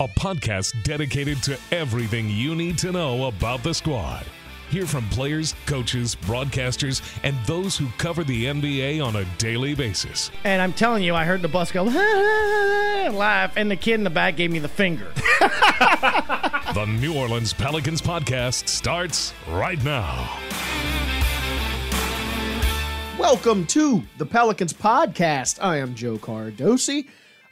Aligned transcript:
a 0.00 0.08
podcast 0.08 0.82
dedicated 0.82 1.42
to 1.44 1.58
everything 1.70 2.28
you 2.28 2.54
need 2.54 2.76
to 2.78 2.90
know 2.90 3.26
about 3.26 3.62
the 3.62 3.72
squad. 3.72 4.24
Hear 4.68 4.86
from 4.86 5.08
players, 5.10 5.54
coaches, 5.66 6.16
broadcasters, 6.22 7.00
and 7.22 7.36
those 7.46 7.76
who 7.76 7.86
cover 7.98 8.24
the 8.24 8.46
NBA 8.46 9.04
on 9.04 9.14
a 9.14 9.24
daily 9.38 9.74
basis. 9.74 10.32
And 10.42 10.60
I'm 10.60 10.72
telling 10.72 11.04
you, 11.04 11.14
I 11.14 11.24
heard 11.24 11.42
the 11.42 11.48
bus 11.48 11.70
go 11.70 11.86
and 11.88 13.16
laugh, 13.16 13.56
and 13.56 13.70
the 13.70 13.76
kid 13.76 13.94
in 13.94 14.04
the 14.04 14.10
back 14.10 14.36
gave 14.36 14.50
me 14.50 14.58
the 14.58 14.68
finger. 14.68 15.12
The 16.74 16.86
New 16.86 17.14
Orleans 17.16 17.52
Pelicans 17.52 18.02
podcast 18.02 18.66
starts 18.66 19.32
right 19.48 19.82
now. 19.84 20.28
Welcome 23.16 23.64
to 23.68 24.02
the 24.18 24.26
Pelicans 24.26 24.72
podcast. 24.72 25.62
I 25.62 25.76
am 25.76 25.94
Joe 25.94 26.16
Cardosi, 26.16 27.06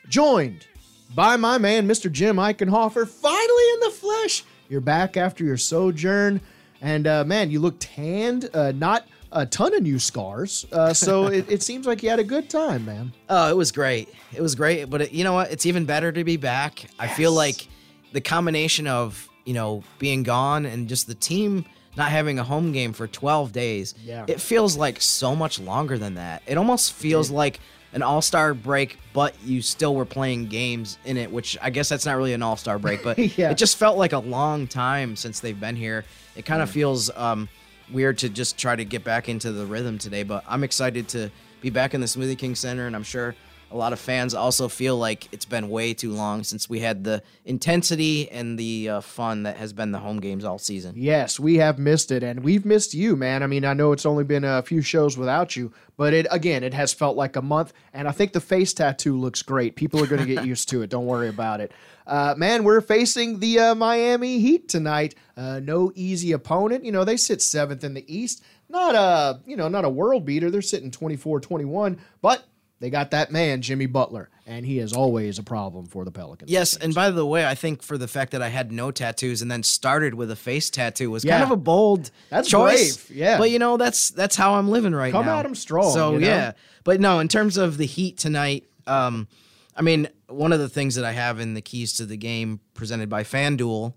joined 0.09 0.67
by 1.15 1.37
my 1.37 1.59
man, 1.59 1.87
Mr. 1.87 2.11
Jim 2.11 2.37
Eichenhofer, 2.37 3.07
finally 3.07 3.65
in 3.75 3.81
the 3.81 3.91
flesh. 3.91 4.45
You're 4.69 4.81
back 4.81 5.17
after 5.17 5.45
your 5.45 5.57
sojourn, 5.57 6.41
and 6.81 7.07
uh, 7.07 7.25
man, 7.25 7.51
you 7.51 7.61
look 7.61 7.77
tanned. 7.79 8.49
Uh, 8.55 8.73
not 8.73 9.07
a 9.33 9.45
ton 9.47 9.75
of 9.75 9.83
new 9.83 9.99
scars, 9.99 10.67
uh, 10.73 10.93
so 10.95 11.27
it, 11.29 11.51
it 11.51 11.63
seems 11.63 11.87
like 11.87 12.03
you 12.03 12.09
had 12.11 12.19
a 12.19 12.25
good 12.25 12.49
time, 12.49 12.85
man. 12.87 13.13
Oh, 13.29 13.51
it 13.51 13.57
was 13.57 13.73
great. 13.73 14.09
It 14.35 14.41
was 14.41 14.55
great. 14.55 14.89
But 14.89 15.03
it, 15.03 15.13
you 15.13 15.25
know 15.25 15.35
what? 15.35 15.51
It's 15.51 15.67
even 15.67 15.85
better 15.85 16.11
to 16.13 16.25
be 16.25 16.37
back. 16.37 16.85
I 16.99 17.09
feel 17.09 17.33
like 17.33 17.67
the 18.13 18.21
combination 18.21 18.87
of, 18.87 19.29
you 19.45 19.55
know, 19.55 19.83
being 19.99 20.23
gone 20.23 20.65
and 20.67 20.89
just 20.89 21.07
the 21.07 21.15
team 21.15 21.65
not 21.95 22.11
having 22.11 22.39
a 22.39 22.45
home 22.45 22.73
game 22.73 22.95
for 22.95 23.07
12 23.07 23.53
days, 23.53 23.95
Yeah. 24.03 24.25
it 24.27 24.41
feels 24.41 24.79
like 24.79 25.03
so 25.03 25.37
much 25.37 25.61
longer 25.61 25.99
than 25.99 26.15
that. 26.15 26.43
It 26.47 26.57
almost 26.57 26.95
feels 26.95 27.31
like 27.31 27.61
an 27.93 28.03
all 28.03 28.23
star 28.23 28.55
break, 28.55 28.99
but 29.13 29.35
you 29.45 29.61
still 29.63 29.95
were 29.95 30.05
playing 30.07 30.47
games 30.47 30.99
in 31.05 31.17
it, 31.17 31.31
which 31.31 31.59
I 31.61 31.71
guess 31.71 31.89
that's 31.89 32.07
not 32.07 32.17
really 32.17 32.33
an 32.33 32.43
all 32.43 32.57
star 32.57 32.79
break, 32.79 33.03
but 33.03 33.19
Yeah. 33.39 33.51
it 33.51 33.59
just 33.59 33.77
felt 33.77 33.99
like 33.99 34.13
a 34.13 34.19
long 34.19 34.67
time 34.67 35.17
since 35.17 35.41
they've 35.41 35.59
been 35.59 35.77
here. 35.77 36.05
It 36.37 36.45
kind 36.47 36.63
of 36.63 36.71
feels 36.71 37.11
um, 37.17 37.49
weird 37.93 38.19
to 38.19 38.29
just 38.31 38.57
try 38.59 38.75
to 38.77 38.85
get 38.85 39.05
back 39.05 39.29
into 39.29 39.53
the 39.53 39.67
rhythm 39.67 39.99
today, 39.99 40.23
but 40.23 40.43
I'm 40.49 40.65
excited 40.65 41.09
to 41.09 41.31
be 41.61 41.69
back 41.71 41.93
in 41.95 42.01
the 42.01 42.07
Smoothie 42.07 42.39
King 42.39 42.55
Center, 42.55 42.87
and 42.87 42.97
I'm 42.97 43.03
sure 43.03 43.35
a 43.73 43.77
lot 43.77 43.93
of 43.93 43.99
fans 43.99 44.35
also 44.35 44.69
feel 44.69 44.97
like 44.97 45.29
it's 45.33 45.47
been 45.47 45.71
way 45.71 45.95
too 45.95 46.13
long 46.13 46.45
since 46.45 46.69
we 46.69 46.81
had 46.81 47.05
the 47.05 47.23
intensity 47.45 48.31
and 48.31 48.59
the 48.59 48.89
uh, 48.89 49.01
fun 49.01 49.45
that 49.45 49.57
has 49.57 49.73
been 49.73 49.93
the 49.93 49.99
home 49.99 50.21
games 50.21 50.45
all 50.45 50.59
season. 50.59 50.95
Yes, 50.97 51.41
we 51.41 51.57
have 51.57 51.79
missed 51.79 52.11
it, 52.11 52.23
and 52.23 52.41
we've 52.45 52.65
missed 52.65 52.93
you, 52.93 53.17
man. 53.17 53.43
I 53.43 53.47
mean, 53.47 53.65
I 53.65 53.73
know 53.73 53.93
it's 53.93 54.07
only 54.07 54.25
been 54.25 54.45
a 54.45 54.63
few 54.63 54.83
shows 54.83 55.17
without 55.17 55.57
you, 55.57 55.73
but 55.97 56.13
it 56.13 56.27
again, 56.31 56.63
it 56.63 56.75
has 56.75 56.93
felt 56.93 57.17
like 57.17 57.37
a 57.37 57.43
month, 57.43 57.73
and 57.95 58.07
I 58.07 58.13
think 58.13 58.33
the 58.33 58.41
face 58.41 58.75
tattoo 58.75 59.19
looks 59.19 59.43
great. 59.43 59.75
People 59.75 60.03
are 60.03 60.07
going 60.07 60.25
to 60.25 60.35
get 60.35 60.45
used 60.53 60.69
to 60.69 60.83
it. 60.83 60.91
Don't 60.91 61.07
worry 61.07 61.29
about 61.29 61.61
it. 61.61 61.73
Uh, 62.07 62.35
man, 62.37 62.65
we're 62.65 62.81
facing 62.81 63.39
the 63.39 63.59
uh, 63.59 63.75
Miami 63.75 64.39
Heat 64.39 64.69
tonight. 64.69 65.15
Uh, 65.37 65.61
no 65.61 65.93
easy 65.95 66.33
opponent. 66.33 66.85
You 66.85 66.93
know, 66.93 67.05
they 67.05 67.17
sit 67.17 67.41
seventh 67.41 67.85
in 67.85 67.95
the 67.95 68.05
East. 68.13 68.43
Not 68.69 68.95
a, 68.95 69.41
you 69.47 69.57
know, 69.57 69.69
not 69.69 69.85
a 69.85 69.89
world 69.89 70.25
beater. 70.25 70.51
They're 70.51 70.63
sitting 70.63 70.91
24-21, 70.91 71.99
but 72.21 72.45
they 72.83 72.91
got 72.91 73.13
that 73.13 73.31
man, 73.31 73.63
Jimmy 73.63 73.87
Butler, 73.87 74.29
and 74.45 74.67
he 74.67 74.81
is 74.81 74.93
always 74.93 75.39
a 75.39 75.43
problem 75.45 75.87
for 75.87 76.05
the 76.05 76.11
Pelicans. 76.11 76.51
Yes, 76.51 76.77
and 76.77 76.93
by 76.93 77.11
the 77.11 77.25
way, 77.25 77.47
I 77.47 77.55
think 77.55 77.81
for 77.81 77.97
the 77.97 78.09
fact 78.09 78.33
that 78.33 78.43
I 78.43 78.49
had 78.49 78.73
no 78.73 78.91
tattoos 78.91 79.41
and 79.41 79.49
then 79.49 79.63
started 79.63 80.15
with 80.15 80.33
a 80.33 80.37
face 80.37 80.69
tattoo 80.69 81.09
was 81.09 81.25
Yeah. 81.25 81.35
kind 81.39 81.45
of 81.45 81.53
a 81.53 81.57
bold 81.57 82.11
That's 82.29 82.49
choice. 82.49 82.97
brave, 83.07 83.17
yeah. 83.17 83.39
but 83.39 83.53
you 83.53 83.61
know 83.61 83.77
that's 83.77 84.11
that's 84.11 84.35
how 84.35 84.55
I'm 84.55 84.69
living 84.69 84.95
right 84.97 85.13
now. 85.13 85.21
Come 85.21 85.27
now. 85.27 85.39
at 85.39 85.47
'em 85.47 85.55
strong, 85.55 85.93
So 85.93 86.15
you 86.15 86.19
know? 86.19 86.27
yeah, 86.27 86.53
but 86.83 87.01
no, 87.01 87.21
in 87.21 87.29
terms 87.29 87.57
of 87.57 87.77
the 87.77 87.87
Heat 87.87 88.19
tonight, 88.19 88.65
um, 88.89 89.29
I 89.77 89.83
mean, 89.83 90.09
one 90.27 90.53
of 90.53 90.59
the 90.59 90.69
things 90.69 90.97
that 90.97 91.05
I 91.05 91.13
have 91.13 91.39
in 91.39 91.55
the 91.55 91.63
keys 91.63 91.93
to 91.99 92.05
the 92.05 92.17
game 92.17 92.59
presented 92.75 93.09
by 93.09 93.23
FanDuel 93.23 93.95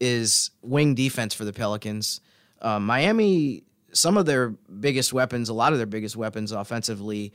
is 0.00 0.52
wing 0.62 0.94
defense 0.94 1.34
for 1.34 1.44
the 1.44 1.52
Pelicans. 1.52 2.20
Um, 2.62 2.86
Miami, 2.86 3.64
some 3.92 4.16
of 4.16 4.26
their 4.26 4.50
biggest 4.78 5.12
weapons, 5.12 5.48
a 5.48 5.52
lot 5.54 5.72
of 5.72 5.78
their 5.78 5.86
biggest 5.88 6.14
weapons 6.16 6.52
offensively 6.52 7.32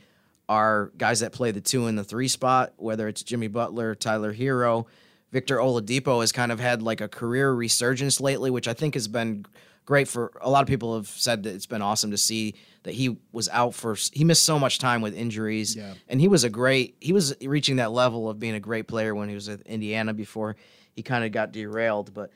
are 0.48 0.92
guys 0.98 1.20
that 1.20 1.32
play 1.32 1.50
the 1.50 1.60
two 1.60 1.86
and 1.86 1.96
the 1.98 2.04
three 2.04 2.28
spot, 2.28 2.72
whether 2.76 3.08
it's 3.08 3.22
Jimmy 3.22 3.48
Butler, 3.48 3.94
Tyler 3.94 4.32
Herro. 4.34 4.86
Victor 5.32 5.56
Oladipo 5.58 6.20
has 6.20 6.30
kind 6.32 6.52
of 6.52 6.60
had 6.60 6.80
like 6.82 7.00
a 7.00 7.08
career 7.08 7.52
resurgence 7.52 8.20
lately, 8.20 8.50
which 8.50 8.68
I 8.68 8.72
think 8.74 8.94
has 8.94 9.08
been 9.08 9.46
great 9.84 10.06
for 10.08 10.32
a 10.40 10.48
lot 10.48 10.62
of 10.62 10.68
people 10.68 10.94
have 10.94 11.08
said 11.08 11.42
that 11.42 11.54
it's 11.54 11.66
been 11.66 11.82
awesome 11.82 12.10
to 12.12 12.16
see 12.16 12.54
that 12.84 12.94
he 12.94 13.18
was 13.32 13.48
out 13.50 13.74
for 13.74 13.96
he 14.12 14.24
missed 14.24 14.42
so 14.44 14.58
much 14.58 14.78
time 14.78 15.02
with 15.02 15.14
injuries 15.14 15.76
Yeah. 15.76 15.92
and 16.08 16.20
he 16.20 16.28
was 16.28 16.42
a 16.44 16.48
great 16.48 16.96
he 17.00 17.12
was 17.12 17.34
reaching 17.42 17.76
that 17.76 17.92
level 17.92 18.30
of 18.30 18.38
being 18.38 18.54
a 18.54 18.60
great 18.60 18.86
player 18.88 19.14
when 19.14 19.28
he 19.28 19.34
was 19.34 19.48
at 19.50 19.60
Indiana 19.66 20.14
before 20.14 20.56
he 20.94 21.02
kind 21.02 21.22
of 21.24 21.32
got 21.32 21.52
derailed 21.52 22.14
but 22.14 22.30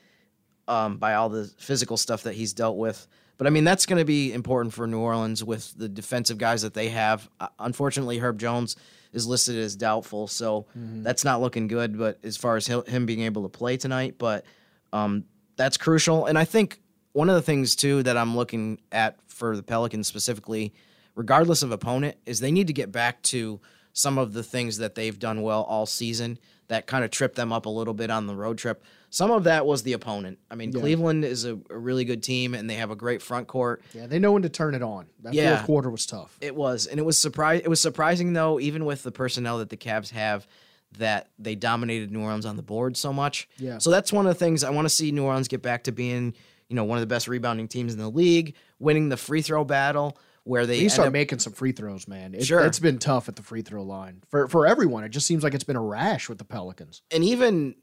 um, 0.67 0.97
by 0.97 1.15
all 1.15 1.29
the 1.29 1.45
physical 1.57 1.97
stuff 1.97 2.23
that 2.23 2.35
he's 2.35 2.53
dealt 2.53 2.77
with. 2.77 3.07
But 3.39 3.47
I 3.47 3.51
mean, 3.51 3.63
that's 3.63 3.87
going 3.87 3.97
to 3.97 4.05
be 4.05 4.33
important 4.33 4.73
for 4.73 4.85
New 4.85 4.99
Orleans 4.99 5.43
with 5.43 5.73
the 5.75 5.87
defensive 5.89 6.37
guys 6.37 6.61
that 6.61 6.73
they 6.73 6.89
have. 6.89 7.27
Uh, 7.39 7.47
unfortunately, 7.57 8.19
Herb 8.19 8.37
Jones 8.37 8.75
is 9.13 9.25
listed 9.25 9.55
as 9.55 9.75
doubtful, 9.77 10.27
so 10.27 10.67
that's 10.75 11.23
not 11.23 11.41
looking 11.41 11.67
good. 11.67 11.97
But 11.97 12.19
as 12.21 12.35
far 12.35 12.57
as 12.57 12.67
him 12.67 12.83
him 12.85 13.05
being 13.05 13.21
able 13.21 13.43
to 13.43 13.49
play 13.49 13.77
tonight, 13.77 14.15
but 14.17 14.45
um, 14.91 15.23
that's 15.55 15.77
crucial. 15.77 16.25
And 16.25 16.37
I 16.37 16.43
think 16.45 16.81
one 17.13 17.29
of 17.29 17.35
the 17.35 17.41
things 17.41 17.75
too 17.75 18.03
that 18.03 18.17
I'm 18.17 18.35
looking 18.35 18.81
at 18.91 19.17
for 19.27 19.55
the 19.55 19.63
Pelicans 19.63 20.07
specifically, 20.07 20.73
regardless 21.15 21.63
of 21.63 21.71
opponent, 21.71 22.17
is 22.25 22.41
they 22.41 22.51
need 22.51 22.67
to 22.67 22.73
get 22.73 22.91
back 22.91 23.21
to 23.23 23.61
some 23.93 24.17
of 24.17 24.33
the 24.33 24.43
things 24.43 24.77
that 24.77 24.95
they've 24.95 25.17
done 25.17 25.41
well 25.41 25.63
all 25.63 25.85
season 25.85 26.37
that 26.67 26.87
kind 26.87 27.03
of 27.03 27.11
tripped 27.11 27.35
them 27.35 27.51
up 27.51 27.65
a 27.65 27.69
little 27.69 27.93
bit 27.93 28.11
on 28.11 28.27
the 28.27 28.35
road 28.35 28.57
trip. 28.57 28.83
Some 29.09 29.31
of 29.31 29.45
that 29.45 29.65
was 29.65 29.83
the 29.83 29.93
opponent. 29.93 30.39
I 30.51 30.55
mean, 30.55 30.71
Cleveland 30.71 31.25
is 31.25 31.45
a, 31.45 31.57
a 31.69 31.77
really 31.77 32.05
good 32.05 32.21
team, 32.23 32.53
and 32.53 32.69
they 32.69 32.75
have 32.75 32.91
a 32.91 32.95
great 32.95 33.21
front 33.21 33.47
court. 33.47 33.81
Yeah, 33.93 34.07
they 34.07 34.19
know 34.19 34.31
when 34.33 34.41
to 34.43 34.49
turn 34.49 34.75
it 34.75 34.83
on. 34.83 35.07
That 35.23 35.33
Yeah. 35.33 35.55
fourth 35.57 35.65
quarter 35.65 35.89
was 35.89 36.05
tough. 36.05 36.37
It 36.41 36.55
was, 36.55 36.85
and 36.85 36.99
it 36.99 37.03
was 37.03 37.17
surprise. 37.17 37.61
It 37.63 37.67
was 37.69 37.81
surprising 37.81 38.33
though, 38.33 38.59
even 38.59 38.85
with 38.85 39.03
the 39.03 39.11
personnel 39.11 39.57
that 39.59 39.69
the 39.69 39.77
Cavs 39.77 40.11
have, 40.11 40.47
that 40.97 41.29
they 41.37 41.55
dominated 41.55 42.11
New 42.11 42.21
Orleans 42.21 42.45
on 42.45 42.55
the 42.55 42.63
board 42.63 42.97
so 42.97 43.13
much. 43.13 43.47
Yeah. 43.57 43.77
So 43.77 43.91
that's 43.91 44.11
one 44.11 44.25
of 44.25 44.33
the 44.33 44.39
things 44.39 44.63
I 44.63 44.69
want 44.71 44.85
to 44.85 44.89
see 44.89 45.11
New 45.11 45.23
Orleans 45.23 45.47
get 45.47 45.61
back 45.61 45.83
to 45.83 45.91
being, 45.91 46.33
you 46.67 46.75
know, 46.75 46.83
one 46.83 46.97
of 46.97 47.01
the 47.01 47.07
best 47.07 47.27
rebounding 47.27 47.67
teams 47.67 47.93
in 47.93 47.99
the 47.99 48.09
league, 48.09 48.55
winning 48.79 49.09
the 49.09 49.17
free 49.17 49.41
throw 49.43 49.63
battle 49.63 50.17
where 50.45 50.65
they 50.65 50.79
You 50.79 50.89
start 50.89 51.07
up- 51.09 51.13
making 51.13 51.37
some 51.39 51.53
free 51.53 51.73
throws, 51.73 52.07
man. 52.07 52.33
It, 52.33 52.43
Sure. 52.45 52.61
It's 52.61 52.79
been 52.79 52.97
tough 52.97 53.29
at 53.29 53.35
the 53.35 53.43
free 53.43 53.61
throw 53.61 53.83
line 53.83 54.23
for 54.29 54.47
for 54.47 54.65
everyone. 54.65 55.03
It 55.03 55.09
just 55.09 55.27
seems 55.27 55.43
like 55.43 55.53
it's 55.53 55.63
been 55.63 55.75
a 55.75 55.81
rash 55.81 56.27
with 56.27 56.39
the 56.39 56.45
Pelicans. 56.45 57.03
and 57.11 57.23
even 57.23 57.75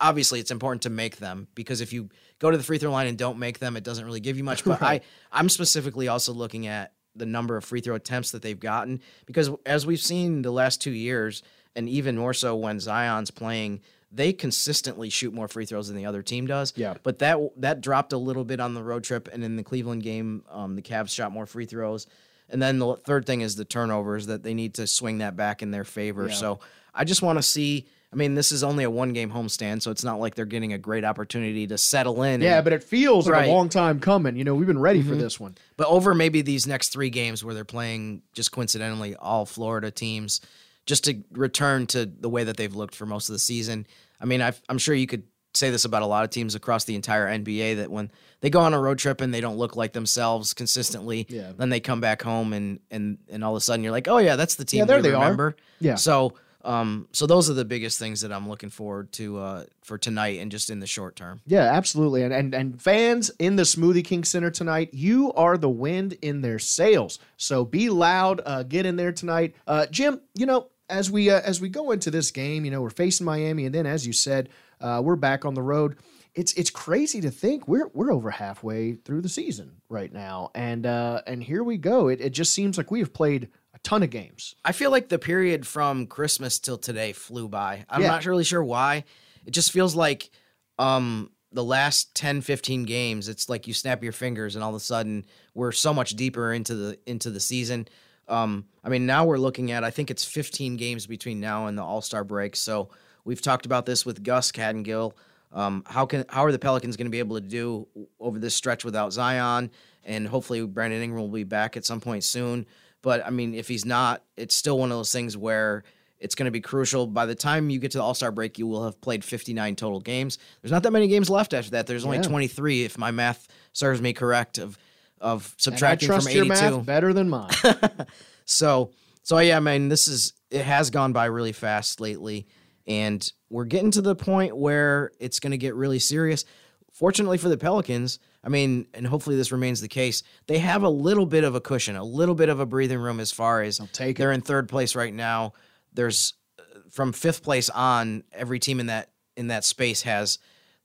obviously 0.00 0.40
it's 0.40 0.50
important 0.50 0.82
to 0.82 0.90
make 0.90 1.16
them 1.16 1.48
because 1.54 1.80
if 1.80 1.92
you 1.92 2.08
go 2.38 2.50
to 2.50 2.56
the 2.56 2.62
free 2.62 2.78
throw 2.78 2.90
line 2.90 3.06
and 3.06 3.18
don't 3.18 3.38
make 3.38 3.58
them, 3.58 3.76
it 3.76 3.84
doesn't 3.84 4.04
really 4.04 4.20
give 4.20 4.36
you 4.36 4.44
much. 4.44 4.64
But 4.70 4.82
I, 4.82 5.00
I'm 5.32 5.48
specifically 5.48 6.08
also 6.08 6.32
looking 6.32 6.66
at 6.66 6.92
the 7.16 7.26
number 7.26 7.56
of 7.56 7.64
free 7.64 7.80
throw 7.80 7.94
attempts 7.94 8.30
that 8.32 8.42
they've 8.42 8.58
gotten 8.58 9.00
because 9.26 9.50
as 9.66 9.86
we've 9.86 10.00
seen 10.00 10.42
the 10.42 10.50
last 10.50 10.80
two 10.80 10.92
years, 10.92 11.42
and 11.76 11.88
even 11.88 12.16
more 12.16 12.34
so 12.34 12.56
when 12.56 12.80
Zion's 12.80 13.30
playing, 13.30 13.80
they 14.12 14.32
consistently 14.32 15.08
shoot 15.08 15.32
more 15.32 15.48
free 15.48 15.64
throws 15.66 15.88
than 15.88 15.96
the 15.96 16.06
other 16.06 16.22
team 16.22 16.46
does. 16.46 16.72
Yeah. 16.76 16.94
But 17.02 17.20
that 17.20 17.38
that 17.58 17.80
dropped 17.80 18.12
a 18.12 18.18
little 18.18 18.44
bit 18.44 18.60
on 18.60 18.74
the 18.74 18.82
road 18.82 19.04
trip, 19.04 19.28
and 19.32 19.44
in 19.44 19.56
the 19.56 19.62
Cleveland 19.62 20.02
game, 20.02 20.44
um, 20.50 20.74
the 20.74 20.82
Cavs 20.82 21.10
shot 21.10 21.32
more 21.32 21.46
free 21.46 21.66
throws. 21.66 22.06
And 22.48 22.60
then 22.60 22.80
the 22.80 22.96
third 22.96 23.26
thing 23.26 23.42
is 23.42 23.54
the 23.54 23.64
turnovers 23.64 24.26
that 24.26 24.42
they 24.42 24.54
need 24.54 24.74
to 24.74 24.86
swing 24.88 25.18
that 25.18 25.36
back 25.36 25.62
in 25.62 25.70
their 25.70 25.84
favor. 25.84 26.30
So 26.32 26.60
I 26.94 27.04
just 27.04 27.22
want 27.22 27.38
to 27.38 27.42
see. 27.42 27.86
I 28.12 28.16
mean, 28.16 28.34
this 28.34 28.50
is 28.50 28.64
only 28.64 28.82
a 28.82 28.90
one 28.90 29.12
game 29.12 29.30
homestand, 29.30 29.82
so 29.82 29.90
it's 29.92 30.02
not 30.02 30.18
like 30.18 30.34
they're 30.34 30.44
getting 30.44 30.72
a 30.72 30.78
great 30.78 31.04
opportunity 31.04 31.66
to 31.68 31.78
settle 31.78 32.22
in. 32.24 32.40
Yeah, 32.40 32.56
and- 32.56 32.64
but 32.64 32.72
it 32.72 32.82
feels 32.82 33.26
like 33.26 33.34
Right. 33.34 33.42
Mm-hmm. 33.44 33.50
a 33.52 33.54
long 33.54 33.68
time 33.68 34.00
coming. 34.00 34.34
You 34.36 34.42
know, 34.44 34.54
we've 34.54 34.66
been 34.66 34.80
ready 34.80 35.00
for 35.02 35.14
this 35.14 35.38
one. 35.38 35.54
but 35.76 35.86
over 35.86 36.14
maybe 36.14 36.42
these 36.42 36.66
next 36.66 36.88
three 36.88 37.10
games 37.10 37.44
where 37.44 37.54
they're 37.54 37.64
playing 37.64 38.22
just 38.32 38.50
coincidentally 38.52 39.14
all 39.14 39.46
Florida 39.46 39.90
teams, 39.92 40.40
just 40.86 41.04
to 41.04 41.22
return 41.32 41.86
to 41.88 42.04
the 42.06 42.28
way 42.28 42.42
that 42.44 42.56
they've 42.56 42.74
looked 42.74 42.94
for 42.96 43.06
most 43.06 43.28
of 43.28 43.32
the 43.34 43.38
season. 43.38 43.86
I 44.20 44.24
mean, 44.24 44.42
I've, 44.42 44.60
I'm 44.68 44.78
sure 44.78 44.94
you 44.94 45.06
could 45.06 45.22
say 45.54 45.70
this 45.70 45.84
about 45.84 46.02
a 46.02 46.06
lot 46.06 46.24
of 46.24 46.30
teams 46.30 46.54
across 46.56 46.84
the 46.84 46.94
entire 46.96 47.26
NBA 47.28 47.76
that 47.76 47.90
when 47.90 48.10
they 48.40 48.50
go 48.50 48.60
on 48.60 48.74
a 48.74 48.80
road 48.80 48.98
trip 48.98 49.20
and 49.20 49.32
they 49.32 49.40
don't 49.40 49.56
look 49.56 49.76
like 49.76 49.92
themselves 49.92 50.52
consistently, 50.52 51.26
Yeah. 51.28 51.52
then 51.56 51.68
they 51.70 51.80
come 51.80 52.00
back 52.00 52.22
home 52.22 52.52
and 52.52 52.80
and 52.90 53.18
and 53.28 53.44
all 53.44 53.52
of 53.52 53.56
a 53.56 53.60
sudden 53.60 53.82
you're 53.84 53.92
like, 53.92 54.08
oh 54.08 54.18
yeah, 54.18 54.34
that's 54.36 54.56
the 54.56 54.64
team 54.64 54.78
Yeah, 54.78 54.84
there 54.86 55.02
they 55.02 55.12
are. 55.12 55.20
remember. 55.22 55.56
Yeah. 55.78 55.94
So. 55.94 56.34
Um, 56.62 57.08
so 57.12 57.26
those 57.26 57.48
are 57.48 57.54
the 57.54 57.64
biggest 57.64 57.98
things 57.98 58.20
that 58.20 58.32
I'm 58.32 58.48
looking 58.48 58.70
forward 58.70 59.12
to 59.12 59.38
uh, 59.38 59.64
for 59.82 59.98
tonight 59.98 60.40
and 60.40 60.50
just 60.50 60.70
in 60.70 60.80
the 60.80 60.86
short 60.86 61.16
term. 61.16 61.40
Yeah, 61.46 61.62
absolutely. 61.62 62.22
And, 62.22 62.32
and 62.34 62.54
and 62.54 62.80
fans 62.80 63.30
in 63.38 63.56
the 63.56 63.62
Smoothie 63.62 64.04
King 64.04 64.24
Center 64.24 64.50
tonight, 64.50 64.90
you 64.92 65.32
are 65.32 65.56
the 65.56 65.70
wind 65.70 66.14
in 66.22 66.40
their 66.42 66.58
sails. 66.58 67.18
So 67.36 67.64
be 67.64 67.88
loud, 67.88 68.40
uh, 68.44 68.62
get 68.64 68.86
in 68.86 68.96
there 68.96 69.12
tonight. 69.12 69.54
Uh, 69.66 69.86
Jim, 69.86 70.20
you 70.34 70.46
know, 70.46 70.68
as 70.90 71.10
we 71.10 71.30
uh, 71.30 71.40
as 71.40 71.60
we 71.60 71.68
go 71.68 71.92
into 71.92 72.10
this 72.10 72.30
game, 72.30 72.64
you 72.64 72.70
know, 72.70 72.82
we're 72.82 72.90
facing 72.90 73.24
Miami, 73.24 73.64
and 73.64 73.74
then 73.74 73.86
as 73.86 74.06
you 74.06 74.12
said, 74.12 74.50
uh, 74.80 75.00
we're 75.02 75.16
back 75.16 75.44
on 75.44 75.54
the 75.54 75.62
road. 75.62 75.96
It's 76.34 76.52
it's 76.54 76.70
crazy 76.70 77.20
to 77.22 77.30
think 77.30 77.66
we're 77.66 77.88
we're 77.94 78.12
over 78.12 78.30
halfway 78.30 78.94
through 78.94 79.22
the 79.22 79.28
season 79.28 79.80
right 79.88 80.12
now, 80.12 80.50
and 80.54 80.86
uh, 80.86 81.22
and 81.26 81.42
here 81.42 81.64
we 81.64 81.76
go. 81.76 82.08
It 82.08 82.20
it 82.20 82.30
just 82.30 82.52
seems 82.52 82.76
like 82.76 82.90
we 82.90 83.00
have 83.00 83.12
played 83.12 83.48
ton 83.82 84.02
of 84.02 84.10
games. 84.10 84.54
I 84.64 84.72
feel 84.72 84.90
like 84.90 85.08
the 85.08 85.18
period 85.18 85.66
from 85.66 86.06
Christmas 86.06 86.58
till 86.58 86.78
today 86.78 87.12
flew 87.12 87.48
by. 87.48 87.84
I'm 87.88 88.02
Yeah. 88.02 88.08
not 88.08 88.26
really 88.26 88.44
sure 88.44 88.62
why. 88.62 89.04
It 89.46 89.52
just 89.52 89.72
feels 89.72 89.94
like 89.94 90.30
um 90.78 91.30
the 91.52 91.64
last 91.64 92.14
10 92.14 92.42
15 92.42 92.84
games 92.84 93.28
it's 93.28 93.48
like 93.48 93.66
you 93.66 93.74
snap 93.74 94.02
your 94.04 94.12
fingers 94.12 94.54
and 94.54 94.62
all 94.62 94.70
of 94.70 94.76
a 94.76 94.80
sudden 94.80 95.24
we're 95.54 95.72
so 95.72 95.92
much 95.92 96.10
deeper 96.14 96.52
into 96.52 96.74
the 96.74 96.98
into 97.06 97.30
the 97.30 97.40
season. 97.40 97.88
Um 98.28 98.66
I 98.84 98.88
mean 98.88 99.06
now 99.06 99.24
we're 99.24 99.38
looking 99.38 99.70
at 99.72 99.82
I 99.84 99.90
think 99.90 100.10
it's 100.10 100.24
15 100.24 100.76
games 100.76 101.06
between 101.06 101.40
now 101.40 101.66
and 101.66 101.76
the 101.76 101.82
All-Star 101.82 102.22
break. 102.24 102.56
So 102.56 102.90
we've 103.24 103.42
talked 103.42 103.66
about 103.66 103.86
this 103.86 104.04
with 104.06 104.22
Gus 104.22 104.52
Kattengell. 104.52 105.12
Um, 105.52 105.82
how 105.86 106.06
can 106.06 106.24
how 106.28 106.44
are 106.44 106.52
the 106.52 106.60
Pelicans 106.60 106.96
going 106.96 107.06
to 107.06 107.10
be 107.10 107.18
able 107.18 107.34
to 107.40 107.46
do 107.46 107.88
over 108.20 108.38
this 108.38 108.54
stretch 108.54 108.84
without 108.84 109.12
Zion? 109.12 109.70
And 110.04 110.28
hopefully 110.28 110.64
Brandon 110.64 111.02
Ingram 111.02 111.20
will 111.20 111.28
be 111.28 111.42
back 111.44 111.76
at 111.76 111.84
some 111.84 112.00
point 112.00 112.22
soon. 112.24 112.66
But 113.02 113.24
I 113.26 113.30
mean, 113.30 113.54
if 113.54 113.68
he's 113.68 113.84
not, 113.84 114.22
it's 114.36 114.54
still 114.54 114.78
one 114.78 114.90
of 114.92 114.98
those 114.98 115.12
things 115.12 115.36
where 115.36 115.84
it's 116.18 116.34
going 116.34 116.44
to 116.44 116.50
be 116.50 116.60
crucial. 116.60 117.06
By 117.06 117.24
the 117.26 117.34
time 117.34 117.70
you 117.70 117.78
get 117.78 117.92
to 117.92 117.98
the 117.98 118.04
All 118.04 118.14
Star 118.14 118.30
break, 118.30 118.58
you 118.58 118.66
will 118.66 118.84
have 118.84 119.00
played 119.00 119.24
59 119.24 119.74
total 119.76 120.00
games. 120.00 120.38
There's 120.60 120.72
not 120.72 120.82
that 120.82 120.90
many 120.90 121.08
games 121.08 121.30
left 121.30 121.54
after 121.54 121.70
that. 121.72 121.86
There's 121.86 122.04
only 122.04 122.18
Yeah. 122.18 122.24
23, 122.24 122.84
if 122.84 122.98
my 122.98 123.10
math 123.10 123.48
serves 123.72 124.00
me 124.02 124.12
correct, 124.12 124.58
of 124.58 124.76
of 125.20 125.54
subtracting 125.58 126.06
trust 126.08 126.26
from 126.28 126.34
your 126.36 126.44
82. 126.46 126.76
math 126.78 126.86
better 126.86 127.12
than 127.12 127.28
mine. 127.28 127.50
So, 128.46 128.90
so 129.22 129.38
yeah, 129.38 129.56
I 129.58 129.60
mean, 129.60 129.88
this 129.88 130.08
is 130.08 130.32
it 130.50 130.62
has 130.64 130.90
gone 130.90 131.12
by 131.12 131.26
really 131.26 131.52
fast 131.52 132.00
lately, 132.00 132.48
and 132.86 133.30
we're 133.48 133.64
getting 133.64 133.92
to 133.92 134.02
the 134.02 134.16
point 134.16 134.56
where 134.56 135.12
it's 135.20 135.38
going 135.38 135.52
to 135.52 135.58
get 135.58 135.74
really 135.76 136.00
serious. 136.00 136.44
Fortunately 136.92 137.38
for 137.38 137.48
the 137.48 137.56
Pelicans, 137.56 138.18
I 138.42 138.48
mean, 138.48 138.86
and 138.94 139.06
hopefully 139.06 139.36
this 139.36 139.52
remains 139.52 139.80
the 139.80 139.88
case, 139.88 140.22
they 140.46 140.58
have 140.58 140.82
a 140.82 140.88
little 140.88 141.26
bit 141.26 141.44
of 141.44 141.54
a 141.54 141.60
cushion, 141.60 141.96
a 141.96 142.04
little 142.04 142.34
bit 142.34 142.48
of 142.48 142.58
a 142.58 142.66
breathing 142.66 142.98
room 142.98 143.20
as 143.20 143.30
far 143.30 143.62
as 143.62 143.80
they're 144.18 144.32
in 144.32 144.40
third 144.40 144.68
place 144.68 144.94
right 144.94 145.12
now. 145.12 145.52
There's 145.92 146.34
uh, 146.58 146.62
from 146.90 147.12
fifth 147.12 147.42
place 147.42 147.68
on, 147.68 148.24
every 148.32 148.58
team 148.58 148.80
in 148.80 148.86
that 148.86 149.10
in 149.36 149.48
that 149.48 149.64
space 149.64 150.02
has 150.02 150.38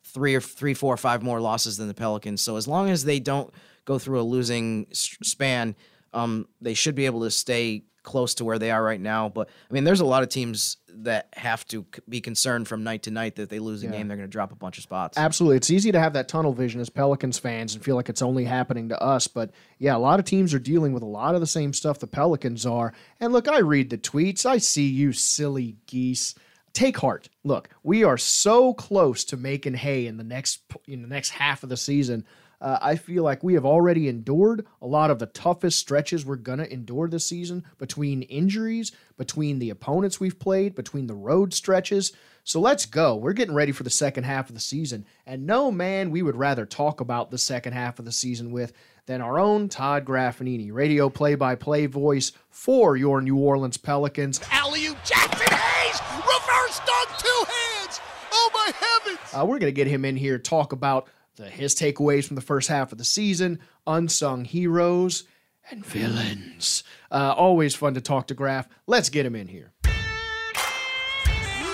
three 0.04 0.36
or 0.36 0.42
three, 0.42 0.74
four, 0.74 0.94
or 0.94 0.98
five 0.98 1.24
more 1.24 1.42
losses 1.42 1.78
than 1.78 1.88
the 1.88 1.94
Pelicans. 1.94 2.42
So 2.42 2.58
as 2.58 2.68
long 2.68 2.90
as 2.90 3.06
they 3.06 3.20
don't 3.20 3.54
go 3.86 3.98
through 4.00 4.22
a 4.22 4.24
losing 4.24 4.88
span, 4.92 5.76
um, 6.14 6.48
they 6.62 6.74
should 6.74 6.96
be 6.96 7.06
able 7.06 7.22
to 7.22 7.32
stay 7.32 7.84
close 8.06 8.36
to 8.36 8.46
where 8.46 8.58
they 8.58 8.72
are 8.72 8.82
right 8.82 9.02
now. 9.02 9.28
But 9.28 9.50
I 9.70 9.74
mean, 9.74 9.84
there's 9.84 10.00
a 10.00 10.06
lot 10.06 10.24
of 10.24 10.30
teams 10.30 10.78
that 10.98 11.28
have 11.34 11.68
to 11.68 11.86
be 12.08 12.22
concerned 12.22 12.68
from 12.68 12.84
night 12.84 13.04
to 13.04 13.12
night 13.12 13.36
that 13.36 13.44
if 13.44 13.50
they 13.50 13.60
lose 13.60 13.84
a 13.84 13.88
game, 13.88 14.08
they're 14.08 14.16
going 14.16 14.30
to 14.30 14.32
drop 14.32 14.54
a 14.54 14.56
bunch 14.56 14.78
of 14.78 14.84
spots. 14.84 15.18
Absolutely. 15.18 15.58
It's 15.58 15.70
easy 15.70 15.92
to 15.92 16.00
have 16.00 16.14
that 16.14 16.30
tunnel 16.30 16.54
vision 16.54 16.80
as 16.80 16.90
Pelicans 16.90 17.38
fans 17.38 17.76
and 17.76 17.84
feel 17.84 17.96
like 17.98 18.08
it's 18.08 18.22
only 18.22 18.46
happening 18.46 18.90
to 18.90 19.02
us. 19.02 19.28
But 19.28 19.52
yeah, 19.78 19.96
a 19.96 20.00
lot 20.00 20.20
of 20.20 20.26
teams 20.26 20.54
are 20.54 20.60
dealing 20.60 20.94
with 20.94 21.04
a 21.04 21.08
lot 21.08 21.36
of 21.36 21.42
the 21.42 21.48
same 21.48 21.74
stuff 21.74 22.00
the 22.00 22.08
Pelicans 22.08 22.66
are. 22.66 22.94
And 23.20 23.34
look, 23.34 23.50
I 23.50 23.60
read 23.60 23.90
the 23.90 23.98
tweets. 23.98 24.46
I 24.46 24.58
see 24.60 24.88
you 24.88 25.12
silly 25.12 25.76
geese. 25.86 26.36
Take 26.74 26.98
heart. 26.98 27.30
Look, 27.44 27.70
we 27.84 28.04
are 28.04 28.18
so 28.18 28.74
close 28.74 29.24
to 29.26 29.38
making 29.38 29.76
hay 29.76 30.08
in 30.08 30.18
the 30.18 30.24
next 30.24 30.62
in 30.88 31.02
the 31.02 31.08
next 31.08 31.30
half 31.30 31.64
of 31.64 31.70
the 31.70 31.78
season. 31.78 32.26
Uh, 32.62 32.78
I 32.82 32.96
feel 32.96 33.24
like 33.24 33.44
we 33.44 33.54
have 33.54 33.66
already 33.66 34.08
endured 34.08 34.66
a 34.82 34.88
lot 34.88 35.12
of 35.12 35.20
the 35.20 35.26
toughest 35.28 35.80
stretches 35.80 36.26
we're 36.26 36.36
going 36.36 36.60
to 36.60 36.72
endure 36.72 37.08
this 37.08 37.26
season 37.26 37.64
between 37.78 38.24
injuries, 38.24 38.92
between 39.18 39.60
the 39.60 39.70
opponents 39.70 40.20
we've 40.20 40.40
played, 40.40 40.76
between 40.76 41.08
the 41.08 41.16
road 41.16 41.54
stretches. 41.54 42.14
So 42.44 42.60
let's 42.60 42.86
go. 42.86 43.16
We're 43.16 43.34
getting 43.34 43.56
ready 43.56 43.72
for 43.72 43.84
the 43.84 43.90
second 43.90 44.24
half 44.24 44.50
of 44.50 44.56
the 44.56 44.62
season. 44.62 45.06
And 45.26 45.48
no 45.48 45.72
man 45.72 46.12
we 46.12 46.22
would 46.22 46.36
rather 46.36 46.66
talk 46.66 47.02
about 47.02 47.32
the 47.32 47.38
second 47.38 47.74
half 47.74 47.98
of 47.98 48.06
the 48.06 48.12
season 48.12 48.52
with 48.52 48.72
than 49.08 49.22
our 49.22 49.40
own 49.40 49.70
Todd 49.70 50.06
Graffagnini, 50.06 50.72
radio 50.72 51.10
play 51.10 51.36
by 51.36 51.56
play 51.56 51.86
voice 51.86 52.32
for 52.50 52.98
your 52.98 53.22
New 53.22 53.38
Orleans 53.38 53.78
Pelicans. 53.78 54.40
Alley 54.52 54.86
Jaxson 55.04 55.54
Hayes, 55.54 56.02
reverse 56.18 56.80
dunk, 56.86 57.18
two 57.18 57.44
hands. 57.48 58.00
Oh 58.32 58.52
my 58.54 58.72
heavens! 58.76 59.34
Uh, 59.34 59.46
we're 59.46 59.60
going 59.60 59.72
to 59.72 59.72
get 59.72 59.88
him 59.88 60.06
in 60.06 60.16
here, 60.16 60.38
talk 60.40 60.72
about 60.72 61.08
the, 61.36 61.50
his 61.50 61.76
takeaways 61.76 62.26
from 62.26 62.36
the 62.36 62.42
first 62.42 62.68
half 62.68 62.92
of 62.92 62.98
the 62.98 63.04
season, 63.04 63.60
unsung 63.86 64.46
heroes, 64.46 65.24
and 65.70 65.86
villains. 65.86 66.84
Uh, 67.12 67.34
always 67.36 67.76
fun 67.76 67.94
to 67.96 68.02
talk 68.02 68.28
to 68.28 68.34
Graf. 68.34 68.68
Let's 68.88 69.10
get 69.10 69.26
him 69.26 69.36
in 69.36 69.48
here. 69.48 69.74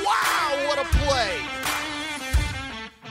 Wow, 0.04 0.64
what 0.68 0.80
a 0.80 0.86
play! 0.86 1.40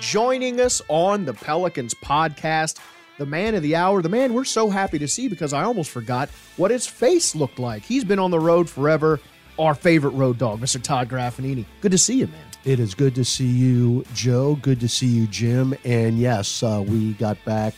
Joining 0.00 0.60
us 0.60 0.80
on 0.88 1.24
the 1.24 1.34
Pelicans 1.34 1.94
podcast, 1.94 2.78
the 3.18 3.26
man 3.26 3.54
of 3.54 3.62
the 3.62 3.76
hour, 3.76 4.00
the 4.02 4.08
man 4.08 4.32
we're 4.32 4.44
so 4.44 4.70
happy 4.70 4.98
to 4.98 5.06
see 5.06 5.28
because 5.28 5.52
I 5.52 5.62
almost 5.62 5.90
forgot 5.90 6.30
what 6.56 6.70
his 6.70 6.86
face 6.86 7.34
looked 7.34 7.58
like. 7.58 7.82
He's 7.82 8.04
been 8.04 8.18
on 8.18 8.30
the 8.30 8.40
road 8.40 8.68
forever. 8.68 9.20
Our 9.58 9.74
favorite 9.74 10.12
road 10.12 10.38
dog, 10.38 10.60
Mr. 10.60 10.82
Todd 10.82 11.10
Graffagnini. 11.10 11.66
Good 11.82 11.92
to 11.92 11.98
see 11.98 12.14
you, 12.14 12.28
man. 12.28 12.49
It 12.64 12.78
is 12.78 12.94
good 12.94 13.14
to 13.14 13.24
see 13.24 13.46
you, 13.46 14.04
Joe. 14.14 14.56
Good 14.56 14.80
to 14.80 14.88
see 14.88 15.06
you, 15.06 15.26
Jim. 15.26 15.74
And 15.84 16.18
yes, 16.18 16.62
uh, 16.62 16.84
we 16.86 17.14
got 17.14 17.42
back 17.44 17.74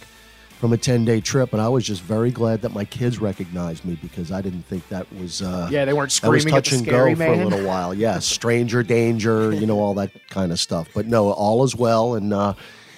from 0.58 0.72
a 0.72 0.76
10 0.76 1.04
day 1.04 1.20
trip, 1.20 1.52
and 1.52 1.62
I 1.62 1.68
was 1.68 1.84
just 1.84 2.02
very 2.02 2.30
glad 2.30 2.62
that 2.62 2.72
my 2.72 2.84
kids 2.84 3.20
recognized 3.20 3.84
me 3.84 3.96
because 4.02 4.32
I 4.32 4.40
didn't 4.40 4.62
think 4.62 4.88
that 4.88 5.12
was. 5.14 5.40
Uh, 5.40 5.68
Yeah, 5.70 5.84
they 5.84 5.92
weren't 5.92 6.12
that 6.12 6.28
was 6.28 6.42
screaming 6.42 6.56
at 6.56 6.64
touch 6.64 6.70
the 6.70 6.76
and 6.78 6.86
go 6.86 7.14
for 7.14 7.32
a 7.32 7.44
little 7.44 7.66
while. 7.66 7.94
Yes, 7.94 8.26
stranger 8.38 8.82
danger, 8.82 9.52
you 9.52 9.66
know, 9.66 9.78
all 9.78 9.94
that 9.94 10.10
kind 10.30 10.50
of 10.50 10.58
stuff. 10.58 10.88
But 10.94 11.06
no, 11.06 11.30
all 11.30 11.62
is 11.62 11.76
well. 11.76 12.14
And 12.14 12.32
uh, 12.32 12.54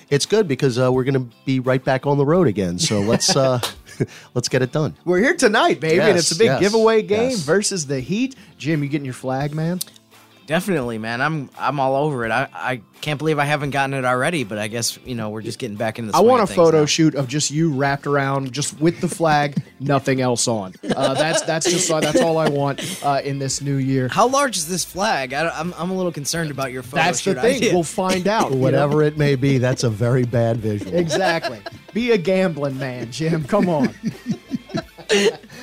it's 0.08 0.26
good 0.26 0.48
because 0.48 0.78
uh, 0.78 0.90
we're 0.90 1.04
going 1.04 1.28
to 1.28 1.36
be 1.44 1.60
right 1.60 1.84
back 1.84 2.06
on 2.06 2.16
the 2.16 2.26
road 2.26 2.46
again. 2.46 2.78
So 2.78 3.00
let's. 3.00 3.34
Uh, 3.36 3.60
Let's 4.34 4.48
get 4.48 4.60
it 4.60 4.72
done. 4.72 4.96
We're 5.04 5.20
here 5.20 5.36
tonight, 5.36 5.78
baby, 5.78 6.00
and 6.00 6.18
it's 6.18 6.32
a 6.32 6.36
big 6.36 6.46
yes, 6.46 6.58
giveaway 6.58 7.02
game 7.02 7.30
yes. 7.30 7.42
versus 7.42 7.86
the 7.86 8.00
Heat. 8.00 8.34
Jim, 8.58 8.82
you 8.82 8.88
getting 8.88 9.04
your 9.04 9.14
flag, 9.14 9.54
man? 9.54 9.78
Definitely, 10.46 10.98
man. 10.98 11.22
I'm 11.22 11.48
I'm 11.58 11.80
all 11.80 11.96
over 11.96 12.26
it. 12.26 12.30
I, 12.30 12.48
I 12.52 12.80
can't 13.00 13.18
believe 13.18 13.38
I 13.38 13.44
haven't 13.46 13.70
gotten 13.70 13.94
it 13.94 14.04
already, 14.04 14.44
but 14.44 14.58
I 14.58 14.68
guess 14.68 14.98
you 15.04 15.14
know 15.14 15.30
we're 15.30 15.42
just 15.42 15.58
getting 15.58 15.76
back 15.76 15.98
into. 15.98 16.12
The 16.12 16.18
I 16.18 16.20
want 16.20 16.42
a 16.42 16.46
photo 16.46 16.80
now. 16.80 16.86
shoot 16.86 17.14
of 17.14 17.28
just 17.28 17.50
you 17.50 17.72
wrapped 17.72 18.06
around, 18.06 18.52
just 18.52 18.78
with 18.78 19.00
the 19.00 19.08
flag, 19.08 19.62
nothing 19.80 20.20
else 20.20 20.46
on. 20.46 20.74
Uh, 20.84 21.14
that's 21.14 21.40
that's 21.42 21.70
just 21.70 21.88
that's 21.88 22.20
all 22.20 22.36
I 22.36 22.50
want 22.50 22.80
uh, 23.02 23.22
in 23.24 23.38
this 23.38 23.62
new 23.62 23.76
year. 23.76 24.08
How 24.08 24.28
large 24.28 24.58
is 24.58 24.68
this 24.68 24.84
flag? 24.84 25.32
I, 25.32 25.58
am 25.58 25.74
I'm 25.78 25.90
a 25.90 25.94
little 25.94 26.12
concerned 26.12 26.50
about 26.50 26.72
your 26.72 26.82
photo 26.82 27.04
That's 27.04 27.24
the 27.24 27.34
thing. 27.36 27.56
idea. 27.56 27.72
We'll 27.72 27.82
find 27.82 28.28
out. 28.28 28.52
Whatever 28.52 29.02
it 29.02 29.16
may 29.16 29.36
be, 29.36 29.58
that's 29.58 29.82
a 29.82 29.90
very 29.90 30.24
bad 30.24 30.58
visual. 30.58 30.94
Exactly. 30.94 31.60
Be 31.94 32.10
a 32.10 32.18
gambling 32.18 32.78
man, 32.78 33.10
Jim. 33.10 33.44
Come 33.44 33.68
on. 33.68 33.94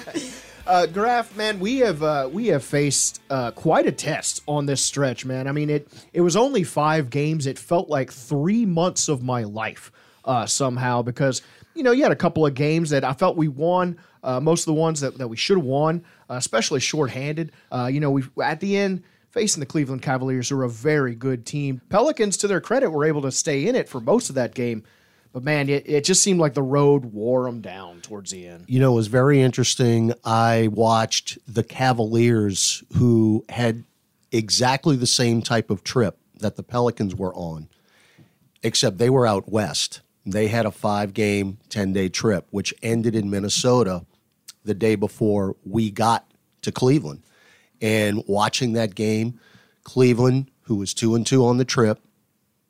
Uh, 0.71 0.85
Graf, 0.85 1.35
man, 1.35 1.59
we 1.59 1.79
have 1.79 2.01
uh, 2.01 2.29
we 2.31 2.47
have 2.47 2.63
faced 2.63 3.21
uh, 3.29 3.51
quite 3.51 3.85
a 3.87 3.91
test 3.91 4.41
on 4.47 4.67
this 4.67 4.81
stretch, 4.81 5.25
man. 5.25 5.45
I 5.49 5.51
mean, 5.51 5.69
it 5.69 5.85
it 6.13 6.21
was 6.21 6.37
only 6.37 6.63
five 6.63 7.09
games. 7.09 7.45
It 7.45 7.59
felt 7.59 7.89
like 7.89 8.09
three 8.09 8.65
months 8.65 9.09
of 9.09 9.21
my 9.21 9.43
life 9.43 9.91
uh, 10.23 10.45
somehow 10.45 11.01
because 11.01 11.41
you 11.75 11.83
know 11.83 11.91
you 11.91 12.03
had 12.03 12.13
a 12.13 12.15
couple 12.15 12.45
of 12.45 12.53
games 12.53 12.91
that 12.91 13.03
I 13.03 13.11
felt 13.11 13.35
we 13.35 13.49
won. 13.49 13.97
Uh, 14.23 14.39
most 14.39 14.61
of 14.61 14.67
the 14.67 14.79
ones 14.79 15.01
that, 15.01 15.17
that 15.17 15.27
we 15.27 15.35
should 15.35 15.57
have 15.57 15.65
won, 15.65 16.05
uh, 16.29 16.35
especially 16.35 16.79
shorthanded. 16.79 17.51
Uh, 17.69 17.89
you 17.91 17.99
know, 17.99 18.11
we 18.11 18.23
at 18.41 18.61
the 18.61 18.77
end 18.77 19.03
facing 19.29 19.59
the 19.59 19.65
Cleveland 19.65 20.03
Cavaliers, 20.03 20.47
who 20.47 20.57
are 20.57 20.63
a 20.63 20.69
very 20.69 21.15
good 21.15 21.45
team. 21.45 21.81
Pelicans, 21.89 22.37
to 22.37 22.47
their 22.47 22.61
credit, 22.61 22.91
were 22.91 23.03
able 23.03 23.23
to 23.23 23.31
stay 23.33 23.67
in 23.67 23.75
it 23.75 23.89
for 23.89 23.99
most 23.99 24.29
of 24.29 24.35
that 24.35 24.55
game. 24.55 24.83
But 25.33 25.43
man, 25.43 25.69
it, 25.69 25.83
it 25.87 26.03
just 26.03 26.21
seemed 26.21 26.39
like 26.39 26.53
the 26.53 26.61
road 26.61 27.05
wore 27.05 27.43
them 27.45 27.61
down 27.61 28.01
towards 28.01 28.31
the 28.31 28.47
end. 28.47 28.65
You 28.67 28.79
know, 28.79 28.91
it 28.91 28.95
was 28.95 29.07
very 29.07 29.41
interesting. 29.41 30.13
I 30.25 30.67
watched 30.71 31.37
the 31.47 31.63
Cavaliers, 31.63 32.83
who 32.97 33.45
had 33.49 33.85
exactly 34.31 34.95
the 34.95 35.07
same 35.07 35.41
type 35.41 35.69
of 35.69 35.83
trip 35.83 36.17
that 36.39 36.57
the 36.57 36.63
Pelicans 36.63 37.15
were 37.15 37.33
on, 37.33 37.69
except 38.61 38.97
they 38.97 39.09
were 39.09 39.25
out 39.25 39.49
west. 39.49 40.01
They 40.25 40.47
had 40.47 40.65
a 40.65 40.71
five 40.71 41.13
game, 41.13 41.59
10 41.69 41.93
day 41.93 42.09
trip, 42.09 42.45
which 42.51 42.73
ended 42.83 43.15
in 43.15 43.29
Minnesota 43.29 44.05
the 44.63 44.73
day 44.73 44.95
before 44.95 45.55
we 45.65 45.89
got 45.89 46.29
to 46.61 46.71
Cleveland. 46.71 47.23
And 47.81 48.23
watching 48.27 48.73
that 48.73 48.93
game, 48.93 49.39
Cleveland, 49.83 50.51
who 50.63 50.75
was 50.75 50.93
two 50.93 51.15
and 51.15 51.25
two 51.25 51.45
on 51.45 51.57
the 51.57 51.65
trip, 51.65 51.99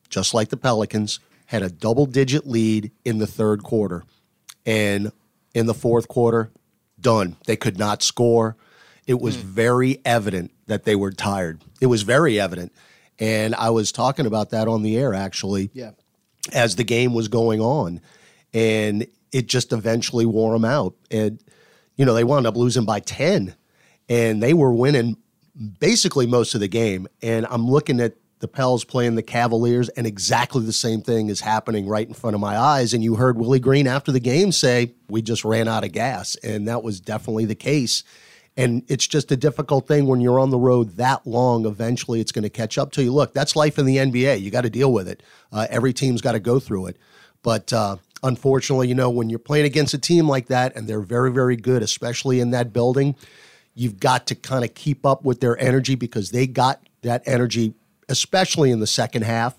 just 0.09 0.33
like 0.33 0.49
the 0.49 0.57
Pelicans, 0.57 1.19
had 1.51 1.63
a 1.63 1.69
double 1.69 2.05
digit 2.05 2.47
lead 2.47 2.89
in 3.03 3.17
the 3.17 3.27
third 3.27 3.61
quarter. 3.61 4.05
And 4.65 5.11
in 5.53 5.65
the 5.65 5.73
fourth 5.73 6.07
quarter, 6.07 6.49
done. 6.97 7.35
They 7.45 7.57
could 7.57 7.77
not 7.77 8.01
score. 8.01 8.55
It 9.05 9.19
was 9.19 9.35
hmm. 9.35 9.47
very 9.47 10.01
evident 10.05 10.51
that 10.67 10.85
they 10.85 10.95
were 10.95 11.11
tired. 11.11 11.61
It 11.81 11.87
was 11.87 12.03
very 12.03 12.39
evident. 12.39 12.71
And 13.19 13.53
I 13.55 13.69
was 13.69 13.91
talking 13.91 14.25
about 14.25 14.51
that 14.51 14.69
on 14.69 14.81
the 14.81 14.95
air 14.97 15.13
actually 15.13 15.71
Yeah. 15.73 15.91
as 16.53 16.77
the 16.77 16.85
game 16.85 17.13
was 17.13 17.27
going 17.27 17.59
on. 17.59 17.99
And 18.53 19.05
it 19.33 19.47
just 19.47 19.73
eventually 19.73 20.25
wore 20.25 20.53
them 20.53 20.63
out. 20.63 20.95
And, 21.11 21.43
you 21.97 22.05
know, 22.05 22.13
they 22.13 22.23
wound 22.23 22.47
up 22.47 22.55
losing 22.55 22.85
by 22.85 23.01
10 23.01 23.55
and 24.07 24.41
they 24.41 24.53
were 24.53 24.71
winning 24.71 25.17
basically 25.81 26.27
most 26.27 26.55
of 26.55 26.61
the 26.61 26.69
game. 26.69 27.09
And 27.21 27.45
I'm 27.49 27.67
looking 27.67 27.99
at 27.99 28.13
the 28.41 28.47
Pels 28.47 28.83
playing 28.83 29.15
the 29.15 29.23
Cavaliers, 29.23 29.89
and 29.89 30.05
exactly 30.05 30.65
the 30.65 30.73
same 30.73 31.01
thing 31.01 31.29
is 31.29 31.41
happening 31.41 31.87
right 31.87 32.07
in 32.07 32.13
front 32.13 32.35
of 32.35 32.41
my 32.41 32.57
eyes. 32.57 32.93
And 32.93 33.03
you 33.03 33.15
heard 33.15 33.37
Willie 33.37 33.59
Green 33.59 33.87
after 33.87 34.11
the 34.11 34.19
game 34.19 34.51
say, 34.51 34.93
We 35.09 35.21
just 35.21 35.45
ran 35.45 35.67
out 35.67 35.83
of 35.83 35.91
gas. 35.91 36.35
And 36.43 36.67
that 36.67 36.83
was 36.83 36.99
definitely 36.99 37.45
the 37.45 37.55
case. 37.55 38.03
And 38.57 38.83
it's 38.89 39.07
just 39.07 39.31
a 39.31 39.37
difficult 39.37 39.87
thing 39.87 40.07
when 40.07 40.19
you're 40.19 40.39
on 40.39 40.49
the 40.49 40.57
road 40.57 40.97
that 40.97 41.25
long. 41.25 41.65
Eventually, 41.65 42.19
it's 42.19 42.33
going 42.33 42.43
to 42.43 42.49
catch 42.49 42.77
up 42.77 42.91
to 42.93 43.03
you. 43.03 43.13
Look, 43.13 43.33
that's 43.33 43.55
life 43.55 43.79
in 43.79 43.85
the 43.85 43.97
NBA. 43.97 44.41
You 44.41 44.51
got 44.51 44.61
to 44.61 44.69
deal 44.69 44.91
with 44.91 45.07
it. 45.07 45.23
Uh, 45.51 45.67
every 45.69 45.93
team's 45.93 46.21
got 46.21 46.33
to 46.33 46.39
go 46.39 46.59
through 46.59 46.87
it. 46.87 46.97
But 47.43 47.71
uh, 47.71 47.97
unfortunately, 48.23 48.89
you 48.89 48.95
know, 48.95 49.09
when 49.09 49.29
you're 49.29 49.39
playing 49.39 49.65
against 49.65 49.93
a 49.93 49.97
team 49.97 50.27
like 50.27 50.47
that, 50.47 50.75
and 50.75 50.87
they're 50.87 51.01
very, 51.01 51.31
very 51.31 51.55
good, 51.55 51.81
especially 51.81 52.39
in 52.39 52.51
that 52.51 52.73
building, 52.73 53.15
you've 53.73 53.99
got 53.99 54.27
to 54.27 54.35
kind 54.35 54.65
of 54.65 54.73
keep 54.73 55.05
up 55.05 55.23
with 55.23 55.39
their 55.39 55.57
energy 55.57 55.95
because 55.95 56.31
they 56.31 56.45
got 56.45 56.81
that 57.03 57.23
energy, 57.25 57.73
especially 58.11 58.69
in 58.71 58.79
the 58.79 58.87
second 58.87 59.23
half, 59.23 59.55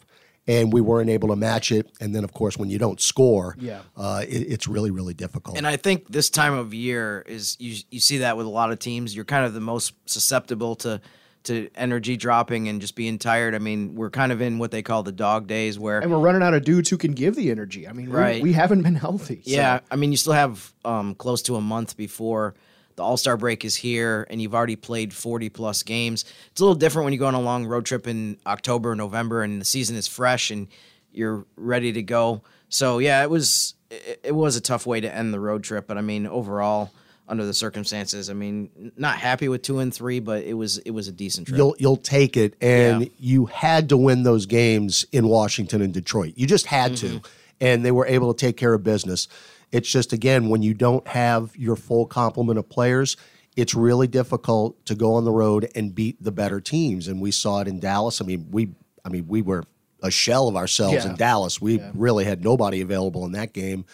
and 0.47 0.73
we 0.73 0.81
weren't 0.81 1.09
able 1.11 1.29
to 1.29 1.37
match 1.37 1.73
it. 1.73 1.91
And 2.01 2.15
then, 2.15 2.25
of 2.25 2.33
course, 2.33 2.57
when 2.59 2.69
you 2.69 2.79
don't 2.79 3.01
score, 3.01 3.57
Yeah. 3.59 3.81
uh, 3.97 4.25
it, 4.29 4.35
it's 4.53 4.69
really, 4.69 4.91
really 4.91 5.15
difficult. 5.15 5.57
And 5.57 5.67
I 5.67 5.77
think 5.77 6.09
this 6.09 6.31
time 6.31 6.53
of 6.55 6.75
year 6.75 7.25
is 7.27 7.57
you 7.61 7.77
you 7.91 8.01
see 8.01 8.19
that 8.19 8.37
with 8.37 8.47
a 8.47 8.51
lot 8.51 8.71
of 8.73 8.79
teams. 8.79 9.15
You're 9.15 9.25
kind 9.25 9.45
of 9.47 9.55
the 9.55 9.61
most 9.61 9.95
susceptible 10.07 10.75
to 10.77 11.01
to 11.45 11.69
energy 11.75 12.17
dropping 12.17 12.69
and 12.69 12.81
just 12.81 12.95
being 12.95 13.19
tired. 13.19 13.53
I 13.53 13.59
mean, 13.59 13.97
we're 13.97 14.11
kind 14.11 14.31
of 14.31 14.41
in 14.41 14.61
what 14.61 14.71
they 14.71 14.81
call 14.83 15.03
the 15.03 15.11
dog 15.11 15.49
days 15.49 15.77
where 15.77 15.99
And 15.99 16.09
we're 16.13 16.19
running 16.21 16.41
out 16.43 16.55
of 16.55 16.63
dudes 16.65 16.89
who 16.89 16.97
can 16.97 17.13
give 17.15 17.35
the 17.35 17.51
energy. 17.51 17.89
I 17.89 17.93
mean, 17.93 18.11
we- 18.11 18.17
Right. 18.17 18.41
we, 18.43 18.53
haven't 18.53 18.83
been 18.83 18.95
healthy. 18.95 19.43
so- 19.45 19.51
Yeah, 19.51 19.81
I 19.91 19.97
mean, 19.97 20.13
you 20.13 20.17
still 20.19 20.35
have 20.35 20.73
um, 20.85 21.17
close 21.17 21.43
to 21.43 21.57
a 21.57 21.61
month 21.61 21.97
before 21.97 22.55
the 23.03 23.07
All 23.09 23.17
Star 23.17 23.37
break 23.37 23.65
is 23.65 23.75
here, 23.75 24.27
and 24.31 24.41
you've 24.41 24.55
already 24.55 24.77
played 24.77 25.13
40 25.13 25.49
plus 25.49 25.83
games. 25.83 26.25
It's 26.53 26.61
a 26.61 26.65
little 26.65 26.77
different 26.79 27.05
when 27.05 27.13
you 27.13 27.19
go 27.19 27.27
on 27.27 27.35
a 27.35 27.41
long 27.41 27.67
road 27.67 27.85
trip 27.85 28.07
in 28.07 28.39
October, 28.47 28.93
or 28.93 28.95
November, 28.97 29.43
and 29.43 29.61
the 29.61 29.65
season 29.65 29.97
is 29.97 30.07
fresh 30.07 30.51
and 30.51 30.69
you're 31.13 31.45
ready 31.57 31.93
to 31.93 32.03
go. 32.03 32.43
So 32.69 32.99
yeah, 32.99 33.23
it 33.23 33.29
was 33.31 33.75
it, 33.91 34.21
it 34.25 34.35
was 34.35 34.57
a 34.57 34.61
tough 34.61 34.87
way 34.87 35.01
to 35.01 35.13
end 35.15 35.35
the 35.35 35.41
road 35.41 35.65
trip, 35.65 35.87
but 35.89 35.99
I 35.99 36.01
mean, 36.01 36.27
overall, 36.27 36.93
under 37.29 37.45
the 37.45 37.53
circumstances, 37.55 38.31
I 38.31 38.35
mean, 38.35 38.93
not 38.97 39.17
happy 39.19 39.49
with 39.49 39.63
two 39.63 39.79
and 39.81 39.93
three, 39.93 40.21
but 40.21 40.45
it 40.45 40.55
was 40.55 40.79
it 40.79 40.93
was 40.93 41.09
a 41.09 41.13
decent 41.13 41.49
trip. 41.49 41.59
You'll 41.59 41.75
you'll 41.79 41.97
take 41.97 42.37
it, 42.37 42.55
and 42.63 43.03
Yeah. 43.03 43.09
you 43.19 43.47
had 43.47 43.89
to 43.89 43.97
win 43.97 44.23
those 44.23 44.47
games 44.47 45.05
in 45.13 45.27
Washington 45.29 45.83
and 45.83 45.93
Detroit. 45.93 46.35
You 46.37 46.47
just 46.47 46.67
had 46.67 46.93
Mm-hmm. 46.93 47.19
to, 47.19 47.23
and 47.61 47.85
they 47.85 47.91
were 47.93 48.07
able 48.07 48.33
to 48.33 48.47
take 48.47 48.57
care 48.57 48.73
of 48.75 48.83
business. 48.85 49.29
It's 49.73 49.89
just 49.91 50.13
again 50.13 50.49
when 50.49 50.63
you 50.63 50.75
don't 50.75 51.07
have 51.09 51.57
your 51.57 51.77
full 51.77 52.07
complement 52.07 52.59
of 52.59 52.69
players, 52.69 53.17
it's 53.57 53.75
really 53.75 54.07
difficult 54.07 54.85
to 54.87 54.95
go 54.95 55.15
on 55.15 55.25
the 55.25 55.33
road 55.33 55.69
and 55.75 55.95
beat 55.95 56.23
the 56.23 56.33
better 56.33 56.61
teams. 56.61 57.09
And 57.09 57.21
we 57.21 57.31
saw 57.31 57.61
it 57.61 57.69
in 57.69 57.81
Dallas. 57.81 58.21
I 58.21 58.25
mean, 58.25 58.47
we 58.51 58.71
I 59.05 59.09
mean 59.09 59.27
we 59.29 59.43
were 59.43 59.65
a 60.03 60.11
shell 60.11 60.49
of 60.49 60.57
ourselves 60.57 61.05
Yeah. 61.05 61.11
in 61.11 61.17
Dallas. 61.17 61.61
We 61.61 61.81
really 61.95 62.25
had 62.25 62.45
nobody 62.45 62.81
available 62.81 63.25
in 63.25 63.33
that 63.33 63.53
game. 63.53 63.85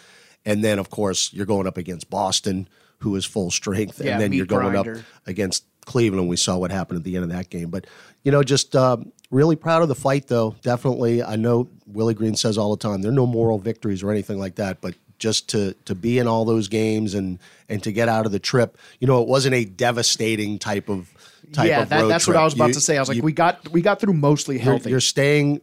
And 0.45 0.65
then 0.65 0.79
of 0.79 0.91
course 0.91 1.33
you're 1.33 1.47
going 1.47 1.67
up 1.67 1.77
against 1.77 2.11
Boston, 2.11 2.69
who 2.99 3.15
is 3.17 3.25
full 3.25 3.51
strength, 3.51 4.01
Yeah, 4.03 4.13
and 4.13 4.21
then 4.21 4.33
you're 4.33 4.47
going 4.47 4.75
up 4.75 4.87
against 5.27 5.65
Cleveland. 5.85 6.29
We 6.29 6.37
saw 6.37 6.59
what 6.59 6.71
happened 6.71 6.99
at 6.99 7.05
the 7.05 7.15
end 7.17 7.25
of 7.25 7.31
that 7.31 7.49
game. 7.51 7.71
But, 7.71 7.87
you 8.25 8.31
know, 8.33 8.43
just 8.43 8.75
um, 8.77 9.13
really 9.31 9.57
proud 9.57 9.83
of 9.83 9.89
the 9.89 9.95
fight, 9.95 10.27
though. 10.29 10.55
Definitely. 10.63 11.23
I 11.23 11.37
know 11.37 11.69
Willie 11.87 12.15
Green 12.15 12.35
says 12.37 12.59
all 12.59 12.75
the 12.77 12.83
time 12.83 13.01
there 13.01 13.11
are 13.11 13.15
no 13.15 13.27
moral 13.27 13.59
victories 13.59 14.03
or 14.03 14.11
anything 14.11 14.39
like 14.39 14.57
that, 14.57 14.81
but 14.81 14.95
just 15.19 15.49
to 15.51 15.75
to 15.85 15.95
be 15.95 16.19
in 16.19 16.27
all 16.27 16.45
those 16.45 16.69
games 16.69 17.15
and 17.15 17.39
and 17.69 17.83
to 17.83 17.93
get 17.93 18.09
out 18.09 18.27
of 18.27 18.33
the 18.33 18.39
trip, 18.39 18.77
you 19.01 19.07
know, 19.07 19.21
it 19.23 19.29
wasn't 19.29 19.55
a 19.55 19.65
devastating 19.65 20.59
type 20.59 20.89
of 20.89 21.09
type 21.53 21.69
yeah, 21.69 21.83
of 21.83 21.89
that, 21.89 22.03
road 22.03 22.09
that's 22.09 22.27
what. 22.27 22.37
I 22.37 22.45
was 22.45 22.55
about 22.55 22.69
You- 22.69 22.75
to 22.75 22.81
say. 22.81 22.97
I 22.97 23.01
was 23.01 23.09
like, 23.09 23.17
you- 23.17 23.23
we 23.23 23.33
got 23.33 23.69
we 23.71 23.83
got 23.83 24.01
through 24.01 24.15
mostly 24.15 24.57
you're, 24.57 24.65
healthy. 24.65 24.91
you're 24.91 25.01
staying 25.01 25.61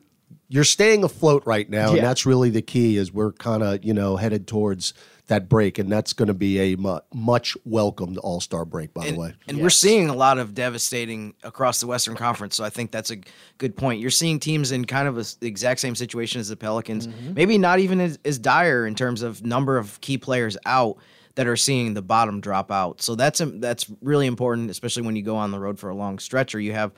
you're 0.50 0.64
staying 0.64 1.04
afloat 1.04 1.44
right 1.46 1.70
now 1.70 1.90
Yeah. 1.92 1.98
and 1.98 2.04
that's 2.06 2.26
really 2.26 2.50
the 2.52 2.62
key 2.62 2.98
is 2.98 3.12
we're 3.12 3.32
kind 3.32 3.64
of 3.64 3.84
you 3.84 3.94
know 3.94 4.16
headed 4.18 4.48
towards 4.48 4.94
that 5.28 5.50
break 5.50 5.80
and 5.80 5.92
that's 5.92 6.14
going 6.14 6.28
to 6.28 6.34
be 6.34 6.60
a 6.60 6.76
mu- 6.76 7.00
much 7.14 7.58
welcomed 7.66 8.18
all-star 8.20 8.64
break 8.64 8.94
by 8.94 9.06
and, 9.06 9.16
the 9.16 9.20
way 9.20 9.34
and 9.48 9.60
we're 9.60 9.70
seeing 9.72 10.08
a 10.08 10.14
lot 10.14 10.38
of 10.38 10.54
devastating 10.54 11.34
across 11.44 11.80
the 11.80 11.88
Western 11.88 12.16
Conference. 12.16 12.56
So 12.56 12.64
I 12.64 12.70
think 12.70 12.92
that's 12.92 13.10
a 13.10 13.18
good 13.58 13.76
point. 13.76 14.00
You're 14.02 14.12
seeing 14.12 14.40
teams 14.40 14.72
in 14.72 14.86
kind 14.86 15.08
of 15.08 15.18
a, 15.18 15.26
the 15.40 15.48
exact 15.48 15.80
same 15.80 15.96
situation 15.96 16.40
as 16.40 16.50
the 16.50 16.56
Pelicans, 16.56 17.08
Mm-hmm. 17.08 17.34
maybe 17.34 17.58
not 17.58 17.80
even 17.80 18.00
as, 18.00 18.20
as 18.24 18.38
dire 18.38 18.86
in 18.86 18.94
terms 18.96 19.22
of 19.22 19.44
number 19.44 19.78
of 19.78 20.00
key 20.02 20.18
players 20.18 20.58
out 20.66 20.98
that 21.36 21.48
are 21.48 21.58
seeing 21.58 21.94
the 21.94 22.02
bottom 22.02 22.40
drop 22.40 22.72
out. 22.72 23.02
So 23.02 23.16
that's 23.16 23.42
a, 23.42 23.48
that's 23.48 23.88
really 24.02 24.28
important, 24.28 24.70
especially 24.70 25.04
when 25.04 25.16
you 25.16 25.22
go 25.24 25.36
on 25.36 25.52
the 25.52 25.60
road 25.60 25.80
for 25.80 25.90
a 25.90 25.96
long 25.96 26.20
stretch 26.20 26.56
or 26.56 26.60
you 26.60 26.74
have 26.74 26.92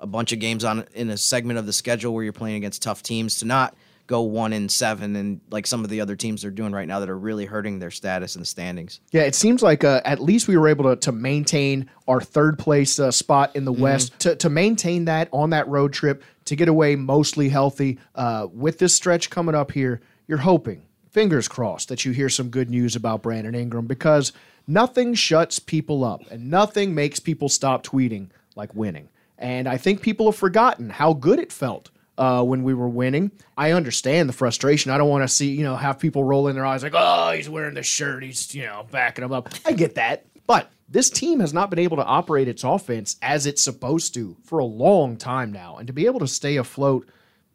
a 0.00 0.06
bunch 0.06 0.32
of 0.32 0.38
games 0.38 0.64
on 0.64 0.86
in 0.94 1.10
a 1.10 1.16
segment 1.16 1.58
of 1.58 1.66
the 1.66 1.72
schedule 1.72 2.14
where 2.14 2.24
you're 2.24 2.32
playing 2.32 2.56
against 2.56 2.82
tough 2.82 3.02
teams 3.02 3.38
to 3.40 3.44
not 3.44 3.76
go 4.12 4.20
one 4.20 4.52
in 4.52 4.68
seven 4.68 5.16
and 5.16 5.40
like 5.50 5.66
some 5.66 5.82
of 5.84 5.88
the 5.88 6.02
other 6.02 6.14
teams 6.14 6.44
are 6.44 6.50
doing 6.50 6.70
right 6.70 6.86
now 6.86 7.00
that 7.00 7.08
are 7.08 7.18
really 7.18 7.46
hurting 7.46 7.78
their 7.78 7.90
status 7.90 8.36
in 8.36 8.42
the 8.42 8.46
standings. 8.46 9.00
Yeah, 9.10 9.22
it 9.22 9.34
seems 9.34 9.62
like 9.62 9.84
uh, 9.84 10.02
at 10.04 10.20
least 10.20 10.48
we 10.48 10.58
were 10.58 10.68
able 10.68 10.84
to, 10.84 10.96
to 10.96 11.12
maintain 11.12 11.88
our 12.06 12.20
third 12.20 12.58
place 12.58 12.98
uh, 12.98 13.10
spot 13.10 13.56
in 13.56 13.64
the 13.64 13.72
West, 13.72 14.18
to, 14.18 14.36
to 14.36 14.50
maintain 14.50 15.06
that 15.06 15.30
on 15.32 15.48
that 15.50 15.66
road 15.66 15.94
trip, 15.94 16.24
to 16.44 16.54
get 16.54 16.68
away 16.68 16.94
mostly 16.94 17.48
healthy. 17.48 17.98
Uh, 18.14 18.48
with 18.52 18.78
this 18.78 18.94
stretch 18.94 19.30
coming 19.30 19.54
up 19.54 19.72
here, 19.72 20.02
you're 20.26 20.36
hoping, 20.36 20.82
fingers 21.10 21.48
crossed, 21.48 21.88
that 21.88 22.04
you 22.04 22.12
hear 22.12 22.28
some 22.28 22.50
good 22.50 22.68
news 22.68 22.94
about 22.94 23.22
Brandon 23.22 23.54
Ingram 23.54 23.86
because 23.86 24.34
nothing 24.66 25.14
shuts 25.14 25.58
people 25.58 26.04
up 26.04 26.20
and 26.30 26.50
nothing 26.50 26.94
makes 26.94 27.18
people 27.18 27.48
stop 27.48 27.82
tweeting 27.82 28.28
like 28.56 28.74
winning. 28.74 29.08
And 29.38 29.66
I 29.66 29.78
think 29.78 30.02
people 30.02 30.26
have 30.26 30.36
forgotten 30.36 30.90
how 30.90 31.14
good 31.14 31.38
it 31.38 31.50
felt 31.50 31.90
uh, 32.22 32.40
when 32.40 32.62
we 32.62 32.72
were 32.72 32.88
winning. 32.88 33.32
I 33.56 33.72
understand 33.72 34.28
the 34.28 34.32
frustration. 34.32 34.92
I 34.92 34.98
don't 34.98 35.08
want 35.08 35.24
to 35.24 35.28
see, 35.28 35.48
you 35.48 35.64
know, 35.64 35.74
have 35.74 35.98
people 35.98 36.22
roll 36.22 36.46
in 36.46 36.54
their 36.54 36.64
eyes 36.64 36.84
like, 36.84 36.92
oh, 36.94 37.32
he's 37.32 37.48
wearing 37.48 37.74
the 37.74 37.82
shirt. 37.82 38.22
He's, 38.22 38.54
you 38.54 38.62
know, 38.62 38.86
backing 38.92 39.24
him 39.24 39.32
up. 39.32 39.48
I 39.66 39.72
get 39.72 39.96
that. 39.96 40.24
But 40.46 40.70
this 40.88 41.10
team 41.10 41.40
has 41.40 41.52
not 41.52 41.68
been 41.68 41.80
able 41.80 41.96
to 41.96 42.04
operate 42.04 42.46
its 42.46 42.62
offense 42.62 43.16
as 43.22 43.44
it's 43.44 43.60
supposed 43.60 44.14
to 44.14 44.36
for 44.44 44.60
a 44.60 44.64
long 44.64 45.16
time 45.16 45.50
now. 45.50 45.78
And 45.78 45.88
to 45.88 45.92
be 45.92 46.06
able 46.06 46.20
to 46.20 46.28
stay 46.28 46.56
afloat 46.56 47.08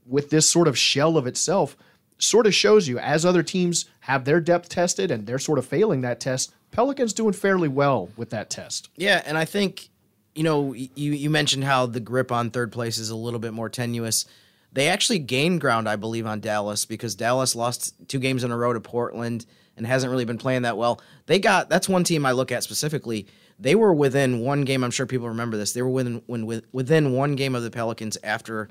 with 0.06 0.32
this 0.32 0.50
sort 0.50 0.68
of 0.68 0.78
shell 0.78 1.16
of 1.16 1.28
itself 1.28 1.78
sort 2.18 2.46
of 2.46 2.54
shows 2.54 2.90
you 2.90 3.00
as 3.00 3.26
other 3.26 3.44
teams 3.44 3.86
have 4.02 4.26
their 4.26 4.42
depth 4.42 4.68
tested 4.68 5.12
and 5.12 5.28
they're 5.28 5.40
sort 5.40 5.60
of 5.60 5.66
failing 5.66 6.02
that 6.02 6.20
test, 6.20 6.54
Pelicans 6.72 7.14
doing 7.14 7.32
fairly 7.32 7.70
well 7.70 8.10
with 8.18 8.32
that 8.32 8.50
test. 8.50 8.90
Yeah, 8.98 9.22
and 9.26 9.38
I 9.38 9.46
think 9.46 9.88
you 10.36 10.44
know 10.44 10.74
you 10.74 11.14
you 11.14 11.30
mentioned 11.30 11.64
how 11.64 11.86
the 11.86 12.02
grip 12.02 12.34
on 12.34 12.50
third 12.50 12.74
place 12.74 12.98
is 12.98 13.10
a 13.10 13.16
little 13.16 13.40
bit 13.40 13.54
more 13.54 13.70
tenuous. 13.70 14.26
They 14.74 14.90
actually 14.90 15.20
gained 15.20 15.62
ground, 15.62 15.88
I 15.90 15.96
believe, 15.96 16.26
on 16.26 16.40
Dallas 16.40 16.86
because 16.86 17.16
Dallas 17.16 17.56
lost 17.56 17.96
two 18.08 18.20
games 18.20 18.44
in 18.44 18.52
a 18.52 18.58
row 18.58 18.74
to 18.74 18.80
Portland 18.80 19.46
and 19.78 19.86
hasn't 19.86 20.12
really 20.12 20.26
been 20.26 20.38
playing 20.38 20.64
that 20.64 20.78
well. 20.78 21.02
They 21.28 21.40
got 21.40 21.70
that's 21.70 21.88
one 21.88 22.04
team 22.04 22.26
I 22.26 22.32
look 22.32 22.52
at 22.52 22.64
specifically. 22.64 23.28
They 23.60 23.76
were 23.76 23.94
within 23.94 24.40
one 24.40 24.64
game. 24.64 24.84
I'm 24.84 24.92
sure 24.92 25.06
people 25.06 25.30
remember 25.30 25.58
this. 25.58 25.74
They 25.74 25.82
were 25.82 25.90
within 25.90 26.22
when 26.26 26.62
within 26.72 27.14
one 27.14 27.36
game 27.36 27.56
of 27.56 27.64
the 27.64 27.72
Pelicans 27.72 28.18
after 28.24 28.70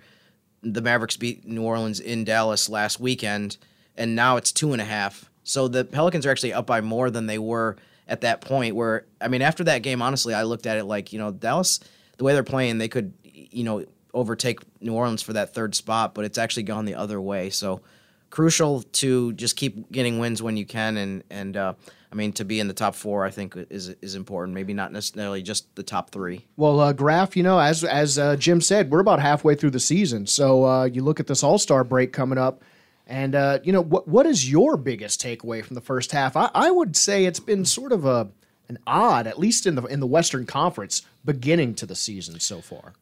the 0.63 0.83
Mavericks 0.83 1.17
beat 1.17 1.47
New 1.47 1.63
Orleans 1.63 2.01
in 2.01 2.25
Dallas 2.25 2.69
last 2.69 3.01
weekend, 3.01 3.57
and 3.97 4.15
now 4.15 4.37
it's 4.37 4.53
two 4.53 4.73
and 4.73 4.83
a 4.83 4.85
half. 4.85 5.31
So 5.45 5.69
the 5.69 5.85
Pelicans 5.85 6.27
are 6.27 6.31
actually 6.31 6.53
up 6.53 6.67
by 6.67 6.81
more 6.81 7.11
than 7.11 7.27
they 7.27 7.39
were 7.39 7.77
at 8.09 8.21
that 8.23 8.41
point. 8.41 8.75
Where 8.75 9.07
I 9.21 9.29
mean, 9.29 9.43
after 9.43 9.65
that 9.65 9.83
game, 9.83 10.03
honestly, 10.03 10.35
I 10.35 10.43
looked 10.43 10.67
at 10.67 10.77
it 10.77 10.85
like 10.85 11.13
you 11.13 11.19
know 11.19 11.31
Dallas, 11.31 11.81
the 12.19 12.25
way 12.25 12.33
they're 12.33 12.43
playing, 12.43 12.79
they 12.79 12.89
could 12.89 13.13
you 13.23 13.65
know 13.65 13.85
overtake 14.17 14.61
New 14.81 14.95
Orleans 14.95 15.23
for 15.23 15.35
that 15.35 15.55
third 15.55 15.75
spot, 15.75 16.15
but 16.15 16.25
it's 16.25 16.39
actually 16.39 16.65
gone 16.65 16.87
the 16.87 16.95
other 16.95 17.21
way. 17.21 17.51
So 17.51 17.83
crucial 18.31 18.83
to 18.83 19.33
just 19.35 19.57
keep 19.57 19.91
getting 19.93 20.19
wins 20.19 20.43
when 20.43 20.57
you 20.57 20.67
can, 20.67 20.97
and 20.97 21.23
and 21.31 21.57
uh, 21.57 21.75
I 22.11 22.15
mean 22.15 22.33
to 22.33 22.45
be 22.45 22.59
in 22.59 22.67
the 22.67 22.75
top 22.75 22.95
four, 22.95 23.25
I 23.25 23.31
think 23.31 23.55
is 23.71 23.91
is 24.01 24.15
important. 24.15 24.55
Maybe 24.55 24.75
not 24.75 24.93
necessarily 24.93 25.43
just 25.43 25.73
the 25.77 25.83
top 25.83 26.11
three. 26.11 26.47
Well, 26.57 26.81
uh, 26.81 26.93
Graf, 26.93 27.37
you 27.37 27.43
know, 27.43 27.59
as 27.59 27.85
as 27.85 28.19
uh, 28.19 28.37
Jim 28.37 28.61
said, 28.61 28.91
we're 28.91 29.01
about 29.01 29.21
halfway 29.21 29.55
through 29.55 29.71
the 29.71 29.81
season, 29.81 30.27
so 30.27 30.65
uh, 30.65 30.85
you 30.85 31.03
look 31.03 31.21
at 31.21 31.27
this 31.27 31.43
All 31.43 31.59
Star 31.59 31.85
break 31.85 32.13
coming 32.13 32.39
up. 32.39 32.63
And 33.09 33.37
uh, 33.37 33.61
you 33.63 33.73
know 33.73 33.83
what? 33.83 34.09
What 34.09 34.27
is 34.27 34.51
your 34.51 34.77
biggest 34.77 35.23
takeaway 35.23 35.65
from 35.65 35.75
the 35.75 35.81
first 35.81 36.11
half? 36.11 36.37
I, 36.37 36.51
I 36.53 36.73
would 36.73 36.97
say 36.97 37.25
it's 37.25 37.39
been 37.39 37.65
sort 37.65 37.93
of 37.93 38.05
a 38.05 38.29
an 38.69 38.79
odd, 38.87 39.29
at 39.29 39.39
least 39.39 39.67
in 39.67 39.77
the 39.77 39.85
in 39.85 40.01
the 40.01 40.09
Western 40.09 40.45
Conference, 40.45 41.03
beginning 41.25 41.75
to 41.77 41.87
the 41.87 41.95
season 41.95 42.41
so 42.41 42.61
far. 42.61 42.95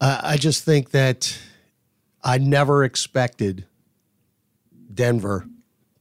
Uh, 0.00 0.20
I 0.22 0.36
just 0.36 0.64
think 0.64 0.90
that 0.90 1.36
I 2.22 2.38
never 2.38 2.84
expected 2.84 3.66
Denver 4.92 5.46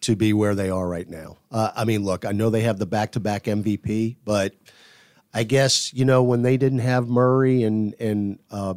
to 0.01 0.15
be 0.15 0.33
where 0.33 0.55
they 0.55 0.69
are 0.69 0.87
right 0.87 1.09
now. 1.09 1.37
Uh, 1.51 1.71
I 1.75 1.85
mean, 1.85 2.03
look, 2.03 2.25
I 2.25 2.31
know 2.31 2.49
they 2.49 2.61
have 2.61 2.79
the 2.79 2.85
back 2.85 3.13
to 3.13 3.19
back 3.19 3.45
MVP, 3.45 4.17
but 4.23 4.53
I 5.33 5.43
guess 5.43 5.93
you 5.93 6.05
know 6.05 6.23
when 6.23 6.41
they 6.41 6.57
didn't 6.57 6.79
have 6.79 7.07
Murray 7.07 7.63
and 7.63 7.93
and 7.99 8.39
uh, 8.51 8.75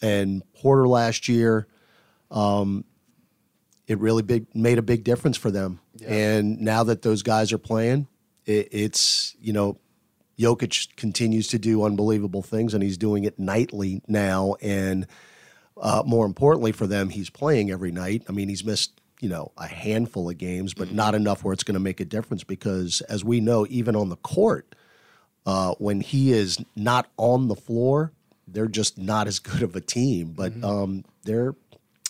and 0.00 0.42
Porter 0.54 0.88
last 0.88 1.28
year, 1.28 1.68
um, 2.30 2.84
it 3.86 3.98
really 3.98 4.22
big 4.22 4.54
made 4.54 4.78
a 4.78 4.82
big 4.82 5.04
difference 5.04 5.36
for 5.36 5.50
them. 5.50 5.80
Yeah. 5.96 6.12
And 6.12 6.60
now 6.60 6.84
that 6.84 7.02
those 7.02 7.22
guys 7.22 7.52
are 7.52 7.58
playing, 7.58 8.08
it, 8.46 8.68
it's 8.72 9.36
you 9.40 9.52
know 9.52 9.78
Jokic 10.38 10.96
continues 10.96 11.48
to 11.48 11.58
do 11.58 11.84
unbelievable 11.84 12.42
things, 12.42 12.74
and 12.74 12.82
he's 12.82 12.98
doing 12.98 13.24
it 13.24 13.38
nightly 13.38 14.02
now. 14.08 14.56
And 14.60 15.06
uh, 15.80 16.02
more 16.06 16.26
importantly 16.26 16.72
for 16.72 16.86
them, 16.86 17.10
he's 17.10 17.30
playing 17.30 17.70
every 17.70 17.92
night. 17.92 18.24
I 18.28 18.32
mean, 18.32 18.48
he's 18.48 18.64
missed 18.64 19.00
you 19.20 19.28
know 19.28 19.52
a 19.56 19.66
handful 19.66 20.28
of 20.28 20.36
games, 20.36 20.74
but 20.74 20.92
not 20.92 21.14
enough 21.14 21.44
where 21.44 21.52
it's 21.52 21.62
going 21.62 21.74
to 21.74 21.80
make 21.80 22.00
a 22.00 22.04
difference. 22.04 22.44
Because 22.44 23.00
as 23.02 23.24
we 23.24 23.40
know, 23.40 23.66
even 23.70 23.94
on 23.96 24.08
the 24.08 24.16
court, 24.16 24.74
uh, 25.46 25.74
when 25.78 26.00
he 26.00 26.32
is 26.32 26.62
not 26.76 27.08
on 27.16 27.48
the 27.48 27.54
floor, 27.54 28.12
they're 28.48 28.66
just 28.66 28.98
not 28.98 29.28
as 29.28 29.38
good 29.38 29.62
of 29.62 29.76
a 29.76 29.80
team. 29.80 30.32
But 30.36 30.52
mm-hmm. 30.52 30.64
um, 30.64 31.04
they're 31.24 31.54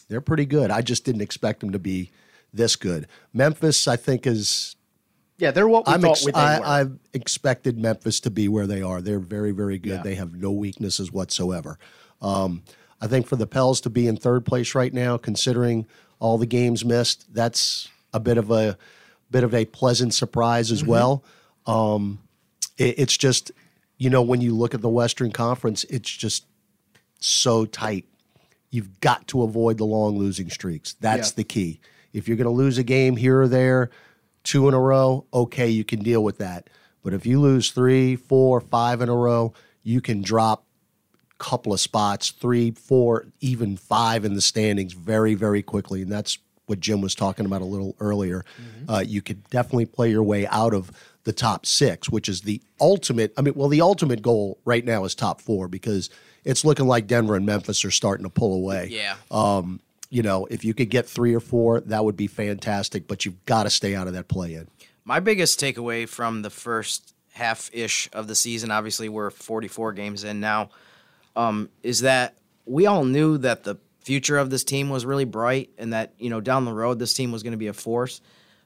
they're 0.09 0.21
pretty 0.21 0.47
good. 0.47 0.71
I 0.71 0.83
just 0.83 1.05
didn't 1.05 1.23
expect 1.23 1.61
them 1.61 1.73
to 1.73 1.79
be 1.79 2.11
this 2.53 2.77
good. 2.77 3.07
Memphis, 3.33 3.89
I 3.89 3.97
think, 3.97 4.27
is 4.27 4.77
yeah, 5.39 5.51
they're 5.51 5.69
what 5.69 5.87
we 5.87 5.95
I'm 5.95 6.03
thought 6.03 6.27
ex- 6.27 6.37
I, 6.37 6.79
have 6.79 6.99
expected 7.13 7.79
Memphis 7.79 8.21
to 8.21 8.31
be 8.31 8.49
where 8.49 8.67
they 8.67 8.83
are. 8.83 9.01
They're 9.01 9.19
very, 9.19 9.53
very 9.53 9.79
good. 9.79 9.97
Yeah. 9.97 10.03
They 10.03 10.15
have 10.15 10.35
no 10.35 10.53
weaknesses 10.53 11.11
whatsoever. 11.11 11.79
Um, 12.21 12.63
I 13.01 13.09
think 13.09 13.27
for 13.27 13.37
the 13.37 13.47
Pels 13.47 13.81
to 13.83 13.91
be 13.91 14.07
in 14.07 14.17
third 14.17 14.47
place 14.47 14.75
right 14.75 14.93
now, 14.93 15.17
considering 15.17 15.87
all 16.21 16.39
the 16.39 16.47
games 16.47 16.85
missed, 16.85 17.35
that's 17.35 17.89
a 18.15 18.21
bit 18.21 18.39
of 18.39 18.51
a 18.51 18.79
bit 19.31 19.43
of 19.43 19.55
a 19.55 19.65
pleasant 19.65 20.15
surprise 20.15 20.71
as 20.71 20.83
mm-hmm. 20.83 20.91
well. 20.91 21.25
Um, 21.67 22.21
it, 22.79 22.99
it's 22.99 23.17
just, 23.17 23.51
you 23.99 24.11
know, 24.11 24.23
when 24.23 24.41
you 24.41 24.55
look 24.55 24.75
at 24.75 24.83
the 24.83 24.89
Western 24.89 25.33
Conference, 25.33 25.85
it's 25.85 26.11
just 26.11 26.47
so 27.19 27.65
tight. 27.65 28.05
You've 28.71 29.01
got 29.01 29.27
to 29.29 29.43
avoid 29.43 29.79
the 29.79 29.85
long 29.85 30.19
losing 30.19 30.49
streaks. 30.51 30.95
That's 31.01 31.31
yeah. 31.31 31.37
the 31.37 31.45
key. 31.45 31.81
If 32.13 32.29
you're 32.29 32.37
going 32.37 32.45
to 32.45 32.51
lose 32.51 32.79
a 32.79 32.85
game 32.85 33.17
here 33.17 33.41
or 33.41 33.49
there, 33.49 33.91
two 34.45 34.69
in 34.69 34.75
a 34.75 34.81
row, 34.81 35.27
okay, 35.33 35.69
you 35.69 35.85
can 35.85 36.01
deal 36.01 36.23
with 36.23 36.39
that. 36.39 36.69
But 37.03 37.15
if 37.15 37.27
you 37.27 37.41
lose 37.41 37.71
three, 37.71 38.17
four, 38.17 38.61
five 38.61 39.01
in 39.01 39.09
a 39.09 39.17
row, 39.17 39.53
you 39.83 40.01
can 40.01 40.23
drop 40.23 40.65
a 41.33 41.43
couple 41.43 41.73
of 41.73 41.81
spots, 41.81 42.31
three, 42.31 42.71
four, 42.71 43.27
even 43.41 43.77
five 43.77 44.25
in 44.25 44.35
the 44.35 44.41
standings 44.41 44.93
very, 44.93 45.35
very 45.35 45.63
quickly. 45.63 46.03
And 46.03 46.13
that's 46.13 46.39
what 46.67 46.81
Jim 46.81 47.01
was 47.01 47.15
talking 47.15 47.45
about 47.45 47.61
a 47.61 47.67
little 47.67 47.97
earlier. 47.99 48.45
Mm-hmm. 48.61 48.91
Uh, 48.91 49.01
you 49.01 49.21
could 49.21 49.49
definitely 49.51 49.87
play 49.87 50.11
your 50.11 50.23
way 50.23 50.47
out 50.47 50.75
of 50.75 50.93
the 51.25 51.33
top 51.33 51.67
six, 51.67 52.09
which 52.09 52.29
is 52.29 52.43
the 52.43 52.63
ultimate. 52.81 53.33
I 53.37 53.43
mean, 53.43 53.55
well, 53.55 53.69
the 53.69 53.81
ultimate 53.81 54.23
goal 54.23 54.59
right 54.65 54.85
now 54.85 55.05
is 55.05 55.15
top 55.15 55.41
four 55.41 55.69
because 55.69 56.11
it's 56.45 56.65
looking 56.65 56.87
like 56.87 57.07
Denver 57.07 57.37
and 57.37 57.47
Memphis 57.47 57.85
are 57.85 57.91
starting 57.91 58.25
to 58.25 58.31
pull 58.31 58.55
away. 58.55 58.89
Yeah. 58.91 59.17
Um, 59.31 59.81
you 60.13 60.23
know, 60.23 60.47
if 60.51 60.63
you 60.63 60.75
could 60.75 60.91
get 60.91 61.09
three 61.09 61.33
or 61.33 61.41
four, 61.41 61.81
that 61.81 62.05
would 62.05 62.19
be 62.19 62.27
fantastic. 62.27 63.09
But 63.09 63.25
you've 63.25 63.43
got 63.47 63.63
to 63.63 63.71
stay 63.71 63.95
out 63.95 64.07
of 64.07 64.13
that 64.13 64.29
play 64.29 64.53
in. 64.53 64.69
My 65.07 65.21
biggest 65.21 65.59
takeaway 65.59 66.07
from 66.07 66.43
the 66.43 66.51
first 66.51 67.15
half 67.33 67.71
ish 67.73 68.11
of 68.13 68.29
the 68.29 68.35
season, 68.35 68.71
obviously 68.71 69.09
we're 69.09 69.31
44 69.31 69.95
games 69.95 70.23
in 70.23 70.39
now, 70.39 70.69
um, 71.35 71.71
is 71.83 72.01
that 72.01 72.37
we 72.67 72.85
all 72.85 73.07
knew 73.07 73.39
that 73.39 73.65
the 73.65 73.79
future 74.05 74.37
of 74.37 74.51
this 74.51 74.65
team 74.65 74.91
was 74.91 75.07
really 75.07 75.25
bright 75.25 75.71
and 75.79 75.95
that 75.95 76.13
you 76.19 76.29
know 76.29 76.41
down 76.41 76.67
the 76.67 76.73
road 76.73 76.99
this 76.99 77.15
team 77.15 77.33
was 77.33 77.43
going 77.43 77.53
to 77.53 77.57
be 77.57 77.69
a 77.69 77.73
force. 77.73 78.21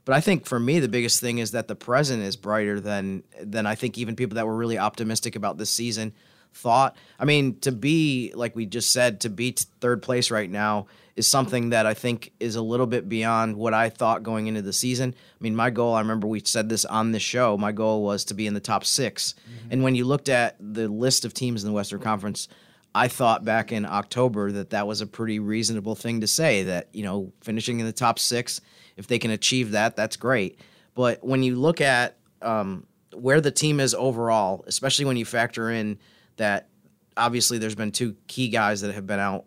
But 0.04 0.16
I 0.16 0.20
think 0.20 0.46
for 0.46 0.58
me 0.58 0.80
the 0.80 0.88
biggest 0.88 1.20
thing 1.20 1.38
is 1.38 1.52
that 1.52 1.68
the 1.68 1.76
present 1.76 2.24
is 2.24 2.34
brighter 2.34 2.80
than 2.80 3.22
than 3.40 3.66
I 3.66 3.76
think 3.76 3.98
even 3.98 4.16
people 4.16 4.34
that 4.34 4.46
were 4.46 4.56
really 4.56 4.78
optimistic 4.78 5.36
about 5.36 5.58
this 5.58 5.70
season 5.70 6.12
thought. 6.52 6.96
I 7.20 7.24
mean, 7.24 7.60
to 7.60 7.70
be 7.70 8.32
like 8.34 8.56
we 8.56 8.66
just 8.66 8.90
said, 8.90 9.20
to 9.20 9.30
be 9.30 9.54
third 9.80 10.02
place 10.02 10.32
right 10.32 10.50
now 10.50 10.86
is 11.16 11.26
something 11.26 11.70
that 11.70 11.86
I 11.86 11.94
think 11.94 12.32
is 12.38 12.56
a 12.56 12.62
little 12.62 12.86
bit 12.86 13.08
beyond 13.08 13.56
what 13.56 13.72
I 13.72 13.88
thought 13.88 14.22
going 14.22 14.46
into 14.46 14.60
the 14.60 14.72
season. 14.72 15.14
I 15.16 15.42
mean, 15.42 15.56
my 15.56 15.70
goal, 15.70 15.94
I 15.94 16.00
remember 16.00 16.26
we 16.26 16.42
said 16.44 16.68
this 16.68 16.84
on 16.84 17.12
the 17.12 17.18
show, 17.18 17.56
my 17.56 17.72
goal 17.72 18.02
was 18.02 18.24
to 18.26 18.34
be 18.34 18.46
in 18.46 18.54
the 18.54 18.60
top 18.60 18.84
6 18.84 19.34
mm-hmm. 19.34 19.68
And 19.72 19.82
when 19.82 19.94
you 19.94 20.04
looked 20.04 20.28
at 20.28 20.56
the 20.60 20.88
list 20.88 21.24
of 21.24 21.32
teams 21.32 21.64
in 21.64 21.70
the 21.70 21.74
Western 21.74 22.00
Conference, 22.00 22.48
I 22.94 23.08
thought 23.08 23.44
back 23.44 23.72
in 23.72 23.86
October 23.86 24.52
that 24.52 24.70
that 24.70 24.86
was 24.86 25.00
a 25.00 25.06
pretty 25.06 25.38
reasonable 25.38 25.94
thing 25.94 26.20
to 26.20 26.26
say 26.26 26.64
that, 26.64 26.88
you 26.92 27.02
know, 27.02 27.32
finishing 27.40 27.80
in 27.80 27.86
the 27.86 27.92
top 27.92 28.18
six, 28.18 28.60
if 28.96 29.06
they 29.06 29.18
can 29.18 29.30
achieve 29.30 29.72
that, 29.72 29.96
that's 29.96 30.16
great. 30.16 30.60
But 30.94 31.24
when 31.24 31.42
you 31.42 31.56
look 31.56 31.80
at 31.80 32.16
um, 32.42 32.86
where 33.14 33.40
the 33.40 33.50
team 33.50 33.80
is 33.80 33.94
overall, 33.94 34.64
especially 34.66 35.06
when 35.06 35.16
you 35.16 35.24
factor 35.24 35.70
in 35.70 35.98
that 36.36 36.68
obviously 37.16 37.56
there's 37.58 37.74
been 37.74 37.92
two 37.92 38.16
key 38.26 38.48
guys 38.48 38.82
that 38.82 38.94
have 38.94 39.06
been 39.06 39.20
out 39.20 39.46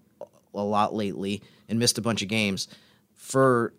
a 0.55 0.63
lot 0.63 0.93
lately 0.93 1.43
and 1.69 1.79
missed 1.79 1.97
a 1.97 2.01
bunch 2.01 2.21
of 2.21 2.27
games. 2.27 2.67
For 3.15 3.73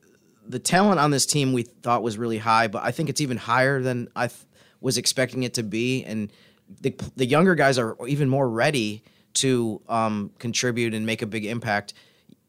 the 0.47 0.59
talent 0.59 1.01
on 1.01 1.11
this 1.11 1.27
team, 1.27 1.53
we 1.53 1.63
thought 1.63 2.03
was 2.03 2.17
really 2.17 2.39
high, 2.39 2.69
but 2.69 2.83
I 2.83 2.93
think 2.93 3.09
it's 3.09 3.21
even 3.21 3.37
higher 3.37 3.83
than 3.83 4.09
I 4.17 4.29
th- 4.29 4.41
was 4.81 4.97
expecting 4.97 5.43
it 5.43 5.55
to 5.55 5.63
be. 5.63 6.05
And 6.05 6.33
the, 6.81 6.95
the 7.17 7.27
younger 7.27 7.55
guys 7.55 7.79
are 7.79 7.97
even 8.07 8.29
more 8.29 8.49
ready 8.49 9.03
to 9.35 9.81
um, 9.89 10.31
contribute 10.39 10.95
and 10.95 11.05
make 11.05 11.23
a 11.23 11.27
big 11.27 11.45
impact. 11.45 11.95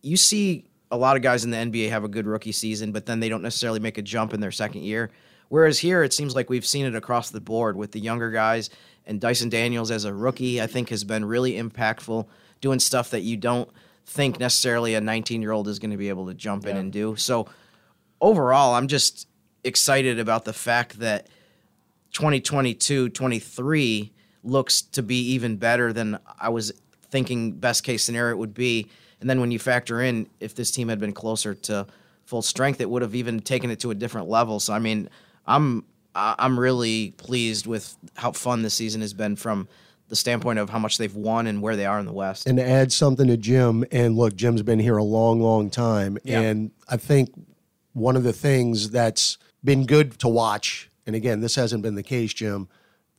You 0.01 0.17
see 0.17 0.65
a 0.89 0.97
lot 0.97 1.15
of 1.15 1.21
guys 1.21 1.43
in 1.43 1.51
the 1.51 1.57
NBA 1.57 1.89
have 1.89 2.03
a 2.03 2.07
good 2.09 2.25
rookie 2.25 2.51
season, 2.51 2.91
but 2.91 3.05
then 3.05 3.19
they 3.19 3.29
don't 3.29 3.41
necessarily 3.41 3.79
make 3.79 3.97
a 3.97 4.01
jump 4.01 4.33
in 4.33 4.39
their 4.39 4.51
second 4.51 4.83
year. 4.83 5.11
Whereas 5.49 5.79
here, 5.79 6.03
it 6.03 6.13
seems 6.13 6.33
like 6.33 6.49
we've 6.49 6.65
seen 6.65 6.85
it 6.85 6.95
across 6.95 7.29
the 7.29 7.41
board 7.41 7.75
with 7.75 7.91
the 7.91 7.99
younger 7.99 8.31
guys. 8.31 8.69
And 9.05 9.19
Dyson 9.19 9.49
Daniels, 9.49 9.91
as 9.91 10.05
a 10.05 10.13
rookie, 10.13 10.61
I 10.61 10.67
think 10.67 10.89
has 10.89 11.03
been 11.03 11.25
really 11.25 11.53
impactful, 11.53 12.25
doing 12.61 12.79
stuff 12.79 13.09
that 13.11 13.21
you 13.21 13.37
don't 13.37 13.69
think 14.05 14.39
necessarily 14.39 14.95
a 14.95 15.01
19 15.01 15.41
year 15.41 15.51
old 15.51 15.67
is 15.67 15.79
going 15.79 15.91
to 15.91 15.97
be 15.97 16.09
able 16.09 16.27
to 16.27 16.33
jump 16.33 16.65
yeah. 16.65 16.71
in 16.71 16.77
and 16.77 16.91
do. 16.91 17.15
So 17.15 17.47
overall, 18.19 18.75
I'm 18.75 18.87
just 18.87 19.27
excited 19.63 20.19
about 20.19 20.45
the 20.45 20.53
fact 20.53 20.99
that 20.99 21.27
2022 22.13 23.09
23 23.09 24.11
looks 24.43 24.81
to 24.81 25.03
be 25.03 25.21
even 25.31 25.57
better 25.57 25.93
than 25.93 26.19
I 26.39 26.49
was 26.49 26.73
thinking 27.09 27.53
best 27.53 27.83
case 27.83 28.03
scenario 28.03 28.33
it 28.33 28.37
would 28.37 28.53
be. 28.53 28.89
And 29.19 29.29
then 29.29 29.39
when 29.39 29.51
you 29.51 29.59
factor 29.59 30.01
in 30.01 30.27
if 30.39 30.55
this 30.55 30.71
team 30.71 30.89
had 30.89 30.99
been 30.99 31.13
closer 31.13 31.53
to 31.53 31.87
full 32.25 32.41
strength, 32.41 32.81
it 32.81 32.89
would 32.89 33.01
have 33.01 33.15
even 33.15 33.39
taken 33.39 33.69
it 33.69 33.79
to 33.81 33.91
a 33.91 33.95
different 33.95 34.29
level. 34.29 34.59
So 34.59 34.73
I 34.73 34.79
mean, 34.79 35.09
I'm 35.45 35.85
I'm 36.15 36.59
really 36.59 37.11
pleased 37.11 37.67
with 37.67 37.95
how 38.15 38.31
fun 38.31 38.63
this 38.63 38.73
season 38.73 39.01
has 39.01 39.13
been 39.13 39.35
from 39.35 39.67
the 40.11 40.15
standpoint 40.17 40.59
of 40.59 40.69
how 40.69 40.77
much 40.77 40.97
they've 40.97 41.15
won 41.15 41.47
and 41.47 41.61
where 41.61 41.77
they 41.77 41.85
are 41.85 41.97
in 41.97 42.05
the 42.05 42.11
West. 42.11 42.45
and 42.45 42.57
to 42.57 42.67
add 42.67 42.91
something 42.91 43.27
to 43.27 43.37
Jim, 43.37 43.85
and 43.93 44.17
look, 44.17 44.35
Jim's 44.35 44.61
been 44.61 44.77
here 44.77 44.97
a 44.97 45.03
long, 45.03 45.39
long 45.39 45.69
time, 45.69 46.17
and 46.25 46.71
I 46.89 46.97
think 46.97 47.29
one 47.93 48.17
of 48.17 48.23
the 48.23 48.33
things 48.33 48.89
that's 48.89 49.37
been 49.63 49.85
good 49.85 50.19
to 50.19 50.27
watch, 50.27 50.89
and 51.07 51.15
again, 51.15 51.39
this 51.39 51.55
hasn't 51.55 51.81
been 51.81 51.95
the 51.95 52.03
case, 52.03 52.33
Jim. 52.33 52.67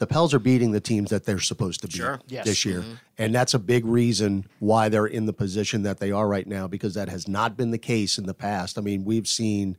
The 0.00 0.06
Pels 0.06 0.34
are 0.34 0.38
beating 0.38 0.72
the 0.72 0.80
teams 0.80 1.08
that 1.10 1.24
they're 1.24 1.38
supposed 1.38 1.80
to 1.80 1.86
beat 1.86 1.96
Sure. 1.96 2.20
Yes. 2.28 2.44
this 2.44 2.64
year, 2.66 2.80
mm-hmm. 2.80 2.92
and 3.16 3.34
that's 3.34 3.54
a 3.54 3.58
big 3.58 3.86
reason 3.86 4.44
why 4.58 4.90
they're 4.90 5.06
in 5.06 5.24
the 5.24 5.32
position 5.32 5.84
that 5.84 5.98
they 5.98 6.12
are 6.12 6.28
right 6.28 6.46
now 6.46 6.68
because 6.68 6.92
that 6.92 7.08
has 7.08 7.26
not 7.26 7.56
been 7.56 7.70
the 7.70 7.78
case 7.78 8.18
in 8.18 8.26
the 8.26 8.34
past. 8.34 8.76
I 8.76 8.82
mean, 8.82 9.06
we've 9.06 9.26
seen 9.26 9.78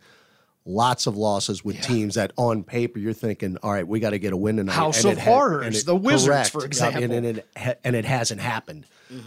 lots 0.65 1.08
of 1.08 1.17
losses 1.17 1.63
with 1.65 1.80
teams 1.82 2.15
that 2.15 2.32
on 2.38 2.63
paper 2.63 2.97
you're 2.99 3.12
thinking, 3.13 3.58
all 3.63 3.71
right, 3.71 3.88
we 3.88 3.99
got 3.99 4.12
to 4.12 4.19
get 4.19 4.32
a 4.34 4.38
win 4.38 4.58
tonight. 4.58 4.73
House 4.73 5.04
And 5.04 5.13
of 5.17 5.19
Horrors, 5.19 5.82
it- 5.82 5.86
the 5.86 5.95
Wizards, 5.95 6.28
correct. 6.28 6.49
for 6.52 6.65
example. 6.65 7.04
and, 7.04 7.13
and 7.13 7.26
it 7.38 7.80
and 7.84 7.95
it 7.95 8.06
hasn't 8.06 8.39
happened. 8.41 8.86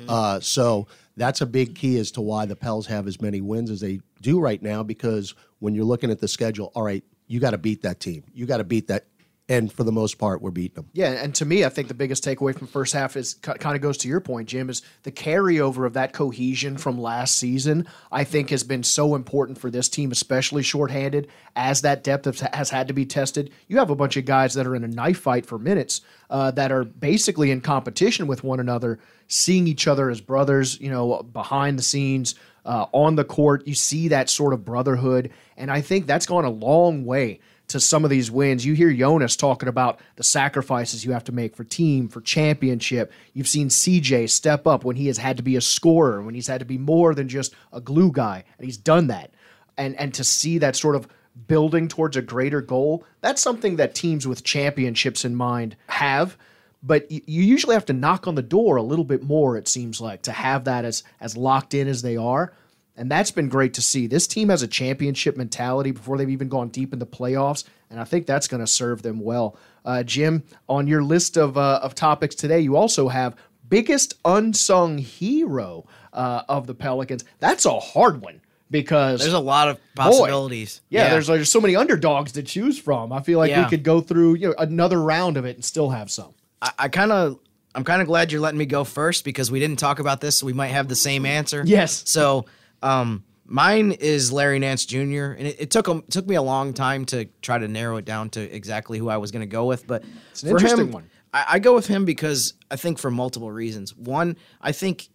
Uh, 0.08 0.40
so 0.40 0.86
that's 1.16 1.40
a 1.42 1.46
big 1.46 1.74
key 1.76 1.98
as 1.98 2.10
to 2.12 2.20
why 2.20 2.44
the 2.46 2.56
Pels 2.56 2.86
have 2.86 3.06
as 3.06 3.20
many 3.20 3.40
wins 3.40 3.70
as 3.70 3.80
they 3.80 4.00
do 4.20 4.40
right 4.40 4.60
now. 4.62 4.82
Because 4.82 5.34
when 5.60 5.74
you're 5.74 5.84
looking 5.84 6.10
at 6.10 6.18
the 6.20 6.26
schedule, 6.28 6.72
all 6.74 6.82
right, 6.82 7.04
you 7.28 7.38
got 7.38 7.50
to 7.52 7.58
beat 7.58 7.82
that 7.82 8.00
team. 8.00 8.24
You 8.34 8.46
got 8.46 8.56
to 8.58 8.64
beat 8.64 8.88
that, 8.88 9.04
and 9.48 9.72
for 9.72 9.84
the 9.84 9.92
most 9.92 10.18
part, 10.18 10.42
we're 10.42 10.50
beating 10.50 10.74
them. 10.74 10.88
Yeah, 10.92 11.12
and 11.12 11.32
to 11.36 11.44
me, 11.44 11.64
I 11.64 11.68
think 11.68 11.86
the 11.86 11.94
biggest 11.94 12.24
takeaway 12.24 12.56
from 12.56 12.66
first 12.66 12.92
half 12.92 13.16
is 13.16 13.34
kind 13.34 13.76
of 13.76 13.80
goes 13.80 13.96
to 13.98 14.08
your 14.08 14.20
point, 14.20 14.48
Jim, 14.48 14.68
is 14.68 14.82
the 15.04 15.12
carryover 15.12 15.86
of 15.86 15.92
that 15.92 16.12
cohesion 16.12 16.76
from 16.76 17.00
last 17.00 17.36
season. 17.36 17.86
I 18.10 18.24
think 18.24 18.50
has 18.50 18.64
been 18.64 18.82
so 18.82 19.14
important 19.14 19.58
for 19.58 19.70
this 19.70 19.88
team, 19.88 20.10
especially 20.10 20.64
shorthanded, 20.64 21.28
as 21.54 21.82
that 21.82 22.02
depth 22.02 22.40
has- 22.40 22.70
had 22.70 22.88
to 22.88 22.94
be 22.94 23.06
tested. 23.06 23.50
You 23.68 23.78
have 23.78 23.90
a 23.90 23.96
bunch 23.96 24.16
of 24.16 24.24
guys 24.24 24.54
that 24.54 24.66
are 24.66 24.74
in 24.74 24.82
a 24.82 24.88
knife 24.88 25.20
fight 25.20 25.46
for 25.46 25.58
minutes 25.58 26.00
uh, 26.28 26.50
that 26.52 26.72
are 26.72 26.84
basically 26.84 27.52
in 27.52 27.60
competition 27.60 28.26
with 28.26 28.42
one 28.42 28.58
another, 28.58 28.98
seeing 29.28 29.68
each 29.68 29.86
other 29.86 30.10
as 30.10 30.20
brothers. 30.20 30.80
You 30.80 30.90
know, 30.90 31.22
behind 31.22 31.78
the 31.78 31.84
scenes. 31.84 32.34
Uh, 32.64 32.84
on 32.90 33.14
the 33.14 33.22
court, 33.22 33.64
you 33.68 33.76
see 33.76 34.08
that 34.08 34.28
sort 34.28 34.52
of 34.52 34.64
brotherhood, 34.64 35.30
and 35.56 35.70
I 35.70 35.80
think 35.82 36.08
that's 36.08 36.26
gone 36.26 36.44
a 36.44 36.50
long 36.50 37.04
way 37.04 37.38
to 37.76 37.80
some 37.80 38.04
of 38.04 38.10
these 38.10 38.30
wins. 38.30 38.64
You 38.64 38.72
hear 38.72 38.90
Jonas 38.90 39.36
talking 39.36 39.68
about 39.68 40.00
the 40.16 40.24
sacrifices 40.24 41.04
you 41.04 41.12
have 41.12 41.24
to 41.24 41.32
make 41.32 41.54
for 41.54 41.62
team, 41.62 42.08
for 42.08 42.22
championship. 42.22 43.12
You've 43.34 43.48
seen 43.48 43.68
CJ 43.68 44.30
step 44.30 44.66
up 44.66 44.82
when 44.82 44.96
he 44.96 45.08
has 45.08 45.18
had 45.18 45.36
to 45.36 45.42
be 45.42 45.56
a 45.56 45.60
scorer, 45.60 46.22
when 46.22 46.34
he's 46.34 46.46
had 46.46 46.60
to 46.60 46.64
be 46.64 46.78
more 46.78 47.14
than 47.14 47.28
just 47.28 47.54
a 47.72 47.80
glue 47.80 48.10
guy, 48.10 48.44
and 48.58 48.64
he's 48.64 48.78
done 48.78 49.08
that. 49.08 49.30
And 49.76 49.94
and 49.96 50.14
to 50.14 50.24
see 50.24 50.58
that 50.58 50.74
sort 50.74 50.96
of 50.96 51.06
building 51.46 51.86
towards 51.86 52.16
a 52.16 52.22
greater 52.22 52.62
goal, 52.62 53.04
that's 53.20 53.42
something 53.42 53.76
that 53.76 53.94
teams 53.94 54.26
with 54.26 54.42
championships 54.42 55.24
in 55.24 55.34
mind 55.34 55.76
have. 55.88 56.38
But 56.82 57.10
you, 57.10 57.20
you 57.26 57.42
usually 57.42 57.74
have 57.74 57.86
to 57.86 57.92
knock 57.92 58.26
on 58.26 58.36
the 58.36 58.42
door 58.42 58.76
a 58.76 58.82
little 58.82 59.04
bit 59.04 59.22
more, 59.22 59.58
it 59.58 59.68
seems 59.68 60.00
like, 60.00 60.22
to 60.22 60.32
have 60.32 60.64
that 60.64 60.86
as 60.86 61.02
as 61.20 61.36
locked 61.36 61.74
in 61.74 61.88
as 61.88 62.00
they 62.00 62.16
are. 62.16 62.54
And 62.96 63.10
that's 63.10 63.30
been 63.30 63.48
great 63.48 63.74
to 63.74 63.82
see. 63.82 64.06
This 64.06 64.26
team 64.26 64.48
has 64.48 64.62
a 64.62 64.66
championship 64.66 65.36
mentality 65.36 65.90
before 65.90 66.16
they've 66.16 66.30
even 66.30 66.48
gone 66.48 66.68
deep 66.68 66.92
in 66.92 66.98
the 66.98 67.06
playoffs, 67.06 67.64
and 67.90 68.00
I 68.00 68.04
think 68.04 68.26
that's 68.26 68.48
going 68.48 68.60
to 68.62 68.66
serve 68.66 69.02
them 69.02 69.20
well. 69.20 69.56
Uh, 69.84 70.02
Jim, 70.02 70.42
on 70.68 70.86
your 70.86 71.02
list 71.02 71.36
of 71.36 71.58
uh, 71.58 71.80
of 71.82 71.94
topics 71.94 72.34
today, 72.34 72.60
you 72.60 72.76
also 72.76 73.08
have 73.08 73.36
biggest 73.68 74.14
unsung 74.24 74.98
hero 74.98 75.86
uh, 76.12 76.42
of 76.48 76.66
the 76.66 76.74
Pelicans. 76.74 77.24
That's 77.38 77.66
a 77.66 77.78
hard 77.78 78.22
one 78.22 78.40
because 78.70 79.20
There's 79.20 79.32
a 79.32 79.38
lot 79.38 79.68
of 79.68 79.78
possibilities. 79.94 80.80
yeah, 80.88 81.10
there's 81.10 81.26
there's 81.26 81.50
so 81.50 81.60
many 81.60 81.76
underdogs 81.76 82.32
to 82.32 82.42
choose 82.42 82.78
from. 82.78 83.12
I 83.12 83.20
feel 83.22 83.38
like 83.38 83.54
we 83.54 83.68
could 83.68 83.82
go 83.84 84.00
through 84.00 84.34
you 84.36 84.48
know 84.48 84.54
another 84.58 85.00
round 85.02 85.36
of 85.36 85.44
it 85.44 85.56
and 85.56 85.64
still 85.64 85.90
have 85.90 86.10
some. 86.10 86.34
I, 86.62 86.72
I 86.78 86.88
kind 86.88 87.12
of. 87.12 87.38
I'm 87.74 87.84
kind 87.84 88.00
of 88.00 88.08
glad 88.08 88.32
you're 88.32 88.40
letting 88.40 88.56
me 88.56 88.64
go 88.64 88.84
first 88.84 89.22
because 89.22 89.50
we 89.50 89.60
didn't 89.60 89.78
talk 89.78 89.98
about 89.98 90.22
this, 90.22 90.38
so 90.38 90.46
we 90.46 90.54
might 90.54 90.68
have 90.68 90.88
the 90.88 90.96
same 90.96 91.26
answer. 91.26 91.62
Yes. 91.66 92.04
So, 92.06 92.46
um, 92.86 93.24
mine 93.44 93.92
is 93.92 94.32
Larry 94.32 94.58
Nance 94.58 94.86
Jr. 94.86 95.32
and 95.32 95.46
it, 95.46 95.60
it 95.60 95.70
took 95.70 95.86
him 95.86 96.02
took 96.08 96.26
me 96.26 96.36
a 96.36 96.42
long 96.42 96.72
time 96.72 97.04
to 97.06 97.26
try 97.42 97.58
to 97.58 97.68
narrow 97.68 97.96
it 97.96 98.04
down 98.04 98.30
to 98.30 98.40
exactly 98.40 98.98
who 98.98 99.08
I 99.08 99.16
was 99.16 99.30
going 99.30 99.40
to 99.40 99.46
go 99.46 99.64
with, 99.64 99.86
but 99.86 100.04
it's 100.30 100.42
an 100.42 100.50
interesting 100.50 100.92
one. 100.92 101.10
I, 101.32 101.44
I 101.50 101.58
go 101.58 101.74
with 101.74 101.86
him 101.86 102.04
because 102.04 102.54
I 102.70 102.76
think 102.76 102.98
for 102.98 103.10
multiple 103.10 103.50
reasons. 103.50 103.94
One, 103.96 104.36
I 104.60 104.72
think 104.72 105.08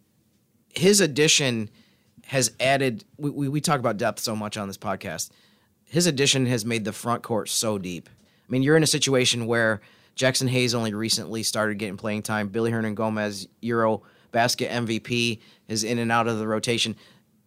his 0.74 1.00
addition 1.00 1.70
has 2.26 2.52
added. 2.60 3.04
We, 3.16 3.30
we, 3.30 3.48
we 3.48 3.60
talk 3.60 3.78
about 3.78 3.96
depth 3.96 4.20
so 4.20 4.36
much 4.36 4.56
on 4.56 4.68
this 4.68 4.78
podcast. 4.78 5.30
His 5.84 6.06
addition 6.06 6.46
has 6.46 6.64
made 6.64 6.84
the 6.84 6.92
front 6.92 7.22
court 7.22 7.48
so 7.48 7.78
deep. 7.78 8.08
I 8.08 8.50
mean, 8.50 8.62
you're 8.62 8.76
in 8.76 8.82
a 8.82 8.86
situation 8.88 9.46
where 9.46 9.80
Jaxson 10.16 10.48
Hayes 10.48 10.74
only 10.74 10.94
recently 10.94 11.42
started 11.42 11.78
getting 11.78 11.96
playing 11.96 12.22
time. 12.22 12.50
Willy 12.52 12.70
Hernangomez, 12.70 13.46
Euro 13.60 14.02
basket 14.30 14.70
MVP, 14.70 15.40
is 15.68 15.84
in 15.84 15.98
and 15.98 16.10
out 16.10 16.28
of 16.28 16.38
the 16.38 16.46
rotation. 16.46 16.96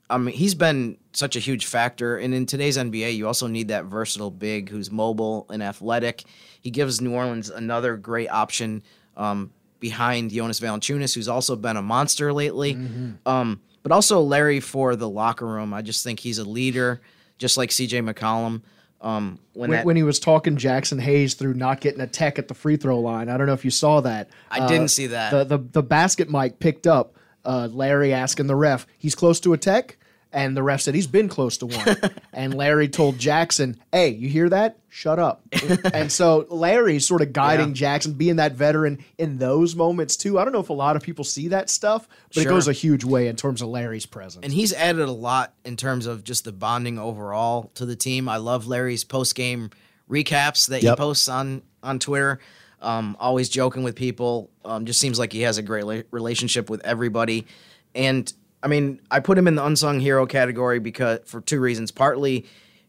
I 0.09 0.17
mean, 0.17 0.35
he's 0.35 0.55
been 0.55 0.97
such 1.13 1.35
a 1.35 1.39
huge 1.39 1.65
factor. 1.65 2.17
And 2.17 2.33
in 2.33 2.45
today's 2.45 2.77
NBA, 2.77 3.15
you 3.15 3.27
also 3.27 3.47
need 3.47 3.69
that 3.69 3.85
versatile 3.85 4.31
big 4.31 4.69
who's 4.69 4.91
mobile 4.91 5.47
and 5.49 5.63
athletic. 5.63 6.23
He 6.61 6.69
gives 6.69 7.01
New 7.01 7.13
Orleans 7.13 7.49
another 7.49 7.97
great 7.97 8.29
option 8.29 8.83
um, 9.17 9.51
behind 9.79 10.31
Jonas 10.31 10.59
Valanciunas, 10.59 11.15
who's 11.15 11.27
also 11.27 11.55
been 11.55 11.77
a 11.77 11.81
monster 11.81 12.31
lately. 12.33 12.77
Um, 13.25 13.61
but 13.83 13.91
also 13.91 14.21
Larry 14.21 14.59
for 14.59 14.95
the 14.95 15.09
locker 15.09 15.45
room. 15.45 15.73
I 15.73 15.81
just 15.81 16.03
think 16.03 16.19
he's 16.19 16.37
a 16.37 16.45
leader, 16.45 17.01
just 17.37 17.57
like 17.57 17.69
CJ 17.69 18.07
McCollum. 18.07 18.61
Um, 19.01 19.39
when, 19.53 19.69
When, 19.69 19.77
that, 19.77 19.85
when 19.85 19.95
he 19.95 20.03
was 20.03 20.19
talking 20.19 20.55
Jaxson 20.57 20.99
Hayes 20.99 21.35
through 21.35 21.53
not 21.53 21.81
getting 21.81 22.01
a 22.01 22.07
tech 22.07 22.39
at 22.39 22.47
the 22.47 22.55
free 22.55 22.77
throw 22.77 22.99
line, 22.99 23.29
I 23.29 23.37
don't 23.37 23.45
know 23.45 23.53
if 23.53 23.63
you 23.63 23.71
saw 23.71 24.01
that. 24.01 24.29
Uh, 24.49 24.63
I 24.63 24.67
didn't 24.67 24.87
see 24.87 25.07
that. 25.07 25.31
The 25.31 25.43
the, 25.43 25.57
the 25.57 25.83
basket 25.83 26.29
mic 26.29 26.59
picked 26.59 26.87
up 26.87 27.14
uh, 27.45 27.69
Larry 27.71 28.13
asking 28.13 28.47
the 28.47 28.55
ref, 28.55 28.85
"He's 28.97 29.15
close 29.15 29.39
to 29.41 29.53
a 29.53 29.57
tech," 29.57 29.97
and 30.33 30.57
the 30.57 30.63
ref 30.63 30.81
said 30.81 30.95
he's 30.95 31.07
been 31.07 31.29
close 31.29 31.57
to 31.59 31.67
one. 31.67 31.95
and 32.33 32.53
Larry 32.53 32.89
told 32.89 33.17
Jaxson, 33.17 33.77
"Hey, 33.91 34.09
you 34.09 34.27
hear 34.27 34.49
that? 34.49 34.79
Shut 34.89 35.19
up." 35.19 35.41
and 35.93 36.11
so 36.11 36.45
Larry's 36.49 37.07
sort 37.07 37.21
of 37.21 37.31
guiding 37.33 37.75
Yeah. 37.75 37.97
Jaxson, 37.97 38.17
being 38.17 38.37
that 38.37 38.53
veteran 38.53 38.99
in 39.17 39.37
those 39.37 39.75
moments 39.75 40.17
too. 40.17 40.37
I 40.39 40.43
don't 40.43 40.51
know 40.53 40.59
if 40.59 40.69
a 40.69 40.73
lot 40.73 40.95
of 40.95 41.03
people 41.03 41.23
see 41.23 41.47
that 41.49 41.69
stuff, 41.69 42.07
but 42.33 42.43
it 42.43 42.49
goes 42.49 42.67
a 42.67 42.73
huge 42.73 43.03
way 43.05 43.27
in 43.27 43.35
terms 43.35 43.61
of 43.61 43.69
Larry's 43.69 44.05
presence. 44.05 44.43
and 44.43 44.51
he's 44.53 44.73
added 44.73 45.07
a 45.07 45.11
lot 45.11 45.53
in 45.63 45.77
terms 45.77 46.05
of 46.05 46.23
just 46.23 46.43
the 46.45 46.51
bonding 46.51 46.97
overall 46.99 47.71
to 47.75 47.85
the 47.85 47.95
team. 47.95 48.27
I 48.27 48.37
love 48.37 48.67
Larry's 48.67 49.03
post 49.03 49.35
game 49.35 49.69
recaps 50.09 50.67
that 50.67 50.83
Yep. 50.83 50.97
he 50.97 51.01
posts 51.01 51.29
on 51.29 51.61
on 51.83 51.99
Twitter. 51.99 52.39
Um, 52.85 53.17
always 53.19 53.49
joking 53.49 53.83
with 53.83 53.95
people. 53.95 54.49
Um, 54.63 54.85
just 54.85 54.99
seems 54.99 55.19
like 55.19 55.33
he 55.33 55.41
has 55.41 55.57
a 55.57 55.61
great 55.61 55.85
la- 55.85 56.01
relationship 56.11 56.69
with 56.69 56.81
everybody. 56.85 57.47
And 57.93 58.31
I 58.61 58.67
mean, 58.67 59.01
I 59.11 59.19
put 59.19 59.37
him 59.37 59.47
in 59.47 59.55
the 59.55 59.65
unsung 59.65 59.99
hero 59.99 60.25
category 60.25 60.79
because 60.79 61.19
for 61.25 61.41
two 61.41 61.59
reasons. 61.59 61.91
Partly, 61.91 62.45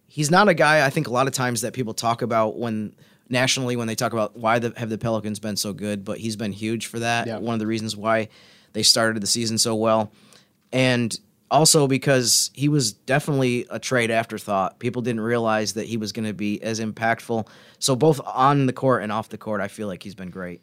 he's 0.06 0.30
not 0.30 0.48
a 0.48 0.54
guy 0.54 0.86
I 0.86 0.90
think 0.90 1.08
a 1.08 1.10
lot 1.10 1.26
of 1.26 1.32
times 1.32 1.62
that 1.62 1.72
people 1.72 1.94
talk 1.94 2.22
about 2.22 2.58
when 2.58 2.94
nationally 3.28 3.76
when 3.76 3.88
they 3.88 3.94
talk 3.94 4.12
about 4.12 4.36
why 4.36 4.58
the, 4.58 4.72
have 4.76 4.88
the 4.88 4.98
Pelicans 4.98 5.38
been 5.38 5.56
so 5.56 5.72
good, 5.72 6.04
but 6.04 6.18
he's 6.18 6.36
been 6.36 6.52
huge 6.52 6.86
for 6.86 7.00
that. 7.00 7.26
Yeah. 7.26 7.38
One 7.38 7.54
of 7.54 7.60
the 7.60 7.66
reasons 7.66 7.96
why 7.96 8.28
they 8.72 8.82
started 8.82 9.22
the 9.22 9.26
season 9.26 9.58
so 9.58 9.74
well, 9.74 10.12
and 10.72 11.18
also 11.50 11.86
because 11.86 12.50
he 12.54 12.68
was 12.68 12.92
definitely 12.92 13.66
a 13.70 13.78
trade 13.78 14.10
afterthought. 14.10 14.78
People 14.78 15.02
didn't 15.02 15.20
realize 15.20 15.74
that 15.74 15.86
he 15.86 15.96
was 15.96 16.12
going 16.12 16.26
to 16.26 16.34
be 16.34 16.62
as 16.62 16.80
impactful. 16.80 17.46
So 17.78 17.94
both 17.96 18.20
on 18.24 18.66
the 18.66 18.72
court 18.72 19.02
and 19.02 19.12
off 19.12 19.28
the 19.28 19.38
court, 19.38 19.60
I 19.60 19.68
feel 19.68 19.86
like 19.88 20.02
he's 20.02 20.14
been 20.14 20.30
great. 20.30 20.60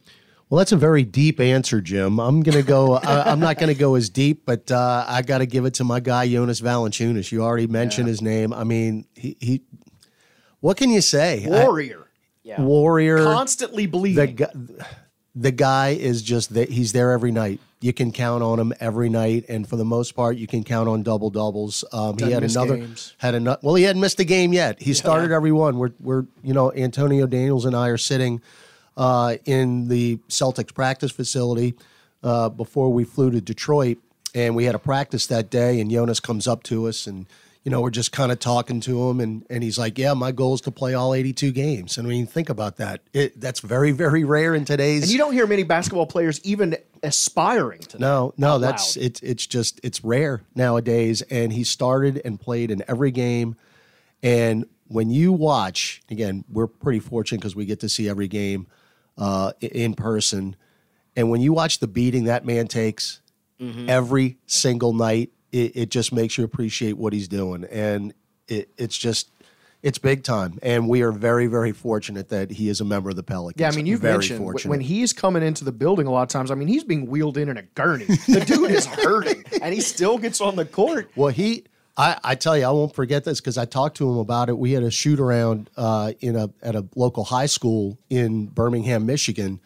Well, 0.50 0.60
that's 0.60 0.72
a 0.72 0.78
very 0.78 1.04
deep 1.04 1.40
answer, 1.40 1.82
Jim. 1.82 2.20
I'm 2.20 2.44
gonna 2.44 2.62
go. 2.62 2.96
I, 2.98 3.32
I'm 3.32 3.40
not 3.40 3.58
gonna 3.58 3.74
go 3.74 3.96
as 3.96 4.10
deep, 4.10 4.46
but 4.46 4.70
uh, 4.70 5.04
I 5.08 5.24
got 5.24 5.40
to 5.40 5.48
give 5.48 5.66
it 5.66 5.74
to 5.76 5.84
my 5.84 6.00
guy 6.00 6.28
Jonas 6.28 6.62
Valanciunas. 6.62 7.32
You 7.32 7.42
already 7.44 7.66
mentioned 7.66 8.08
his 8.08 8.22
name. 8.22 8.54
I 8.54 8.64
mean, 8.64 9.08
he. 9.16 9.36
he 9.40 9.62
what 10.60 10.78
can 10.78 10.92
you 10.92 11.02
say? 11.02 11.44
I- 11.46 11.66
Warrior, 11.66 12.08
warrior. 12.60 13.18
constantly 13.24 13.86
the 13.86 13.92
bleeding. 13.92 14.36
gu- 14.36 14.78
the 15.36 15.52
guy 15.52 15.90
is 15.90 16.22
just 16.22 16.54
that 16.54 16.70
he's 16.70 16.92
there 16.92 17.12
every 17.12 17.32
night. 17.32 17.60
You 17.82 17.92
can 17.92 18.12
count 18.12 18.44
on 18.44 18.60
him 18.60 18.74
every 18.80 19.10
night, 19.10 19.46
and 19.50 19.68
for 19.68 19.76
the 19.76 19.86
most 19.86 20.16
part, 20.16 20.38
you 20.38 20.48
can 20.48 20.64
count 20.64 20.88
on 20.88 21.04
double 21.04 21.30
doubles. 21.30 21.84
Um, 21.92 22.18
he 22.18 22.32
had 22.32 22.44
another 22.44 22.78
games. 22.78 23.14
had 23.18 23.36
another. 23.36 23.60
Well, 23.62 23.76
he 23.76 23.84
hadn't 23.84 24.02
missed 24.02 24.20
a 24.20 24.24
game 24.24 24.54
yet. 24.54 24.82
He 24.82 24.94
started 24.94 25.32
every 25.32 25.52
one. 25.52 25.78
We're 25.78 25.92
we're 26.00 26.26
you 26.44 26.54
know 26.54 26.72
Antonio 26.74 27.28
Daniels 27.28 27.66
and 27.66 27.76
I 27.76 27.90
are 27.90 27.98
sitting 27.98 28.42
uh, 28.96 29.36
in 29.46 29.90
the 29.90 30.18
Celtics 30.30 30.74
practice 30.74 31.12
facility 31.12 31.74
uh, 32.24 32.50
before 32.50 32.94
we 32.94 33.04
flew 33.04 33.32
to 33.32 33.42
Detroit, 33.42 33.98
and 34.34 34.56
we 34.56 34.64
had 34.64 34.76
a 34.76 34.80
practice 34.80 35.28
that 35.28 35.50
day. 35.50 35.82
And 35.82 35.92
Jonas 35.92 36.22
comes 36.22 36.48
up 36.48 36.64
to 36.64 36.88
us, 36.88 37.06
and 37.06 37.26
you 37.64 37.72
know 37.72 37.80
we're 37.80 37.92
just 37.92 38.12
kind 38.12 38.32
of 38.32 38.40
talking 38.40 38.82
to 38.82 39.10
him, 39.10 39.20
and 39.20 39.46
and 39.50 39.64
he's 39.64 39.80
like, 39.80 39.98
"Yeah, 39.98 40.14
my 40.14 40.32
goal 40.32 40.54
is 40.54 40.62
to 40.62 40.72
play 40.72 40.94
all 40.94 41.14
82 41.14 41.52
games." 41.52 41.98
And 41.98 42.06
I 42.06 42.10
mean, 42.10 42.28
think 42.28 42.50
about 42.50 42.78
that. 42.78 43.02
It, 43.14 43.40
that's 43.40 43.62
very 43.62 43.92
very 43.92 44.24
rare 44.26 44.54
in 44.54 44.66
today's. 44.66 45.04
And 45.04 45.12
you 45.12 45.18
don't 45.18 45.34
hear 45.34 45.48
many 45.48 45.64
basketball 45.64 46.06
players 46.06 46.44
even 46.44 46.76
aspiring 47.04 47.80
to 47.80 47.98
that. 47.98 48.00
No, 48.00 48.34
no, 48.38 48.60
that's 48.60 48.98
it's 48.98 49.22
it's 49.22 49.48
just 49.48 49.80
it's 49.82 50.04
rare 50.04 50.42
nowadays. 50.56 51.22
And 51.24 51.54
he 51.54 51.64
started 51.64 52.22
and 52.26 52.40
played 52.40 52.70
in 52.70 52.84
every 52.88 53.12
game. 53.12 53.56
And 54.22 54.66
when 54.88 55.10
you 55.10 55.32
watch 55.32 56.02
again, 56.10 56.44
we're 56.50 56.68
pretty 56.68 57.00
fortunate 57.00 57.40
because 57.40 57.56
we 57.56 57.66
get 57.66 57.80
to 57.80 57.90
see 57.90 58.10
every 58.10 58.28
game 58.28 58.68
uh, 59.18 59.54
in 59.62 59.94
person, 59.94 60.58
and 61.16 61.30
when 61.30 61.40
you 61.40 61.54
watch 61.54 61.80
the 61.80 61.88
beating 61.88 62.26
that 62.26 62.46
man 62.46 62.68
takes 62.68 63.22
every 63.88 64.38
single 64.46 64.92
night, 64.92 65.32
it, 65.54 65.72
it 65.76 65.90
just 65.90 66.12
makes 66.12 66.38
you 66.38 66.44
appreciate 66.44 66.98
what 66.98 67.14
he's 67.14 67.30
doing, 67.30 67.64
and 67.66 68.14
it, 68.48 68.70
it's 68.78 68.98
just. 68.98 69.30
It's 69.82 69.98
big 69.98 70.24
time, 70.24 70.60
and 70.64 70.88
we 70.88 71.02
are 71.02 71.12
very, 71.12 71.48
very 71.48 71.74
fortunate 71.74 72.30
that 72.30 72.52
he 72.52 72.70
is 72.70 72.80
a 72.80 72.86
member 72.86 73.10
of 73.10 73.18
the 73.18 73.24
Pelicans. 73.24 73.60
Yeah, 73.60 73.68
I 73.68 73.76
mean, 73.76 73.86
you've 73.86 74.00
very 74.00 74.14
mentioned 74.14 74.40
fortunate. 74.40 74.70
when 74.70 74.80
he's 74.80 75.12
coming 75.12 75.44
into 75.44 75.66
the 75.66 75.74
building 75.74 76.08
a 76.08 76.10
lot 76.10 76.22
of 76.22 76.30
times. 76.30 76.52
I 76.52 76.56
mean, 76.56 76.70
he's 76.70 76.86
being 76.86 77.08
wheeled 77.08 77.38
in 77.38 77.50
in 77.50 77.58
a 77.58 77.64
gurney. 77.64 78.06
The 78.06 78.46
dude 78.48 78.72
is 78.72 78.86
hurting, 78.86 79.44
and 79.62 79.74
he 79.74 79.82
still 79.82 80.18
gets 80.18 80.40
on 80.40 80.56
the 80.56 80.64
court. 80.64 81.12
Well, 81.18 81.34
he, 81.34 81.66
I, 81.98 82.18
I 82.24 82.36
tell 82.36 82.58
you, 82.58 82.64
I 82.64 82.70
won't 82.70 82.96
forget 82.96 83.26
this 83.26 83.42
because 83.42 83.58
I 83.58 83.66
talked 83.66 83.98
to 83.98 84.10
him 84.10 84.20
about 84.20 84.48
it. 84.48 84.58
We 84.58 84.72
had 84.72 84.84
a 84.84 84.90
shoot 84.90 85.20
around 85.20 85.70
uh, 85.76 86.14
in 86.22 86.38
a 86.38 86.50
at 86.62 86.76
a 86.76 86.86
local 86.96 87.26
high 87.26 87.48
school 87.48 88.00
in 88.10 88.48
Birmingham, 88.48 89.06
Michigan, 89.06 89.60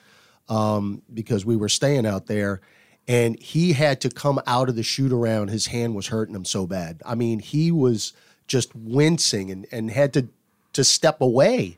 um, 0.50 1.04
because 1.14 1.46
we 1.46 1.56
were 1.56 1.70
staying 1.70 2.08
out 2.08 2.26
there, 2.26 2.62
and 3.08 3.40
he 3.40 3.74
had 3.74 4.02
to 4.02 4.10
come 4.10 4.40
out 4.48 4.70
of 4.70 4.76
the 4.76 4.84
shoot 4.84 5.12
around. 5.12 5.50
His 5.50 5.68
hand 5.68 5.96
was 5.96 6.08
hurting 6.08 6.36
him 6.36 6.46
so 6.46 6.68
bad. 6.68 7.02
I 7.06 7.16
mean, 7.16 7.40
he 7.40 7.72
was 7.72 8.14
just 8.48 8.76
wincing 8.76 9.52
and 9.52 9.66
and 9.72 9.92
had 9.92 10.14
to 10.14 10.28
to 10.74 10.84
step 10.84 11.22
away. 11.22 11.78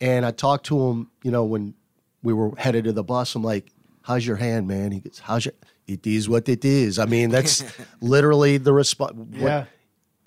And 0.00 0.24
I 0.24 0.30
talked 0.30 0.66
to 0.66 0.88
him, 0.88 1.10
you 1.22 1.30
know, 1.30 1.44
when 1.44 1.74
we 2.22 2.32
were 2.32 2.54
headed 2.56 2.84
to 2.84 2.92
the 2.92 3.04
bus. 3.04 3.34
I'm 3.34 3.42
like, 3.44 3.70
"How's 4.02 4.26
your 4.26 4.36
hand, 4.36 4.66
man?" 4.68 4.92
He 4.92 5.00
goes, 5.00 5.18
"How's 5.18 5.44
your?" 5.44 5.54
It 5.86 6.06
is 6.06 6.28
what 6.28 6.48
it 6.48 6.64
is. 6.64 6.98
I 6.98 7.04
mean, 7.06 7.30
that's 7.30 7.64
literally 8.00 8.58
the 8.58 8.72
response. 8.72 9.14
Yeah. 9.32 9.64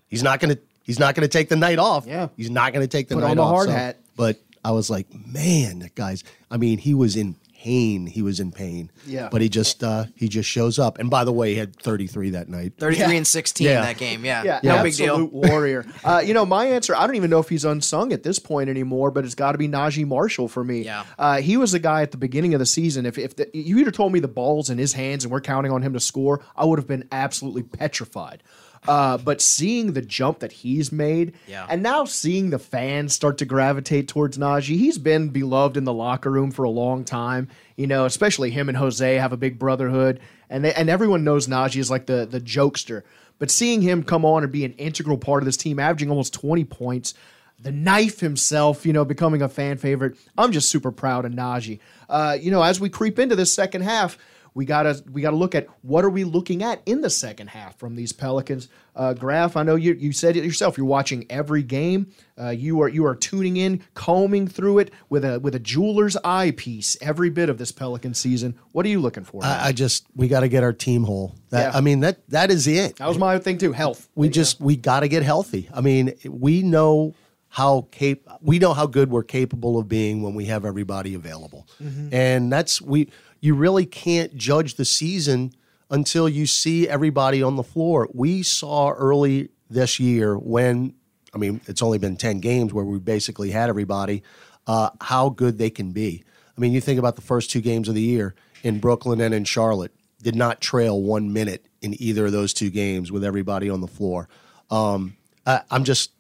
He's 0.07 0.21
not 0.23 0.39
gonna. 0.39 0.57
He's 0.83 0.99
not 0.99 1.15
gonna 1.15 1.27
take 1.29 1.49
the 1.49 1.55
night 1.55 1.79
off. 1.79 2.05
Yeah. 2.05 2.27
He's 2.35 2.49
not 2.49 2.73
gonna 2.73 2.87
take 2.87 3.07
the 3.07 3.15
Put 3.15 3.21
night 3.21 3.31
on 3.31 3.37
the 3.37 3.43
off. 3.43 3.49
hard 3.55 3.67
so- 3.69 3.73
hat. 3.75 3.97
But 4.15 4.39
I 4.65 4.71
was 4.71 4.89
like, 4.89 5.07
man, 5.13 5.79
that 5.79 5.95
guy's. 5.95 6.23
I 6.51 6.57
mean, 6.57 6.77
he 6.77 6.93
was 6.93 7.15
in 7.15 7.35
pain. 7.63 8.05
He 8.07 8.21
was 8.21 8.39
in 8.39 8.51
pain. 8.51 8.91
Yeah. 9.07 9.29
But 9.31 9.41
he 9.41 9.49
just 9.49 9.83
uh, 9.83 10.05
he 10.15 10.27
just 10.27 10.49
shows 10.49 10.79
up. 10.79 10.99
And 10.99 11.09
by 11.09 11.23
the 11.23 11.31
way, 11.31 11.53
he 11.53 11.59
had 11.59 11.75
33 11.77 12.31
that 12.31 12.49
night. 12.49 12.73
33 12.77 13.17
and 13.17 13.27
16 13.27 13.65
Yeah. 13.65 13.81
that 13.81 13.97
game. 13.97 14.25
Yeah. 14.25 14.43
Yeah, 14.43 14.59
No 14.63 14.83
big 14.83 14.95
deal. 14.95 15.25
warrior. 15.31 15.85
Uh, 16.03 16.21
you 16.25 16.33
know, 16.33 16.45
my 16.45 16.65
answer, 16.65 16.95
I 16.95 17.07
don't 17.07 17.15
even 17.15 17.29
know 17.29 17.39
if 17.39 17.49
he's 17.49 17.65
unsung 17.65 18.11
at 18.11 18.23
this 18.23 18.39
point 18.39 18.69
anymore, 18.69 19.11
but 19.11 19.23
it's 19.25 19.35
got 19.35 19.53
to 19.53 19.57
be 19.57 19.67
Naji 19.67 20.05
Marshall 20.05 20.47
for 20.47 20.63
me. 20.63 20.81
Yeah. 20.83 21.05
Uh, 21.17 21.41
he 21.41 21.57
was 21.57 21.71
the 21.71 21.79
guy 21.79 22.01
at 22.01 22.11
the 22.11 22.17
beginning 22.17 22.53
of 22.53 22.59
the 22.59 22.65
season. 22.65 23.05
If, 23.05 23.17
if 23.17 23.35
the, 23.35 23.49
you 23.53 23.79
either 23.79 23.91
told 23.91 24.11
me 24.11 24.19
the 24.19 24.27
ball's 24.27 24.69
in 24.69 24.77
his 24.77 24.93
hands 24.93 25.23
and 25.23 25.31
we're 25.31 25.41
counting 25.41 25.71
on 25.71 25.81
him 25.81 25.93
to 25.93 25.99
score, 25.99 26.43
I 26.55 26.65
would 26.65 26.79
have 26.79 26.87
been 26.87 27.07
absolutely 27.11 27.63
petrified. 27.63 28.43
Uh, 28.87 29.17
but 29.17 29.41
seeing 29.41 29.93
the 29.93 30.01
jump 30.01 30.39
that 30.39 30.51
he's 30.51 30.91
made, 30.91 31.33
Yeah. 31.47 31.65
and 31.69 31.81
now 31.81 32.05
seeing 32.05 32.49
the 32.49 32.59
fans 32.59 33.13
start 33.13 33.37
to 33.39 33.45
gravitate 33.45 34.07
towards 34.07 34.37
Naji, 34.37 34.77
he's 34.77 34.97
been 34.97 35.29
beloved 35.29 35.77
in 35.77 35.83
the 35.85 35.93
locker 35.93 36.29
room 36.31 36.51
for 36.51 36.63
a 36.63 36.69
long 36.69 37.03
time. 37.05 37.47
You 37.77 37.87
know, 37.87 38.05
especially 38.05 38.51
him 38.51 38.67
and 38.69 38.77
Jose 38.77 39.15
have 39.15 39.33
a 39.33 39.37
big 39.37 39.57
brotherhood, 39.57 40.19
and 40.49 40.65
they, 40.65 40.73
and 40.73 40.89
everyone 40.89 41.23
knows 41.23 41.47
Naji 41.47 41.77
is 41.77 41.89
like 41.89 42.05
the 42.07 42.25
the 42.29 42.41
jokester. 42.41 43.03
But 43.39 43.49
seeing 43.49 43.81
him 43.81 44.03
come 44.03 44.25
on 44.25 44.43
and 44.43 44.51
be 44.51 44.63
an 44.63 44.73
integral 44.73 45.17
part 45.17 45.41
of 45.41 45.45
this 45.45 45.57
team, 45.57 45.79
averaging 45.79 46.09
almost 46.09 46.33
twenty 46.33 46.63
points, 46.65 47.13
the 47.59 47.71
knife 47.71 48.19
himself, 48.19 48.85
you 48.85 48.93
know, 48.93 49.05
becoming 49.05 49.41
a 49.41 49.49
fan 49.49 49.77
favorite, 49.77 50.15
I'm 50.37 50.51
just 50.51 50.69
super 50.69 50.91
proud 50.91 51.25
of 51.25 51.31
Naji. 51.31 51.79
Uh, 52.09 52.37
you 52.39 52.51
know, 52.51 52.61
as 52.61 52.79
we 52.79 52.89
creep 52.89 53.17
into 53.17 53.35
this 53.35 53.53
second 53.53 53.81
half, 53.81 54.17
we 54.55 54.65
gotta 54.65 55.03
we 55.11 55.21
gotta 55.21 55.35
look 55.35 55.55
at 55.55 55.67
what 55.81 56.05
are 56.05 56.09
we 56.09 56.23
looking 56.23 56.63
at 56.63 56.81
in 56.85 57.01
the 57.01 57.09
second 57.09 57.47
half 57.47 57.77
from 57.77 57.95
these 57.95 58.11
Pelicans. 58.11 58.69
Uh, 58.95 59.13
Graf, 59.13 59.57
I 59.57 59.63
know 59.63 59.75
you 59.75 59.93
you 59.93 60.11
said 60.11 60.37
it 60.37 60.43
yourself. 60.43 60.77
You're 60.77 60.85
watching 60.85 61.25
every 61.29 61.63
game. 61.63 62.11
Uh, 62.39 62.49
you 62.49 62.81
are 62.81 62.87
you 62.87 63.05
are 63.05 63.15
tuning 63.15 63.57
in, 63.57 63.83
combing 63.95 64.47
through 64.47 64.79
it 64.79 64.91
with 65.09 65.25
a 65.25 65.39
with 65.39 65.55
a 65.55 65.59
jeweler's 65.59 66.15
eye 66.23 66.51
piece 66.51 66.95
every 67.01 67.29
bit 67.29 67.49
of 67.49 67.57
this 67.57 67.71
Pelican 67.71 68.13
season. 68.13 68.55
What 68.71 68.85
are 68.85 68.89
you 68.89 68.99
looking 68.99 69.23
for? 69.23 69.43
I, 69.43 69.67
I 69.67 69.71
just 69.71 70.05
we 70.15 70.27
got 70.27 70.41
to 70.41 70.47
get 70.47 70.63
our 70.63 70.73
team 70.73 71.03
whole. 71.03 71.35
That 71.49 71.71
Yeah. 71.73 71.77
I 71.77 71.81
mean 71.81 72.01
that 72.01 72.27
that 72.29 72.51
is 72.51 72.67
it. 72.67 72.97
that 72.97 73.07
was 73.07 73.17
my 73.17 73.39
thing 73.39 73.57
too. 73.57 73.71
Health. 73.71 74.07
we 74.15 74.29
just 74.29 74.59
we 74.61 74.75
got 74.75 74.99
to 74.99 75.07
get 75.07 75.23
healthy. 75.23 75.69
I 75.73 75.81
mean, 75.81 76.13
we 76.25 76.61
know 76.61 77.15
how 77.49 77.87
cap 77.91 78.17
we 78.41 78.57
know 78.57 78.73
how 78.73 78.87
good 78.87 79.11
we're 79.11 79.23
capable 79.23 79.77
of 79.77 79.87
being 79.87 80.21
when 80.23 80.33
we 80.33 80.45
have 80.45 80.65
everybody 80.65 81.13
available, 81.13 81.67
and 82.11 82.51
that's 82.51 82.81
we. 82.81 83.09
You 83.43 83.55
really 83.55 83.85
can't 83.85 84.37
judge 84.37 84.75
the 84.75 84.85
season 84.85 85.51
until 85.89 86.29
you 86.29 86.47
see 86.47 86.87
everybody 86.87 87.43
on 87.43 87.57
the 87.57 87.63
floor. 87.63 88.07
We 88.13 88.41
saw 88.41 88.91
early 88.91 89.49
this 89.69 89.99
year 89.99 90.37
when 90.37 90.95
I 91.33 91.39
mean 91.39 91.59
it's 91.67 91.81
only 91.81 91.97
been 91.97 92.15
ten 92.15 92.39
games 92.39 92.73
where 92.73 92.85
we 92.85 92.99
basically 92.99 93.51
had 93.51 93.67
everybody. 93.67 94.23
Uh, 94.65 94.91
how 95.01 95.27
good 95.27 95.57
they 95.57 95.69
can 95.69 95.91
be. 95.91 96.23
I 96.57 96.61
mean, 96.61 96.71
you 96.71 96.79
think 96.79 96.99
about 96.99 97.17
the 97.17 97.21
first 97.21 97.51
two 97.51 97.59
games 97.59 97.89
of 97.89 97.95
the 97.95 98.01
year 98.01 98.33
in 98.63 98.79
Brooklyn 98.79 99.19
and 99.19 99.33
in 99.33 99.43
Charlotte. 99.43 99.93
Did 100.21 100.35
not 100.35 100.61
trail 100.61 101.01
one 101.01 101.33
minute 101.33 101.65
in 101.81 102.01
either 102.01 102.27
of 102.27 102.31
those 102.31 102.53
two 102.53 102.69
games 102.69 103.11
with 103.11 103.25
everybody 103.25 103.69
on 103.69 103.81
the 103.81 103.89
floor. 103.89 104.29
Um, 104.71 105.17
I, 105.45 105.63
I'm 105.69 105.83
just, 105.83 106.11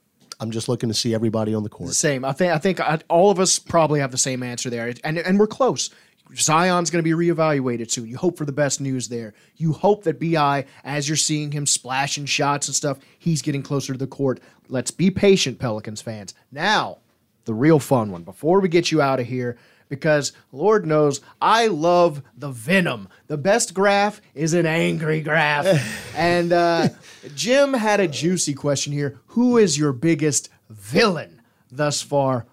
I'm 0.41 0.51
just 0.51 0.67
looking 0.67 0.89
to 0.89 0.93
see 0.93 1.13
everybody 1.13 1.55
on 1.55 1.63
the 1.63 1.69
court. 1.69 1.91
Same. 1.91 2.25
I 2.25 2.33
think. 2.33 2.51
I 2.51 2.57
think 2.57 2.81
all 3.09 3.31
of 3.31 3.39
us 3.39 3.59
probably 3.59 4.01
have 4.01 4.11
the 4.11 4.17
same 4.17 4.43
answer 4.43 4.69
there, 4.69 4.93
and 5.05 5.17
and 5.17 5.39
we're 5.39 5.47
close. 5.47 5.89
Zion's 6.35 6.89
going 6.89 7.03
to 7.03 7.15
be 7.15 7.27
reevaluated 7.27 7.91
soon. 7.91 8.07
You 8.07 8.17
hope 8.17 8.37
for 8.37 8.45
the 8.45 8.51
best 8.51 8.81
news 8.81 9.07
there. 9.07 9.33
You 9.55 9.73
hope 9.73 10.03
that 10.03 10.19
Bi, 10.19 10.65
as 10.83 11.07
you're 11.07 11.15
seeing 11.15 11.51
him 11.51 11.65
splashing 11.65 12.25
shots 12.25 12.67
and 12.67 12.75
stuff, 12.75 12.99
he's 13.19 13.41
getting 13.41 13.63
closer 13.63 13.93
to 13.93 13.99
the 13.99 14.07
court. 14.07 14.39
Let's 14.67 14.91
be 14.91 15.11
patient, 15.11 15.59
Pelicans 15.59 16.01
fans. 16.01 16.33
Now, 16.51 16.99
the 17.45 17.53
real 17.53 17.79
fun 17.79 18.11
one. 18.11 18.23
Before 18.23 18.59
we 18.59 18.69
get 18.69 18.91
you 18.91 19.01
out 19.01 19.19
of 19.19 19.27
here, 19.27 19.57
because 19.89 20.31
Lord 20.51 20.85
knows 20.87 21.21
I 21.41 21.67
love 21.67 22.23
the 22.35 22.49
venom. 22.49 23.09
The 23.27 23.37
best 23.37 23.73
graph 23.73 24.21
is 24.33 24.53
an 24.53 24.65
angry 24.65 25.21
graph. 25.21 25.67
and 26.15 26.51
uh, 26.51 26.89
Jim 27.35 27.73
had 27.73 27.99
a 27.99 28.07
juicy 28.07 28.53
question 28.53 28.93
here. 28.93 29.19
Who 29.27 29.57
is 29.57 29.77
your 29.77 29.93
biggest 29.93 30.49
villain 30.69 31.41
thus 31.71 32.01
far? 32.01 32.45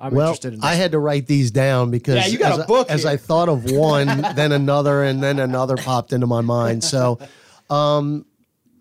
I'm 0.00 0.14
Well, 0.14 0.28
interested 0.28 0.54
in 0.54 0.60
this. 0.60 0.68
I 0.68 0.74
had 0.74 0.92
to 0.92 0.98
write 0.98 1.26
these 1.26 1.50
down 1.50 1.90
because 1.90 2.14
Yeah, 2.16 2.26
you 2.26 2.38
got 2.38 2.52
as, 2.52 2.58
a 2.58 2.62
I- 2.62 2.66
book 2.66 2.90
as. 2.90 3.04
I 3.04 3.16
thought 3.16 3.48
of 3.48 3.70
one, 3.70 4.06
then 4.36 4.52
another, 4.52 5.02
and 5.02 5.22
then 5.22 5.38
another 5.40 5.76
popped 5.76 6.12
into 6.12 6.26
my 6.26 6.40
mind. 6.40 6.84
So, 6.84 7.18
um, 7.70 8.24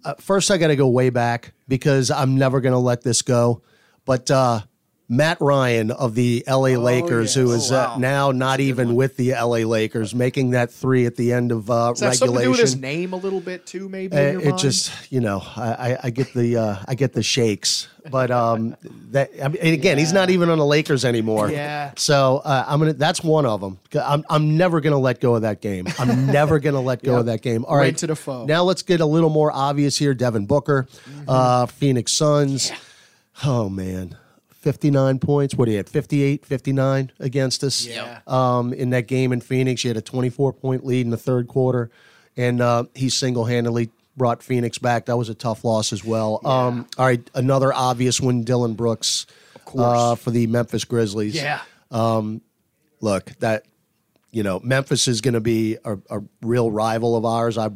uh, 0.04 0.14
first 0.20 0.52
I 0.52 0.58
got 0.58 0.68
to 0.68 0.76
go 0.76 0.88
way 0.88 1.10
back 1.10 1.54
because 1.68 2.12
I'm 2.12 2.38
never 2.38 2.62
going 2.62 2.74
to 2.74 2.80
let 2.80 3.02
this 3.02 3.22
go. 3.24 3.62
But 4.06 4.30
uh, 4.32 4.62
Matt 5.10 5.38
Ryan 5.40 5.92
of 5.92 6.16
the 6.16 6.44
LA 6.48 6.76
Lakers, 6.76 7.34
who 7.34 7.52
is 7.54 7.72
Oh, 7.72 7.76
wow. 7.76 7.96
uh, 7.96 7.98
now 7.98 8.32
not 8.32 8.60
even 8.60 8.94
with 8.94 9.16
the 9.16 9.32
LA 9.32 9.60
Lakers, 9.60 10.14
making 10.14 10.50
that 10.50 10.70
three 10.70 11.06
at 11.06 11.16
the 11.16 11.32
end 11.32 11.54
of 11.54 11.72
uh, 11.72 11.90
Does 11.92 12.02
that 12.02 12.06
have 12.08 12.16
something 12.16 12.38
to 12.38 12.44
do 12.44 12.52
with 12.52 12.60
his 12.60 12.76
name 12.76 13.14
a 13.14 13.16
little 13.16 13.40
bit 13.40 13.66
too? 13.66 13.88
Maybe 13.88 14.16
Uh, 14.18 14.20
it 14.20 14.44
mind? 14.46 14.58
just 14.60 14.92
you 15.10 15.22
know 15.22 15.42
I, 15.56 15.98
I, 16.04 16.10
get 16.10 16.34
the 16.34 16.58
uh, 16.58 16.76
I 16.90 16.96
get 16.96 17.14
the 17.14 17.24
shakes, 17.24 17.88
but 18.12 18.32
um 18.32 18.76
that 19.12 19.32
I 19.42 19.48
mean, 19.48 19.62
and 19.62 19.74
again 19.74 19.98
he's 19.98 20.12
not 20.12 20.30
even 20.30 20.50
on 20.50 20.58
the 20.58 20.66
Lakers 20.66 21.06
anymore. 21.06 21.50
Yeah. 21.52 21.92
So 21.96 22.42
uh, 22.44 22.66
I'm 22.68 22.80
gonna 22.80 22.92
that's 22.92 23.24
one 23.24 23.46
of 23.46 23.62
them. 23.62 23.80
I'm 23.96 24.26
I'm 24.30 24.58
never 24.58 24.82
gonna 24.82 25.00
let 25.00 25.22
go 25.22 25.36
of 25.36 25.44
that 25.44 25.62
game. 25.62 25.88
I'm 26.00 26.26
never 26.34 26.60
gonna 26.60 26.82
let 26.82 27.02
go 27.02 27.16
of 27.18 27.28
that 27.28 27.42
game. 27.42 27.64
All 27.64 27.78
Right 27.78 27.84
right. 27.84 27.98
to 28.00 28.08
the 28.08 28.16
foe. 28.18 28.44
Now 28.46 28.64
let's 28.64 28.82
get 28.82 29.00
a 29.00 29.06
little 29.06 29.30
more 29.30 29.54
obvious 29.54 29.98
here. 29.98 30.14
Devin 30.14 30.48
Booker, 30.48 30.86
uh, 31.30 31.66
Phoenix 31.68 32.12
Suns. 32.12 32.74
Oh 33.46 33.70
man. 33.70 34.18
59 34.68 35.20
points. 35.20 35.56
What 35.56 35.70
he 35.70 35.76
had 35.76 35.88
58, 35.88 36.46
59 36.46 37.14
against 37.22 37.64
us. 37.64 37.86
Yeah. 37.86 38.20
Um, 38.28 38.74
in 38.74 38.90
that 38.90 39.08
game 39.08 39.32
in 39.32 39.40
Phoenix, 39.40 39.84
he 39.84 39.88
had 39.88 39.96
a 39.96 40.02
24 40.02 40.52
point 40.52 40.86
lead 40.86 41.06
in 41.06 41.10
the 41.10 41.16
third 41.18 41.48
quarter, 41.48 41.90
and 42.36 42.60
uh, 42.60 42.84
he 42.94 43.08
single 43.08 43.46
handedly 43.46 43.92
brought 44.18 44.44
Phoenix 44.44 44.78
back. 44.78 45.06
That 45.06 45.16
was 45.16 45.30
a 45.30 45.34
tough 45.34 45.64
loss 45.64 45.94
as 45.94 46.04
well. 46.04 46.42
Um, 46.44 46.86
all 46.98 47.06
right, 47.06 47.32
another 47.34 47.74
obvious 47.74 48.20
one, 48.20 48.44
Dillon 48.44 48.74
Brooks, 48.74 49.26
uh, 49.78 50.16
for 50.16 50.32
the 50.32 50.48
Memphis 50.48 50.84
Grizzlies. 50.84 51.34
yeah. 51.36 51.62
Look, 53.00 53.26
that 53.40 53.64
you 54.32 54.44
know, 54.44 54.60
Memphis 54.62 55.08
is 55.08 55.22
going 55.22 55.36
to 55.36 55.40
be 55.40 55.78
a, 55.86 55.98
a 56.10 56.20
real 56.42 56.70
rival 56.70 57.16
of 57.16 57.24
ours. 57.24 57.58
I 57.58 57.70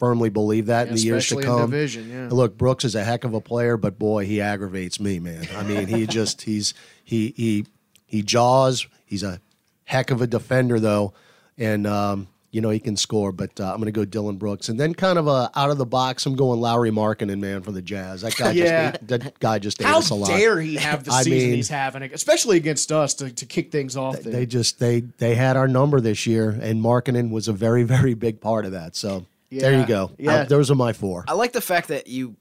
firmly 0.00 0.30
believe 0.30 0.66
that 0.66 0.88
in 0.88 0.94
the 0.96 1.00
years 1.00 1.28
to 1.28 1.40
come. 1.40 1.60
division, 1.70 2.10
yeah. 2.10 2.28
Look, 2.32 2.58
Brooks 2.58 2.84
is 2.84 2.96
a 2.96 3.04
heck 3.04 3.22
of 3.24 3.34
a 3.34 3.40
player, 3.40 3.76
but 3.76 3.98
boy, 4.00 4.24
he 4.26 4.40
aggravates 4.40 4.98
me, 4.98 5.20
man. 5.20 5.46
I 5.56 5.62
mean, 5.62 5.86
he 5.86 6.06
just 6.18 6.42
he's 6.42 6.74
he 7.04 7.32
he 7.36 7.66
he 8.06 8.22
jaws. 8.22 8.86
He's 9.06 9.22
a 9.22 9.40
heck 9.84 10.10
of 10.10 10.20
a 10.22 10.26
defender, 10.26 10.80
though, 10.80 11.12
and 11.58 11.86
um, 11.86 12.28
you 12.50 12.60
know 12.60 12.70
he 12.70 12.78
can 12.80 12.96
score. 12.96 13.30
But 13.30 13.60
uh, 13.60 13.64
I'm 13.70 13.76
going 13.76 13.86
to 13.86 13.92
go 13.92 14.04
Dillon 14.04 14.36
Brooks, 14.36 14.68
and 14.68 14.80
then 14.80 14.94
kind 14.94 15.18
of 15.18 15.26
a 15.28 15.50
out 15.54 15.70
of 15.70 15.78
the 15.78 15.86
box. 15.86 16.24
I'm 16.26 16.34
going 16.34 16.60
Lauri 16.60 16.90
Markkanen, 16.90 17.38
man, 17.38 17.62
for 17.62 17.70
the 17.72 17.82
Jazz. 17.82 18.22
That 18.22 18.34
guy 18.36 18.52
Yeah. 18.52 18.90
just 18.92 19.06
that 19.08 19.38
guy 19.38 19.58
just 19.58 19.80
ate 19.80 19.86
How 19.86 19.98
us 19.98 20.10
a 20.10 20.14
lot. 20.14 20.28
dare 20.28 20.60
he 20.60 20.76
have 20.76 21.04
the 21.04 21.10
season 21.12 21.32
mean- 21.48 21.54
he's 21.56 21.68
having, 21.68 22.02
especially 22.04 22.56
against 22.56 22.90
us 22.90 23.14
to, 23.14 23.30
to 23.30 23.46
kick 23.46 23.70
things 23.70 23.96
off 23.96 24.20
there. 24.22 24.32
They 24.32 24.46
just 24.46 24.78
they 24.78 25.00
they 25.18 25.34
had 25.34 25.56
our 25.56 25.68
number 25.68 26.00
this 26.00 26.26
year, 26.26 26.50
and 26.50 26.82
Markkinen 26.82 27.30
was 27.30 27.48
a 27.48 27.52
very 27.52 27.82
very 27.96 28.14
big 28.14 28.40
part 28.40 28.64
of 28.64 28.72
that. 28.72 28.96
So 28.96 29.26
there 29.50 29.78
you 29.78 29.86
go. 29.86 30.12
Yeah. 30.18 30.32
Uh, 30.36 30.44
those 30.44 30.70
are 30.70 30.74
my 30.74 30.92
four. 30.92 31.24
I 31.28 31.32
like 31.34 31.52
the 31.52 31.60
fact 31.60 31.88
that 31.88 32.06
you 32.06 32.36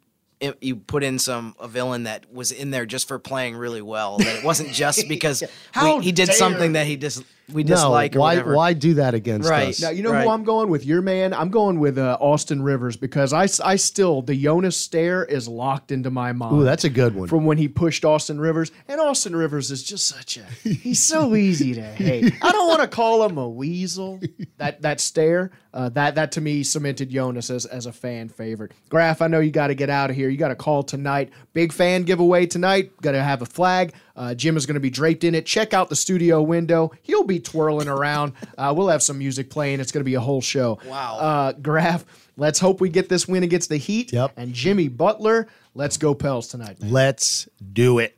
you 0.61 0.77
put 0.77 1.03
in 1.03 1.19
some 1.19 1.55
a 1.59 1.67
villain 1.67 2.03
that 2.03 2.31
was 2.31 2.51
in 2.51 2.71
there 2.71 2.85
just 2.85 3.07
for 3.07 3.19
playing 3.19 3.55
really 3.57 3.81
well. 3.81 4.17
That 4.19 4.37
it 4.37 4.43
wasn't 4.43 4.71
just 4.71 5.05
because 5.09 5.43
How 5.71 5.97
we, 5.97 6.05
he 6.05 6.11
did 6.11 6.27
dare- 6.27 6.35
something 6.35 6.73
that 6.73 6.85
he 6.87 6.95
dis 6.95 7.21
we 7.53 7.63
dislike. 7.63 8.15
or 8.15 8.19
why 8.19 8.35
whatever. 8.35 8.55
why 8.55 8.73
do 8.73 8.93
that 8.95 9.13
against 9.13 9.49
Right. 9.49 9.69
us? 9.69 9.81
Now 9.81 9.89
you 9.89 10.03
know 10.03 10.11
Right. 10.11 10.23
who 10.23 10.29
I'm 10.29 10.43
going 10.43 10.69
with. 10.69 10.85
Your 10.85 11.01
man. 11.01 11.33
I'm 11.33 11.49
going 11.49 11.79
with 11.79 11.97
uh, 11.97 12.17
Austin 12.21 12.61
Rivers 12.61 12.95
because 12.97 13.33
I, 13.33 13.47
I 13.63 13.75
still 13.75 14.21
the 14.21 14.35
Jonas 14.35 14.77
stare 14.77 15.23
is 15.25 15.47
locked 15.47 15.91
into 15.91 16.09
my 16.11 16.31
mind. 16.33 16.55
Ooh, 16.55 16.63
that's 16.63 16.83
a 16.83 16.89
good 16.89 17.15
one. 17.15 17.27
from 17.27 17.45
when 17.45 17.57
he 17.57 17.67
pushed 17.67 18.05
Austin 18.05 18.39
Rivers. 18.39 18.71
And 18.87 18.99
Austin 19.01 19.35
Rivers 19.35 19.71
is 19.71 19.83
just 19.83 20.07
such 20.07 20.37
a 20.37 20.43
he's 20.67 21.03
so 21.03 21.35
easy 21.35 21.73
to 21.75 21.81
hate. 21.83 22.33
I 22.41 22.51
don't 22.51 22.67
want 22.67 22.81
to 22.81 22.87
call 22.87 23.25
him 23.25 23.37
a 23.37 23.47
weasel. 23.49 24.19
That 24.57 24.81
that 24.81 24.99
stare, 24.99 25.51
uh, 25.73 25.89
that 25.89 26.15
that 26.15 26.31
to 26.33 26.41
me 26.41 26.63
cemented 26.63 27.09
Jonas 27.09 27.49
as, 27.49 27.65
as 27.65 27.85
a 27.85 27.91
fan 27.93 28.29
favorite. 28.29 28.71
Graf, 28.89 29.21
I 29.21 29.27
know 29.27 29.39
you 29.39 29.51
got 29.51 29.67
to 29.67 29.75
get 29.75 29.89
out 29.89 30.09
of 30.09 30.15
here. 30.15 30.29
You 30.29 30.37
got 30.37 30.51
a 30.51 30.55
call 30.55 30.83
tonight. 30.83 31.29
Big 31.53 31.71
fan 31.71 32.03
giveaway 32.03 32.45
tonight. 32.45 32.91
Got 33.01 33.13
to 33.13 33.23
have 33.23 33.41
a 33.41 33.45
flag. 33.45 33.93
Uh, 34.19 34.35
Jim 34.35 34.57
is 34.57 34.65
going 34.65 34.75
to 34.75 34.81
be 34.81 34.89
draped 34.89 35.23
in 35.23 35.33
it. 35.33 35.45
Check 35.45 35.73
out 35.73 35.89
the 35.89 35.95
studio 35.95 36.41
window. 36.41 36.91
He'll 37.01 37.23
be 37.23 37.39
twirling 37.39 37.87
around. 37.87 38.33
Uh, 38.57 38.73
we'll 38.75 38.89
have 38.89 39.01
some 39.01 39.17
music 39.17 39.49
playing. 39.49 39.79
It's 39.79 39.91
going 39.93 40.01
to 40.01 40.05
be 40.05 40.15
a 40.15 40.19
whole 40.19 40.41
show. 40.41 40.79
Wow. 40.85 41.17
Uh, 41.17 41.51
Graf, 41.53 42.03
let's 42.35 42.59
hope 42.59 42.81
we 42.81 42.89
get 42.89 43.07
this 43.07 43.25
win 43.25 43.41
against 43.43 43.69
the 43.69 43.77
Heat. 43.77 44.11
Yep. 44.11 44.33
And 44.35 44.53
Jimmy 44.53 44.89
Butler, 44.89 45.47
let's 45.75 45.95
go 45.95 46.13
Pels 46.13 46.49
tonight. 46.49 46.81
man. 46.81 46.91
Let's 46.91 47.47
do 47.71 47.99
it. 47.99 48.17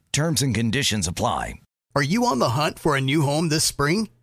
Terms 0.13 0.41
and 0.41 0.53
conditions 0.53 1.07
apply. 1.07 1.53
Are 1.95 2.03
you 2.03 2.25
on 2.25 2.39
the 2.39 2.49
hunt 2.49 2.79
for 2.79 2.97
a 2.97 3.01
new 3.01 3.21
home 3.21 3.47
this 3.47 3.63
spring, 3.63 4.09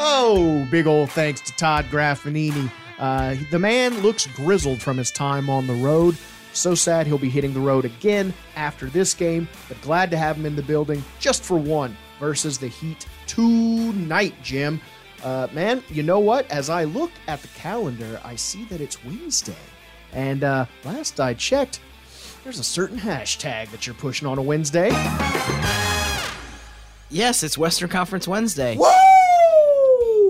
Oh, 0.00 0.66
big 0.70 0.86
old 0.86 1.10
thanks 1.10 1.40
to 1.40 1.52
Todd 1.56 1.86
Graffagnini. 1.86 2.70
Uh, 2.98 3.34
the 3.50 3.58
man 3.58 4.00
looks 4.00 4.26
grizzled 4.28 4.80
from 4.80 4.96
his 4.96 5.10
time 5.10 5.50
on 5.50 5.66
the 5.66 5.74
road. 5.74 6.16
So 6.52 6.74
sad 6.74 7.06
he'll 7.06 7.18
be 7.18 7.28
hitting 7.28 7.52
the 7.52 7.60
road 7.60 7.84
again 7.84 8.32
after 8.56 8.86
this 8.86 9.12
game, 9.12 9.48
but 9.68 9.80
glad 9.80 10.10
to 10.12 10.16
have 10.16 10.36
him 10.36 10.46
in 10.46 10.56
the 10.56 10.62
building 10.62 11.04
just 11.18 11.42
for 11.42 11.56
one 11.56 11.96
versus 12.18 12.58
the 12.58 12.68
Heat 12.68 13.06
tonight, 13.26 14.34
Jim. 14.42 14.80
Uh, 15.22 15.48
man, 15.52 15.82
you 15.88 16.02
know 16.02 16.20
what? 16.20 16.48
As 16.50 16.70
I 16.70 16.84
look 16.84 17.10
at 17.26 17.42
the 17.42 17.48
calendar, 17.48 18.20
I 18.24 18.36
see 18.36 18.64
that 18.66 18.80
it's 18.80 19.04
Wednesday. 19.04 19.54
And 20.12 20.44
uh, 20.44 20.66
last 20.84 21.20
I 21.20 21.34
checked, 21.34 21.80
there's 22.44 22.58
a 22.58 22.64
certain 22.64 22.98
hashtag 22.98 23.70
that 23.70 23.86
you're 23.86 23.94
pushing 23.94 24.26
on 24.28 24.38
a 24.38 24.42
Wednesday. 24.42 24.90
Yes, 27.10 27.42
it's 27.42 27.58
Western 27.58 27.88
Conference 27.88 28.28
Wednesday. 28.28 28.76
Woo! 28.76 28.86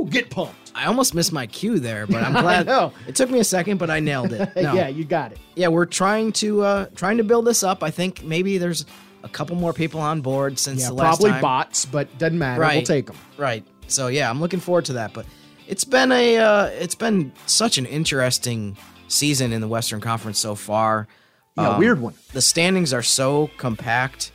Get 0.04 0.30
pumped. 0.30 0.72
I 0.74 0.86
almost 0.86 1.14
missed 1.14 1.32
my 1.32 1.46
cue 1.46 1.78
there, 1.80 2.06
but 2.06 2.22
I'm 2.22 2.32
glad. 2.42 2.66
know. 2.66 2.92
It 3.06 3.16
took 3.16 3.30
me 3.30 3.38
a 3.40 3.44
second, 3.44 3.78
but 3.78 3.90
I 3.90 4.00
nailed 4.00 4.32
it. 4.32 4.48
No. 4.56 4.74
yeah, 4.74 4.88
you 4.88 5.04
got 5.04 5.32
it. 5.32 5.38
yeah, 5.56 5.68
we're 5.68 5.86
trying 5.86 6.32
to 6.32 6.62
uh, 6.62 6.86
trying 6.94 7.16
to 7.18 7.24
build 7.24 7.46
this 7.46 7.62
up. 7.62 7.82
I 7.82 7.90
think 7.90 8.22
maybe 8.22 8.58
there's 8.58 8.86
a 9.24 9.28
couple 9.28 9.56
more 9.56 9.72
people 9.72 10.00
on 10.00 10.20
board 10.20 10.58
since 10.58 10.80
Yeah, 10.82 10.88
the 10.88 10.94
last 10.94 11.16
probably 11.18 11.30
time. 11.32 11.42
bots, 11.42 11.84
but 11.84 12.16
doesn't 12.18 12.38
matter. 12.38 12.60
We'll 12.60 12.68
Right. 12.68 12.84
take 12.86 13.06
them. 13.06 13.16
Right. 13.36 13.64
So 13.88 14.06
yeah, 14.08 14.30
I'm 14.30 14.40
looking 14.40 14.60
forward 14.60 14.84
to 14.86 14.92
that. 14.94 15.12
But 15.12 15.26
it's 15.66 15.84
been 15.84 16.12
a 16.12 16.36
uh, 16.38 16.66
it's 16.66 16.94
been 16.94 17.32
such 17.46 17.78
an 17.78 17.86
interesting 17.86 18.76
season 19.08 19.52
in 19.52 19.60
the 19.60 19.68
Western 19.68 20.00
Conference 20.00 20.38
so 20.38 20.54
far. 20.54 21.08
Yeah, 21.56 21.70
Um, 21.70 21.78
weird 21.80 22.00
one. 22.00 22.14
The 22.32 22.42
standings 22.42 22.92
are 22.92 23.02
so 23.02 23.50
compact. 23.56 24.30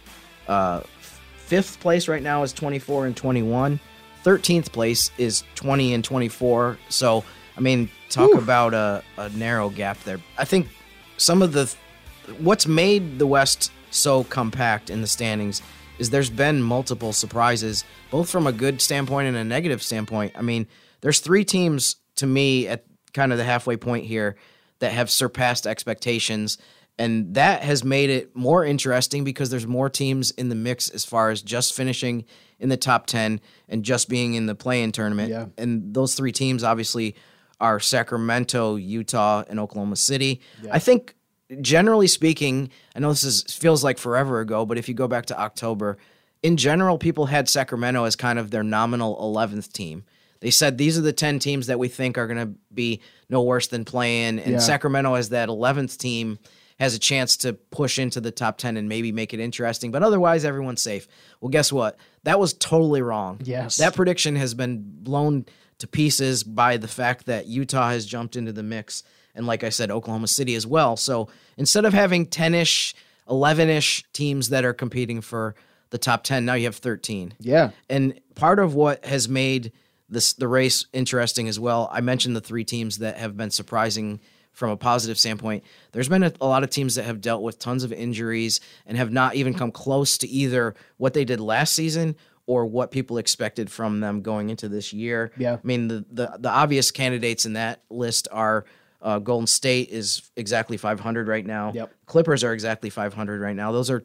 Uh, 0.48 0.82
fifth 1.38 1.80
place 1.80 2.08
right 2.10 2.22
now 2.24 2.44
is 2.44 2.52
24 2.52 3.06
and 3.06 3.16
21. 3.16 3.80
13th 4.24 4.72
place 4.72 5.12
is 5.18 5.44
20 5.56 5.94
and 5.94 6.04
24. 6.04 6.78
So 6.90 7.24
I 7.56 7.62
mean, 7.62 7.90
talk 8.10 8.34
about 8.36 8.74
a, 8.74 9.04
a 9.18 9.30
narrow 9.30 9.70
gap 9.70 10.02
there. 10.04 10.20
I 10.38 10.46
think 10.46 10.68
some 11.18 11.42
of 11.42 11.54
the 11.54 11.74
what's 12.40 12.68
made 12.68 13.20
the 13.20 13.28
West 13.28 13.72
so 13.92 14.24
compact 14.24 14.90
in 14.90 15.02
the 15.02 15.08
standings 15.08 15.62
is 16.00 16.10
there's 16.10 16.30
been 16.30 16.62
multiple 16.62 17.14
surprises, 17.14 17.84
both 18.10 18.30
from 18.30 18.48
a 18.48 18.52
good 18.52 18.82
standpoint 18.82 19.28
and 19.28 19.38
a 19.38 19.44
negative 19.44 19.84
standpoint. 19.84 20.34
I 20.36 20.42
mean, 20.42 20.68
there's 21.02 21.20
three 21.20 21.46
teams 21.46 21.98
to 22.16 22.26
me 22.26 22.68
at 22.68 22.86
kind 23.14 23.32
of 23.32 23.38
the 23.38 23.44
halfway 23.44 23.78
point 23.78 24.06
here 24.06 24.36
that 24.80 24.92
have 24.92 25.12
surpassed 25.12 25.68
expectations. 25.68 26.58
And 27.00 27.34
that 27.34 27.64
has 27.64 27.84
made 27.84 28.10
it 28.12 28.36
more 28.36 28.64
interesting 28.64 29.24
because 29.24 29.50
there's 29.50 29.66
more 29.66 29.90
teams 29.90 30.30
in 30.32 30.50
the 30.50 30.56
mix 30.56 30.90
as 30.90 31.04
far 31.04 31.32
as 31.32 31.42
just 31.42 31.74
finishing 31.74 32.26
in 32.60 32.70
the 32.70 32.78
top 32.78 33.08
10 33.08 33.42
and 33.68 33.84
just 33.84 34.10
being 34.10 34.36
in 34.36 34.46
the 34.46 34.54
play 34.56 34.84
in 34.84 34.92
tournament. 34.92 35.30
Yeah. 35.32 35.48
And 35.58 35.94
those 35.94 36.14
three 36.14 36.32
teams 36.32 36.64
obviously 36.64 37.16
are 37.60 37.80
Sacramento, 37.80 38.76
Utah, 38.76 39.44
and 39.50 39.60
Oklahoma 39.60 39.96
City. 39.96 40.42
I 40.72 40.80
think 40.80 41.16
generally 41.62 42.08
speaking, 42.08 42.70
I 42.96 43.00
know 43.00 43.10
this 43.10 43.24
is 43.24 43.44
feels 43.44 43.84
like 43.84 43.98
forever 43.98 44.40
ago, 44.40 44.66
but 44.66 44.78
if 44.78 44.88
you 44.88 44.94
go 44.94 45.08
back 45.08 45.26
to 45.28 45.40
October, 45.40 45.98
in 46.44 46.58
general, 46.58 46.98
people 46.98 47.26
had 47.26 47.50
Sacramento 47.50 48.04
as 48.04 48.16
kind 48.16 48.38
of 48.38 48.52
their 48.52 48.64
nominal 48.64 49.18
11th 49.18 49.72
team. 49.72 50.04
They 50.42 50.52
said 50.52 50.78
these 50.78 50.98
are 50.98 51.02
the 51.02 51.14
10 51.14 51.40
teams 51.40 51.68
that 51.68 51.80
we 51.80 51.88
think 51.88 52.18
are 52.18 52.28
going 52.28 52.48
to 52.48 52.54
be 52.74 53.02
no 53.30 53.42
worse 53.42 53.68
than 53.68 53.86
playing, 53.86 54.40
and 54.40 54.54
Yeah. 54.54 54.60
Sacramento 54.60 55.14
as 55.16 55.30
that 55.30 55.48
11th 55.50 55.98
team 55.98 56.38
has 56.80 56.96
a 56.96 57.00
chance 57.00 57.38
to 57.38 57.54
push 57.54 58.00
into 58.00 58.20
the 58.20 58.32
top 58.32 58.58
10 58.58 58.78
and 58.78 58.90
maybe 58.90 59.12
make 59.12 59.34
it 59.34 59.40
interesting, 59.40 59.92
but 59.92 60.04
otherwise 60.04 60.46
everyone's 60.46 60.82
safe. 60.82 61.08
Well, 61.40 61.50
guess 61.50 61.72
what? 61.72 61.98
That 62.24 62.40
was 62.40 62.54
totally 62.54 63.02
wrong. 63.02 63.42
Yes. 63.44 63.78
That 63.78 63.96
prediction 63.96 64.36
has 64.36 64.54
been 64.54 64.84
blown 64.84 65.46
to 65.80 65.88
pieces 65.88 66.44
by 66.44 66.78
the 66.78 66.88
fact 66.88 67.26
that 67.26 67.48
Utah 67.48 67.90
has 67.90 68.06
jumped 68.06 68.36
into 68.36 68.52
the 68.52 68.64
mix 68.64 69.04
and 69.36 69.48
like 69.48 69.64
I 69.64 69.70
said 69.70 69.92
Oklahoma 69.92 70.28
City 70.28 70.56
as 70.56 70.66
well. 70.66 70.96
So 70.96 71.30
instead 71.58 71.86
of 71.86 71.94
having 71.94 72.28
10ish, 72.28 72.94
11ish 73.28 74.04
teams 74.14 74.50
that 74.50 74.66
are 74.66 74.74
competing 74.74 75.22
for 75.22 75.56
the 75.90 75.98
top 75.98 76.24
10, 76.24 76.46
now 76.46 76.54
you 76.54 76.66
have 76.66 76.76
13. 76.76 77.34
Yeah. 77.40 77.72
And 77.90 78.20
part 78.36 78.60
of 78.60 78.76
what 78.76 79.06
has 79.06 79.28
made 79.28 79.72
this 80.10 80.34
the 80.34 80.48
race 80.48 80.86
interesting 80.94 81.48
as 81.48 81.60
well, 81.60 81.90
I 81.92 82.02
mentioned 82.02 82.36
the 82.36 82.42
three 82.42 82.64
teams 82.64 83.00
that 83.00 83.18
have 83.18 83.36
been 83.36 83.50
surprising 83.50 84.20
from 84.54 84.70
a 84.70 84.78
positive 84.78 85.18
standpoint. 85.20 85.64
There's 85.92 86.08
been 86.08 86.24
a, 86.24 86.32
a 86.40 86.48
lot 86.48 86.64
of 86.64 86.70
teams 86.70 86.96
that 86.96 87.04
have 87.04 87.20
dealt 87.22 87.42
with 87.44 87.60
tons 87.60 87.84
of 87.84 87.92
injuries 87.92 88.62
and 88.86 88.98
have 88.98 89.12
not 89.12 89.36
even 89.36 89.54
come 89.54 89.72
close 89.72 90.18
to 90.20 90.28
either 90.28 90.76
what 90.98 91.14
they 91.14 91.26
did 91.26 91.40
last 91.42 91.74
season 91.74 92.16
or 92.46 92.66
what 92.66 92.92
people 92.92 93.18
expected 93.18 93.72
from 93.72 94.00
them 94.00 94.22
going 94.22 94.50
into 94.50 94.70
this 94.70 94.94
year. 94.94 95.32
Yeah. 95.38 95.54
I 95.56 95.60
mean 95.68 95.88
the 95.88 96.06
the, 96.12 96.36
the 96.40 96.50
obvious 96.50 96.92
candidates 96.92 97.46
in 97.46 97.54
that 97.54 97.82
list 97.90 98.28
are 98.32 98.66
uh, 99.02 99.20
Golden 99.20 99.48
State 99.48 99.90
is 99.90 100.30
exactly 100.38 100.78
500 100.78 101.28
right 101.28 101.46
now. 101.46 101.72
Yep. 101.74 101.94
Clippers 102.06 102.44
are 102.44 102.54
exactly 102.54 102.90
500 102.90 103.42
right 103.42 103.56
now. 103.56 103.72
Those 103.72 103.90
are 103.90 104.04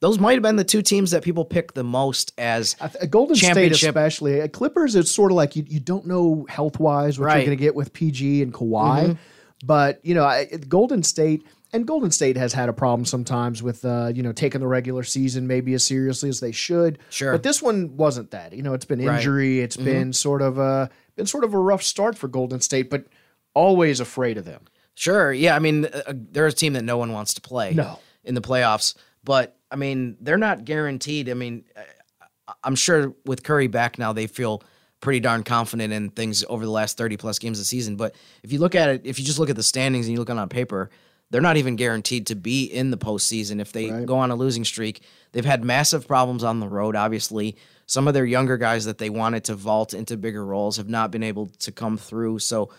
those 0.00 0.18
might 0.20 0.34
have 0.34 0.42
been 0.42 0.54
the 0.56 0.64
two 0.64 0.80
teams 0.80 1.10
that 1.10 1.24
people 1.24 1.44
pick 1.44 1.72
the 1.74 1.82
most 1.82 2.32
as 2.38 2.76
I 2.80 2.86
th- 2.86 3.10
Golden 3.10 3.34
State, 3.34 3.72
especially. 3.72 4.40
Uh, 4.40 4.46
Clippers, 4.48 4.94
it's 4.94 5.10
sort 5.10 5.32
of 5.32 5.36
like 5.36 5.56
you, 5.56 5.64
you 5.66 5.80
don't 5.80 6.06
know 6.06 6.46
health 6.48 6.78
wise 6.78 7.18
what 7.18 7.24
Right. 7.26 7.38
you're 7.38 7.46
going 7.46 7.58
to 7.58 7.60
get 7.62 7.74
with 7.74 7.92
PG 7.92 8.42
and 8.42 8.52
Kawhi. 8.54 9.18
But, 9.64 10.00
you 10.04 10.14
know, 10.14 10.24
I, 10.24 10.44
Golden 10.68 11.02
State, 11.02 11.44
and 11.72 11.86
Golden 11.86 12.10
State 12.10 12.36
has 12.36 12.52
had 12.52 12.68
a 12.68 12.72
problem 12.72 13.04
sometimes 13.04 13.62
with, 13.62 13.84
uh, 13.84 14.10
you 14.14 14.22
know, 14.22 14.32
taking 14.32 14.60
the 14.60 14.66
regular 14.66 15.02
season 15.02 15.46
maybe 15.46 15.74
as 15.74 15.84
seriously 15.84 16.28
as 16.28 16.40
they 16.40 16.52
should. 16.52 16.98
Sure. 17.10 17.32
But 17.32 17.42
this 17.42 17.60
one 17.60 17.96
wasn't 17.96 18.30
that. 18.30 18.52
You 18.52 18.62
know, 18.62 18.72
it's 18.74 18.84
been 18.84 19.04
Right. 19.04 19.16
injury. 19.16 19.60
It's 19.60 19.76
been 19.76 20.12
sort 20.12 20.42
of 20.42 20.58
a, 20.58 20.88
been 21.16 21.26
sort 21.26 21.44
of 21.44 21.54
a 21.54 21.58
rough 21.58 21.82
start 21.82 22.16
for 22.16 22.28
Golden 22.28 22.60
State, 22.60 22.88
but 22.88 23.04
always 23.54 24.00
afraid 24.00 24.38
of 24.38 24.44
them. 24.44 24.62
Sure. 24.94 25.32
Yeah. 25.32 25.54
I 25.56 25.58
mean, 25.58 25.86
uh, 25.86 26.02
they're 26.14 26.46
a 26.46 26.52
team 26.52 26.72
that 26.74 26.84
no 26.84 26.96
one 26.96 27.12
wants 27.12 27.34
to 27.34 27.40
play. 27.40 27.74
No. 27.74 27.98
In 28.24 28.34
the 28.34 28.42
playoffs, 28.42 28.94
but 29.24 29.56
I 29.70 29.76
mean, 29.76 30.18
they're 30.20 30.36
not 30.36 30.66
guaranteed. 30.66 31.30
I 31.30 31.34
mean, 31.34 31.64
I'm 32.62 32.74
sure 32.74 33.14
with 33.24 33.42
Curry 33.42 33.66
back 33.68 33.98
now, 33.98 34.12
they 34.12 34.26
feel 34.26 34.62
pretty 35.00 35.20
darn 35.20 35.42
confident 35.42 35.92
in 35.92 36.10
things 36.10 36.44
over 36.48 36.64
the 36.64 36.70
last 36.70 36.96
30 36.98 37.16
plus 37.16 37.38
games 37.38 37.58
of 37.58 37.62
the 37.62 37.66
season. 37.66 37.96
But 37.96 38.14
if 38.42 38.52
you 38.52 38.58
look 38.58 38.74
at 38.74 38.88
it, 38.88 39.02
if 39.04 39.18
you 39.18 39.24
just 39.24 39.38
look 39.38 39.50
at 39.50 39.56
the 39.56 39.62
standings 39.62 40.06
and 40.06 40.12
you 40.12 40.18
look 40.18 40.30
on 40.30 40.38
on 40.38 40.48
paper, 40.48 40.90
they're 41.30 41.42
not 41.42 41.56
even 41.56 41.76
guaranteed 41.76 42.26
to 42.28 42.34
be 42.34 42.64
in 42.64 42.90
the 42.90 42.96
postseason 42.96 43.60
if 43.60 43.72
they 43.72 43.90
go 44.04 44.18
on 44.18 44.30
a 44.30 44.34
losing 44.36 44.64
streak. 44.64 45.02
They've 45.32 45.44
had 45.44 45.62
massive 45.62 46.08
problems 46.08 46.42
on 46.42 46.60
the 46.60 46.68
road, 46.68 46.96
obviously. 46.96 47.56
Some 47.86 48.08
of 48.08 48.14
their 48.14 48.24
younger 48.24 48.56
guys 48.56 48.86
that 48.86 48.98
they 48.98 49.10
wanted 49.10 49.44
to 49.44 49.54
vault 49.54 49.92
into 49.92 50.16
bigger 50.16 50.44
roles 50.44 50.78
have 50.78 50.88
not 50.88 51.10
been 51.10 51.22
able 51.22 51.46
to 51.60 51.70
come 51.70 51.98
through. 51.98 52.38
So 52.38 52.70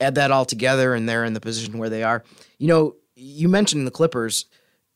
add 0.00 0.16
that 0.16 0.30
all 0.30 0.44
together 0.44 0.94
and 0.94 1.08
they're 1.08 1.24
in 1.24 1.32
the 1.32 1.40
position 1.40 1.78
where 1.78 1.88
they 1.88 2.02
are. 2.02 2.24
You 2.58 2.68
know, 2.68 2.96
you 3.16 3.48
mentioned 3.48 3.86
the 3.86 3.90
Clippers 3.90 4.46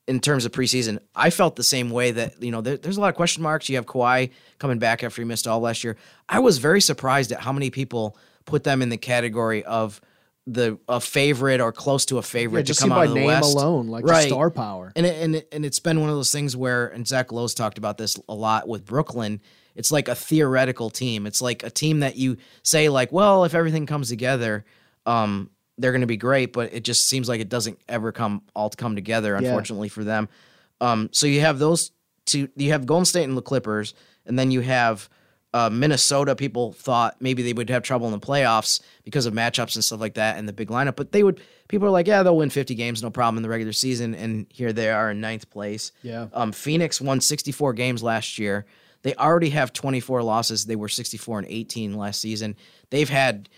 in 0.08 0.20
terms 0.20 0.44
of 0.44 0.52
preseason. 0.52 0.98
I 1.14 1.30
felt 1.30 1.56
the 1.56 1.62
same 1.62 1.90
way 1.90 2.10
that, 2.10 2.42
you 2.42 2.50
know, 2.50 2.60
there, 2.60 2.76
there's 2.76 2.96
a 2.96 3.00
lot 3.00 3.08
of 3.10 3.14
question 3.14 3.42
marks. 3.42 3.68
You 3.68 3.76
have 3.76 3.86
Kawhi 3.86 4.30
coming 4.58 4.78
back 4.78 5.04
after 5.04 5.22
he 5.22 5.26
missed 5.26 5.46
all 5.46 5.60
last 5.60 5.84
year. 5.84 5.96
I 6.28 6.40
was 6.40 6.58
very 6.58 6.80
surprised 6.80 7.32
at 7.32 7.40
how 7.40 7.52
many 7.52 7.70
people 7.70 8.16
put 8.44 8.64
them 8.64 8.82
in 8.82 8.88
the 8.88 8.96
category 8.96 9.64
of 9.64 10.00
the 10.46 10.76
a 10.88 10.98
favorite 10.98 11.60
or 11.60 11.70
close 11.70 12.04
to 12.06 12.18
a 12.18 12.22
favorite 12.22 12.60
Yeah, 12.60 12.64
to 12.64 12.66
just 12.66 12.80
come 12.80 12.90
out 12.90 12.96
by 12.96 13.04
of 13.04 13.10
the 13.10 13.14
name 13.14 13.26
West. 13.26 13.54
alone, 13.54 13.86
like 13.86 14.04
just 14.04 14.26
star 14.26 14.50
power. 14.50 14.92
And 14.96 15.06
it, 15.06 15.22
and 15.22 15.36
it, 15.36 15.48
and 15.52 15.64
it's 15.64 15.78
been 15.78 16.00
one 16.00 16.10
of 16.10 16.16
those 16.16 16.32
things 16.32 16.56
where 16.56 16.88
and 16.88 17.06
Zach 17.06 17.30
Lowe's 17.30 17.54
talked 17.54 17.78
about 17.78 17.96
this 17.96 18.18
a 18.28 18.34
lot 18.34 18.66
with 18.66 18.84
Brooklyn. 18.84 19.40
It's 19.76 19.92
like 19.92 20.08
a 20.08 20.16
theoretical 20.16 20.90
team. 20.90 21.26
It's 21.26 21.40
like 21.40 21.62
a 21.62 21.70
team 21.70 22.00
that 22.00 22.16
you 22.16 22.38
say 22.64 22.88
like, 22.88 23.12
well, 23.12 23.44
if 23.44 23.54
everything 23.54 23.86
comes 23.86 24.08
together, 24.08 24.64
um, 25.06 25.50
they're 25.78 25.92
going 25.92 26.02
to 26.02 26.06
be 26.06 26.16
great. 26.16 26.52
But 26.52 26.72
it 26.72 26.84
just 26.84 27.08
seems 27.08 27.28
like 27.28 27.40
it 27.40 27.48
doesn't 27.48 27.78
ever 27.88 28.12
come 28.12 28.42
all 28.54 28.70
to 28.70 28.76
come 28.76 28.94
together. 28.94 29.34
Unfortunately 29.34 29.88
for 29.88 30.04
them. 30.04 30.28
Um, 30.80 31.08
so 31.12 31.26
you 31.26 31.40
have 31.40 31.58
those 31.58 31.92
two. 32.26 32.48
You 32.56 32.72
have 32.72 32.86
Golden 32.86 33.04
State 33.04 33.24
and 33.24 33.36
the 33.36 33.42
Clippers, 33.42 33.94
and 34.26 34.38
then 34.38 34.50
you 34.50 34.60
have 34.60 35.08
uh, 35.54 35.70
Minnesota. 35.70 36.34
People 36.34 36.72
thought 36.72 37.16
maybe 37.20 37.42
they 37.42 37.52
would 37.52 37.70
have 37.70 37.82
trouble 37.82 38.06
in 38.06 38.12
the 38.12 38.20
playoffs 38.26 38.80
because 39.04 39.26
of 39.26 39.34
matchups 39.34 39.74
and 39.74 39.84
stuff 39.84 40.00
like 40.00 40.14
that 40.14 40.36
and 40.38 40.48
the 40.48 40.52
big 40.52 40.68
lineup. 40.68 40.96
But 40.96 41.12
they 41.12 41.22
would. 41.22 41.40
People 41.68 41.86
are 41.86 41.90
like, 41.90 42.06
yeah, 42.06 42.22
they'll 42.22 42.36
win 42.36 42.50
50 42.50 42.74
games, 42.74 43.02
no 43.02 43.08
problem 43.08 43.38
in 43.38 43.42
the 43.42 43.48
regular 43.48 43.72
season. 43.72 44.14
And 44.14 44.46
here 44.50 44.74
they 44.74 44.90
are 44.90 45.10
in 45.10 45.22
ninth 45.22 45.48
place. 45.48 45.92
Yeah. 46.02 46.26
Um, 46.34 46.52
Phoenix 46.52 47.00
won 47.00 47.20
64 47.20 47.72
games 47.72 48.02
last 48.02 48.38
year. 48.38 48.66
They 49.02 49.14
already 49.14 49.50
have 49.50 49.72
24 49.72 50.22
losses. 50.22 50.66
They 50.66 50.76
were 50.76 50.88
64 50.88 51.40
and 51.40 51.48
18 51.48 51.94
last 51.94 52.20
season. 52.20 52.56
They've 52.90 53.08
had 53.08 53.48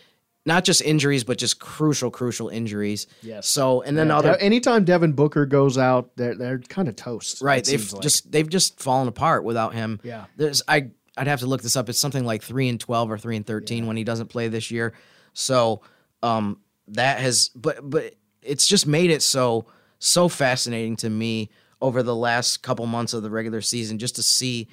not 0.46 0.64
just 0.64 0.82
injuries, 0.82 1.24
but 1.24 1.38
just 1.38 1.58
crucial, 1.58 2.10
crucial 2.10 2.48
injuries. 2.48 3.06
Yes. 3.22 3.48
So, 3.48 3.80
and 3.82 3.96
then 3.96 4.08
Yeah, 4.08 4.18
other 4.18 4.36
anytime 4.36 4.84
Devin 4.84 5.12
Booker 5.12 5.46
goes 5.46 5.78
out, 5.78 6.14
they're 6.16 6.34
they're 6.34 6.58
kind 6.58 6.88
of 6.88 6.96
toast. 6.96 7.40
Right. 7.40 7.64
They've 7.64 7.92
like. 7.92 8.02
just 8.02 8.30
they've 8.30 8.48
just 8.48 8.80
fallen 8.80 9.08
apart 9.08 9.44
without 9.44 9.74
him. 9.74 10.00
Yeah. 10.02 10.26
There's 10.36 10.62
I 10.68 10.90
I'd 11.16 11.28
have 11.28 11.40
to 11.40 11.46
look 11.46 11.62
this 11.62 11.76
up. 11.76 11.88
It's 11.88 11.98
something 11.98 12.24
like 12.24 12.42
three 12.42 12.68
and 12.68 12.78
twelve 12.78 13.10
or 13.10 13.18
three 13.18 13.36
and 13.36 13.46
thirteen 13.46 13.86
when 13.86 13.96
he 13.96 14.04
doesn't 14.04 14.26
play 14.28 14.48
this 14.48 14.70
year. 14.70 14.92
So 15.32 15.80
um 16.22 16.58
that 16.88 17.18
has 17.20 17.48
but 17.54 17.78
but 17.88 18.14
it's 18.42 18.66
just 18.66 18.86
made 18.86 19.10
it 19.10 19.22
so 19.22 19.64
so 19.98 20.28
fascinating 20.28 20.96
to 20.96 21.08
me 21.08 21.48
over 21.80 22.02
the 22.02 22.14
last 22.14 22.62
couple 22.62 22.84
months 22.86 23.14
of 23.14 23.22
the 23.22 23.30
regular 23.30 23.62
season 23.62 23.98
just 23.98 24.16
to 24.16 24.22
see 24.22 24.68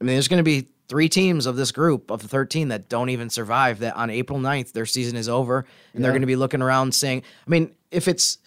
I 0.00 0.04
mean 0.04 0.14
there's 0.16 0.28
gonna 0.28 0.42
be 0.42 0.68
three 0.88 1.08
teams 1.08 1.46
of 1.46 1.56
this 1.56 1.72
group 1.72 2.10
of 2.10 2.22
the 2.22 2.28
13 2.28 2.68
that 2.68 2.88
don't 2.88 3.08
even 3.10 3.28
survive 3.30 3.80
that 3.80 3.96
on 3.96 4.08
April 4.10 4.38
9th 4.38 4.72
their 4.72 4.86
season 4.86 5.16
is 5.16 5.28
over 5.28 5.64
and 5.94 6.04
they're 6.04 6.12
going 6.12 6.20
to 6.22 6.26
be 6.26 6.36
looking 6.36 6.62
around 6.62 6.94
saying 6.94 7.22
I 7.46 7.50
mean 7.50 7.72
if 7.90 8.08
it's 8.08 8.38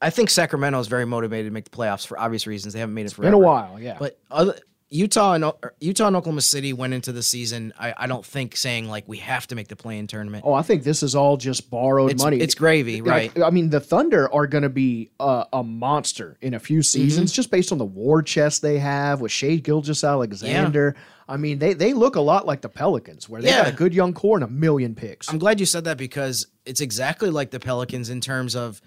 I 0.00 0.10
think 0.10 0.30
Sacramento 0.30 0.78
is 0.80 0.88
very 0.88 1.04
motivated 1.06 1.46
to 1.46 1.52
make 1.54 1.64
the 1.64 1.70
playoffs 1.70 2.04
for 2.04 2.18
obvious 2.18 2.46
reasons. 2.46 2.74
They 2.74 2.80
haven't 2.80 2.94
made 2.96 3.06
it 3.06 3.12
for 3.12 3.24
a 3.24 3.38
while, 3.38 3.78
yeah. 3.80 3.96
But 4.00 4.18
other, 4.32 4.58
Utah 4.90 5.34
and 5.34 5.44
Utah 5.80 6.08
and 6.08 6.16
Oklahoma 6.16 6.40
City 6.42 6.72
went 6.72 6.92
into 6.92 7.12
the 7.12 7.22
season. 7.22 7.72
I, 7.78 7.94
I 7.96 8.06
don't 8.08 8.26
think 8.26 8.56
saying 8.56 8.88
like 8.88 9.04
we 9.06 9.18
have 9.18 9.46
to 9.46 9.54
make 9.54 9.68
the 9.68 9.76
play-in 9.76 10.08
tournament. 10.08 10.42
Oh, 10.44 10.52
I 10.54 10.62
think 10.62 10.82
this 10.82 11.02
is 11.04 11.14
all 11.14 11.36
just 11.36 11.70
borrowed 11.70 12.10
It's- 12.10 12.22
money. 12.22 12.38
it's 12.40 12.54
gravy, 12.56 13.00
Like, 13.00 13.34
right. 13.36 13.44
I 13.46 13.50
mean, 13.50 13.70
the 13.70 13.78
Thunder 13.80 14.30
are 14.34 14.46
going 14.48 14.62
to 14.64 14.68
be 14.68 15.10
a, 15.20 15.46
a 15.52 15.62
monster 15.62 16.36
in 16.42 16.52
a 16.52 16.58
few 16.58 16.82
seasons 16.82 17.30
Mm-hmm. 17.30 17.36
just 17.36 17.50
based 17.52 17.70
on 17.72 17.78
the 17.78 17.84
war 17.86 18.22
chest 18.22 18.60
they 18.60 18.78
have 18.80 19.20
with 19.20 19.30
Shai 19.32 19.54
Gilgeous-Alexander. 19.56 20.96
I 21.32 21.38
mean, 21.38 21.58
they 21.58 21.72
they 21.72 21.94
look 21.94 22.16
a 22.16 22.20
lot 22.20 22.44
like 22.44 22.60
the 22.60 22.68
Pelicans, 22.68 23.26
where 23.26 23.40
they 23.40 23.48
got 23.48 23.66
a 23.66 23.72
good 23.72 23.94
young 23.94 24.12
core 24.12 24.36
and 24.36 24.44
a 24.44 24.48
million 24.48 24.94
picks. 24.94 25.30
I'm 25.30 25.38
glad 25.38 25.60
you 25.60 25.64
said 25.64 25.84
that 25.84 25.96
because 25.96 26.46
it's 26.66 26.82
exactly 26.82 27.30
like 27.30 27.50
the 27.50 27.58
Pelicans 27.58 28.10
in 28.10 28.20
terms 28.20 28.54
of 28.54 28.82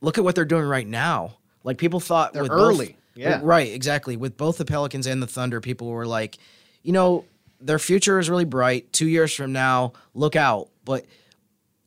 look 0.00 0.16
at 0.16 0.22
what 0.22 0.36
they're 0.36 0.44
doing 0.44 0.64
right 0.66 0.86
now. 0.86 1.38
Like 1.64 1.78
people 1.78 1.98
thought 1.98 2.32
They're 2.32 2.44
with 2.44 2.52
early. 2.52 2.86
both, 2.86 2.96
Yeah. 3.16 3.40
right, 3.42 3.72
exactly. 3.72 4.16
With 4.16 4.36
both 4.36 4.56
the 4.56 4.64
Pelicans 4.64 5.08
and 5.08 5.20
the 5.20 5.26
Thunder, 5.26 5.60
people 5.60 5.88
were 5.88 6.06
like, 6.06 6.38
you 6.84 6.92
know, 6.92 7.24
their 7.60 7.80
future 7.80 8.20
is 8.20 8.30
really 8.30 8.44
bright. 8.44 8.92
Two 8.92 9.08
years 9.08 9.34
from 9.34 9.52
now, 9.52 9.92
look 10.14 10.36
out. 10.36 10.68
But 10.84 11.06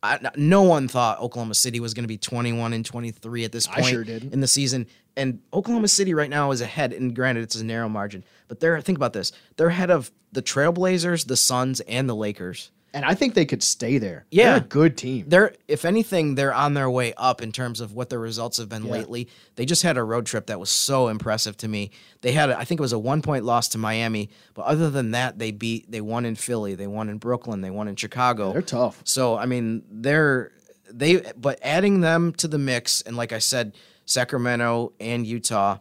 I, 0.03 0.19
no 0.35 0.63
one 0.63 0.89
thought 0.89 1.21
Oklahoma 1.21 1.55
City 1.55 1.79
was 1.79 1.93
going 1.93 2.03
to 2.03 2.09
be 2.09 2.17
21 2.17 2.73
and 2.73 2.85
23 2.85 3.45
at 3.45 3.53
this 3.53 3.67
point 3.67 3.87
sure 3.87 4.03
in 4.03 4.41
the 4.41 4.47
season. 4.47 4.87
And 5.15 5.39
Oklahoma 5.53 5.87
City 5.87 6.13
right 6.13 6.29
now 6.29 6.51
is 6.51 6.61
ahead. 6.61 6.93
And 6.93 7.15
granted, 7.15 7.43
it's 7.43 7.55
a 7.55 7.63
narrow 7.63 7.89
margin, 7.89 8.23
but 8.47 8.59
they're 8.59 8.81
think 8.81 8.97
about 8.97 9.13
this: 9.13 9.31
they're 9.57 9.67
ahead 9.67 9.91
of 9.91 10.11
the 10.31 10.41
Trailblazers, 10.41 11.27
the 11.27 11.37
Suns, 11.37 11.79
and 11.81 12.09
the 12.09 12.15
Lakers. 12.15 12.71
and 12.93 13.03
I 13.05 13.15
think 13.15 13.33
they 13.33 13.45
could 13.45 13.63
stay 13.63 13.97
there. 13.97 14.25
Yeah. 14.29 14.51
They're 14.51 14.57
a 14.57 14.67
good 14.67 14.97
team. 14.97 15.25
They're, 15.27 15.55
if 15.67 15.83
anything, 15.83 16.35
they're 16.35 16.53
on 16.53 16.75
their 16.75 16.89
way 16.89 17.13
up 17.17 17.41
in 17.41 17.51
terms 17.51 17.81
of 17.81 17.93
what 17.93 18.09
their 18.09 18.19
results 18.19 18.57
have 18.57 18.69
been 18.69 18.87
lately. 18.87 19.29
They 19.55 19.65
just 19.65 19.81
had 19.81 19.97
a 19.97 20.03
road 20.03 20.27
trip 20.27 20.45
that 20.47 20.59
was 20.59 20.69
so 20.69 21.07
impressive 21.07 21.57
to 21.57 21.67
me. 21.67 21.89
They 22.21 22.33
had, 22.33 22.51
a, 22.51 22.57
I 22.57 22.65
think 22.65 22.79
it 22.79 22.83
was 22.83 22.93
a 22.93 22.99
one 22.99 23.23
point 23.23 23.45
loss 23.45 23.67
to 23.69 23.79
Miami, 23.79 24.29
but 24.53 24.65
other 24.65 24.91
than 24.91 25.11
that, 25.11 25.39
they 25.39 25.51
beat, 25.51 25.91
they 25.91 26.01
won 26.01 26.25
in 26.25 26.35
Philly, 26.35 26.75
they 26.75 26.87
won 26.87 27.09
in 27.09 27.17
Brooklyn, 27.17 27.61
they 27.61 27.71
won 27.71 27.87
in 27.87 27.95
Chicago. 27.95 28.53
They're 28.53 28.61
tough. 28.61 29.01
So 29.05 29.37
I 29.37 29.47
mean, 29.47 29.83
they're 29.89 30.51
they, 30.91 31.21
but 31.35 31.57
adding 31.63 32.01
them 32.01 32.33
to 32.33 32.47
the 32.47 32.59
mix, 32.59 33.01
and 33.01 33.17
like 33.17 33.31
I 33.33 33.39
said, 33.39 33.73
Sacramento 34.05 34.93
and 34.99 35.25
Utah 35.25 35.77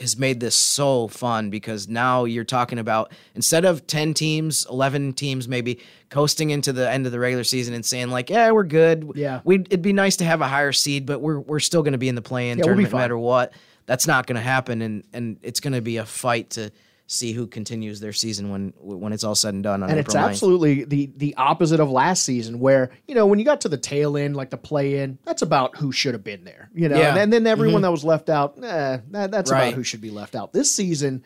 has 0.00 0.18
made 0.18 0.40
this 0.40 0.54
so 0.56 1.06
fun 1.06 1.50
because 1.50 1.86
now 1.86 2.24
you're 2.24 2.44
talking 2.44 2.78
about 2.78 3.12
instead 3.34 3.64
of 3.64 3.86
10 3.86 4.14
teams 4.14 4.66
11 4.70 5.12
teams 5.12 5.46
maybe 5.46 5.80
coasting 6.08 6.48
into 6.50 6.72
the 6.72 6.90
end 6.90 7.04
of 7.04 7.12
the 7.12 7.18
regular 7.18 7.44
season 7.44 7.74
and 7.74 7.84
saying 7.84 8.08
like 8.08 8.30
yeah 8.30 8.50
we're 8.50 8.64
good. 8.64 9.12
Yeah. 9.14 9.40
we 9.44 9.56
it'd 9.56 9.82
be 9.82 9.92
nice 9.92 10.16
to 10.16 10.24
have 10.24 10.40
a 10.40 10.48
higher 10.48 10.72
seed 10.72 11.04
but 11.04 11.20
we're 11.20 11.40
we're 11.40 11.60
still 11.60 11.82
going 11.82 11.92
to 11.92 11.98
be 11.98 12.08
in 12.08 12.14
the 12.14 12.22
play-in 12.22 12.58
Yeah, 12.58 12.64
we'll 12.64 12.76
no 12.76 12.90
matter 12.98 13.18
what. 13.18 13.52
That's 13.84 14.06
not 14.06 14.26
going 14.26 14.36
to 14.36 14.42
happen 14.42 14.80
and 14.80 15.04
and 15.12 15.36
it's 15.42 15.60
going 15.60 15.74
to 15.74 15.82
be 15.82 15.98
a 15.98 16.06
fight 16.06 16.50
to 16.50 16.70
see 17.12 17.32
who 17.32 17.46
continues 17.46 18.00
their 18.00 18.12
season 18.12 18.48
when 18.50 18.72
when 18.80 19.12
it's 19.12 19.22
all 19.22 19.34
said 19.34 19.52
and 19.52 19.62
done 19.62 19.82
on 19.82 19.90
and 19.90 19.98
April 19.98 20.16
it's 20.16 20.24
9th. 20.24 20.28
absolutely 20.30 20.84
the 20.84 21.10
the 21.18 21.34
opposite 21.36 21.78
of 21.78 21.90
last 21.90 22.22
season 22.24 22.58
where 22.58 22.90
you 23.06 23.14
know 23.14 23.26
when 23.26 23.38
you 23.38 23.44
got 23.44 23.60
to 23.60 23.68
the 23.68 23.76
tail 23.76 24.16
end 24.16 24.34
like 24.34 24.48
the 24.48 24.56
play 24.56 24.98
in 25.00 25.18
that's 25.24 25.42
about 25.42 25.76
who 25.76 25.92
should 25.92 26.14
have 26.14 26.24
been 26.24 26.42
there 26.44 26.70
you 26.74 26.88
know 26.88 26.96
Yeah. 26.98 27.08
and, 27.08 27.16
then- 27.18 27.30
then 27.30 27.46
everyone 27.46 27.82
that 27.82 27.90
was 27.90 28.02
left 28.04 28.30
out 28.30 28.56
eh, 28.64 28.98
that, 29.10 29.30
that's 29.30 29.50
Right. 29.52 29.64
about 29.64 29.74
who 29.74 29.82
should 29.84 30.00
be 30.00 30.10
left 30.10 30.34
out 30.34 30.54
this 30.54 30.74
season 30.74 31.22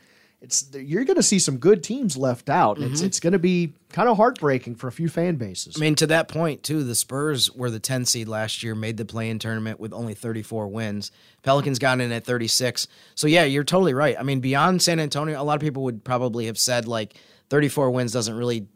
it's 0.46 0.68
you're 0.74 1.04
going 1.04 1.16
to 1.16 1.22
see 1.22 1.38
some 1.38 1.58
good 1.58 1.82
teams 1.82 2.16
left 2.16 2.48
out 2.48 2.78
it's 2.78 2.98
Mm-hmm. 2.98 3.06
it's 3.06 3.20
going 3.20 3.32
to 3.32 3.38
be 3.38 3.72
kind 3.90 4.08
of 4.08 4.16
heartbreaking 4.16 4.76
for 4.76 4.86
a 4.88 4.92
few 4.92 5.08
fan 5.08 5.36
bases 5.36 5.74
I 5.76 5.80
mean, 5.80 5.94
to 5.96 6.06
that 6.08 6.28
point, 6.28 6.62
too, 6.62 6.84
the 6.84 6.94
Spurs 6.94 7.50
were 7.50 7.70
the 7.70 7.80
10 7.80 8.04
seed 8.04 8.28
last 8.28 8.62
year, 8.62 8.74
made 8.74 8.96
the 8.96 9.04
play 9.04 9.30
in 9.30 9.38
tournament 9.38 9.80
with 9.80 9.92
only 9.92 10.12
34 10.14 10.68
wins. 10.68 11.10
Pelicans 11.42 11.78
got 11.78 12.00
in 12.00 12.12
at 12.12 12.24
36. 12.24 12.88
So, 13.14 13.26
yeah, 13.26 13.44
you're 13.44 13.64
totally 13.64 13.94
right. 13.94 14.16
I 14.18 14.22
mean, 14.22 14.40
beyond 14.40 14.82
San 14.82 15.00
Antonio, 15.00 15.40
a 15.40 15.44
lot 15.44 15.54
of 15.54 15.60
people 15.60 15.82
would 15.84 16.04
probably 16.04 16.46
have 16.46 16.58
said, 16.58 16.86
like, 16.86 17.14
34 17.50 17.90
wins 17.90 18.12
doesn't 18.12 18.36
really, 18.36 18.66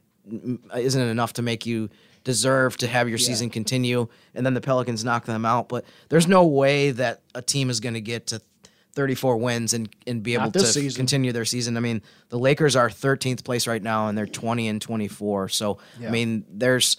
isn't 0.77 1.01
enough 1.03 1.35
to 1.35 1.43
make 1.43 1.67
you 1.67 1.91
deserve 2.25 2.77
to 2.79 2.87
have 2.87 3.09
your 3.09 3.19
season 3.19 3.51
continue. 3.51 4.07
And 4.35 4.45
then 4.47 4.55
the 4.55 4.61
Pelicans 4.61 5.05
knock 5.05 5.25
them 5.27 5.45
out. 5.45 5.69
But 5.69 5.85
there's 6.09 6.29
no 6.29 6.47
way 6.47 6.91
that 6.93 7.23
a 7.35 7.43
team 7.43 7.71
is 7.71 7.81
going 7.81 7.95
to 7.95 8.01
get 8.01 8.29
to 8.29 8.41
34 9.01 9.39
wins 9.39 9.73
and, 9.73 9.89
and 10.07 10.23
be 10.23 10.35
able 10.35 10.53
to 10.53 10.61
season. 10.61 10.95
continue 10.95 11.33
their 11.33 11.47
season. 11.47 11.79
I 11.79 11.81
mean, 11.81 12.03
the 12.29 12.39
Lakers 12.39 12.77
are 12.77 12.91
13th 12.91 13.45
place 13.45 13.67
right 13.67 13.83
now 13.83 14.09
and 14.09 14.19
they're 14.19 14.27
20 14.27 14.69
and 14.69 14.83
24. 14.83 15.49
So, 15.49 15.79
I 16.07 16.11
mean, 16.11 16.45
there's 16.51 16.99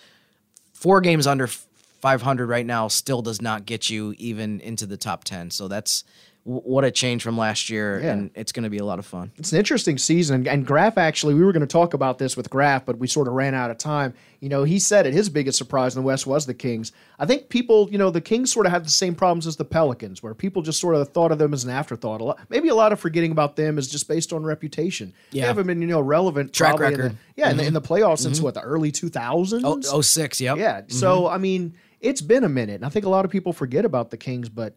four 0.74 1.00
games 1.00 1.28
under 1.28 1.46
500 1.46 2.48
right 2.48 2.66
now 2.66 2.88
still 2.88 3.22
does 3.22 3.40
not 3.40 3.68
get 3.68 3.92
you 3.92 4.16
even 4.18 4.60
into 4.62 4.88
the 4.88 4.98
top 4.98 5.26
10. 5.26 5.52
So 5.52 5.68
that's 5.68 6.04
what 6.44 6.84
a 6.84 6.90
change 6.90 7.22
from 7.22 7.38
last 7.38 7.70
year 7.70 8.00
Yeah. 8.02 8.14
and 8.14 8.32
it's 8.34 8.52
going 8.52 8.64
to 8.64 8.70
be 8.72 8.80
a 8.80 8.84
lot 8.84 8.98
of 8.98 9.06
fun. 9.06 9.32
it's 9.38 9.52
an 9.52 9.60
interesting 9.60 10.00
season. 10.00 10.48
And 10.48 10.66
Graf 10.66 10.98
actually, 10.98 11.36
we 11.36 11.44
were 11.44 11.52
going 11.52 11.62
to 11.62 11.68
talk 11.68 11.94
about 11.94 12.18
this 12.18 12.36
with 12.36 12.50
Graf, 12.50 12.84
but 12.84 12.98
we 12.98 13.06
sort 13.06 13.28
of 13.28 13.36
ran 13.36 13.54
out 13.54 13.70
of 13.70 13.78
time. 13.78 14.16
You 14.40 14.50
know, 14.50 14.64
he 14.64 14.80
said 14.80 15.06
it. 15.06 15.14
His 15.14 15.30
biggest 15.30 15.60
surprise 15.60 15.96
in 15.96 16.02
the 16.02 16.06
West 16.06 16.26
was 16.26 16.48
the 16.48 16.56
Kings. 16.56 16.92
I 17.20 17.28
think 17.28 17.50
people, 17.50 17.88
you 17.92 18.00
know, 18.00 18.10
the 18.10 18.22
Kings 18.22 18.52
sort 18.52 18.66
of 18.66 18.72
had 18.72 18.84
the 18.84 18.90
same 18.90 19.14
problems 19.14 19.46
as 19.46 19.58
the 19.58 19.66
Pelicans, 19.66 20.24
where 20.24 20.34
people 20.34 20.64
just 20.64 20.80
sort 20.82 20.96
of 20.96 21.08
thought 21.10 21.32
of 21.32 21.38
them 21.38 21.54
as 21.54 21.64
an 21.64 21.70
afterthought. 21.70 22.22
A 22.22 22.24
lot, 22.24 22.40
maybe 22.50 22.70
a 22.70 22.76
lot 22.76 22.92
of 22.92 23.00
forgetting 23.00 23.32
about 23.32 23.56
them 23.56 23.78
is 23.78 23.88
just 23.88 24.08
based 24.08 24.34
on 24.34 24.44
reputation. 24.44 25.14
They 25.32 25.40
Yeah. 25.40 25.46
haven't 25.46 25.68
been, 25.68 25.80
you 25.80 25.88
know, 25.88 26.02
relevant 26.02 26.54
Track 26.54 26.78
probably 26.78 26.88
in 26.88 26.94
the- 26.94 27.04
record. 27.04 27.18
yeah, 27.36 27.52
in, 27.52 27.58
the, 27.58 27.62
mm-hmm. 27.64 27.68
in 27.68 27.74
the 27.76 27.82
playoffs 27.82 28.20
since 28.20 28.38
mm-hmm. 28.38 28.46
what 28.46 28.54
the 28.56 28.62
early 28.62 28.92
two 28.92 29.10
thousands. 29.10 29.64
Oh, 29.64 30.02
06, 30.02 30.42
yep. 30.42 30.58
Yeah. 30.58 30.82
So 30.88 31.22
mm-hmm. 31.24 31.36
I 31.36 31.38
mean, 31.38 31.76
it's 32.00 32.22
been 32.22 32.44
a 32.44 32.50
minute. 32.50 32.76
And 32.78 32.86
I 32.86 32.90
think 32.90 33.06
a 33.06 33.10
lot 33.10 33.26
of 33.26 33.32
people 33.32 33.54
forget 33.54 33.86
about 33.86 34.10
the 34.10 34.18
Kings, 34.18 34.50
but 34.50 34.74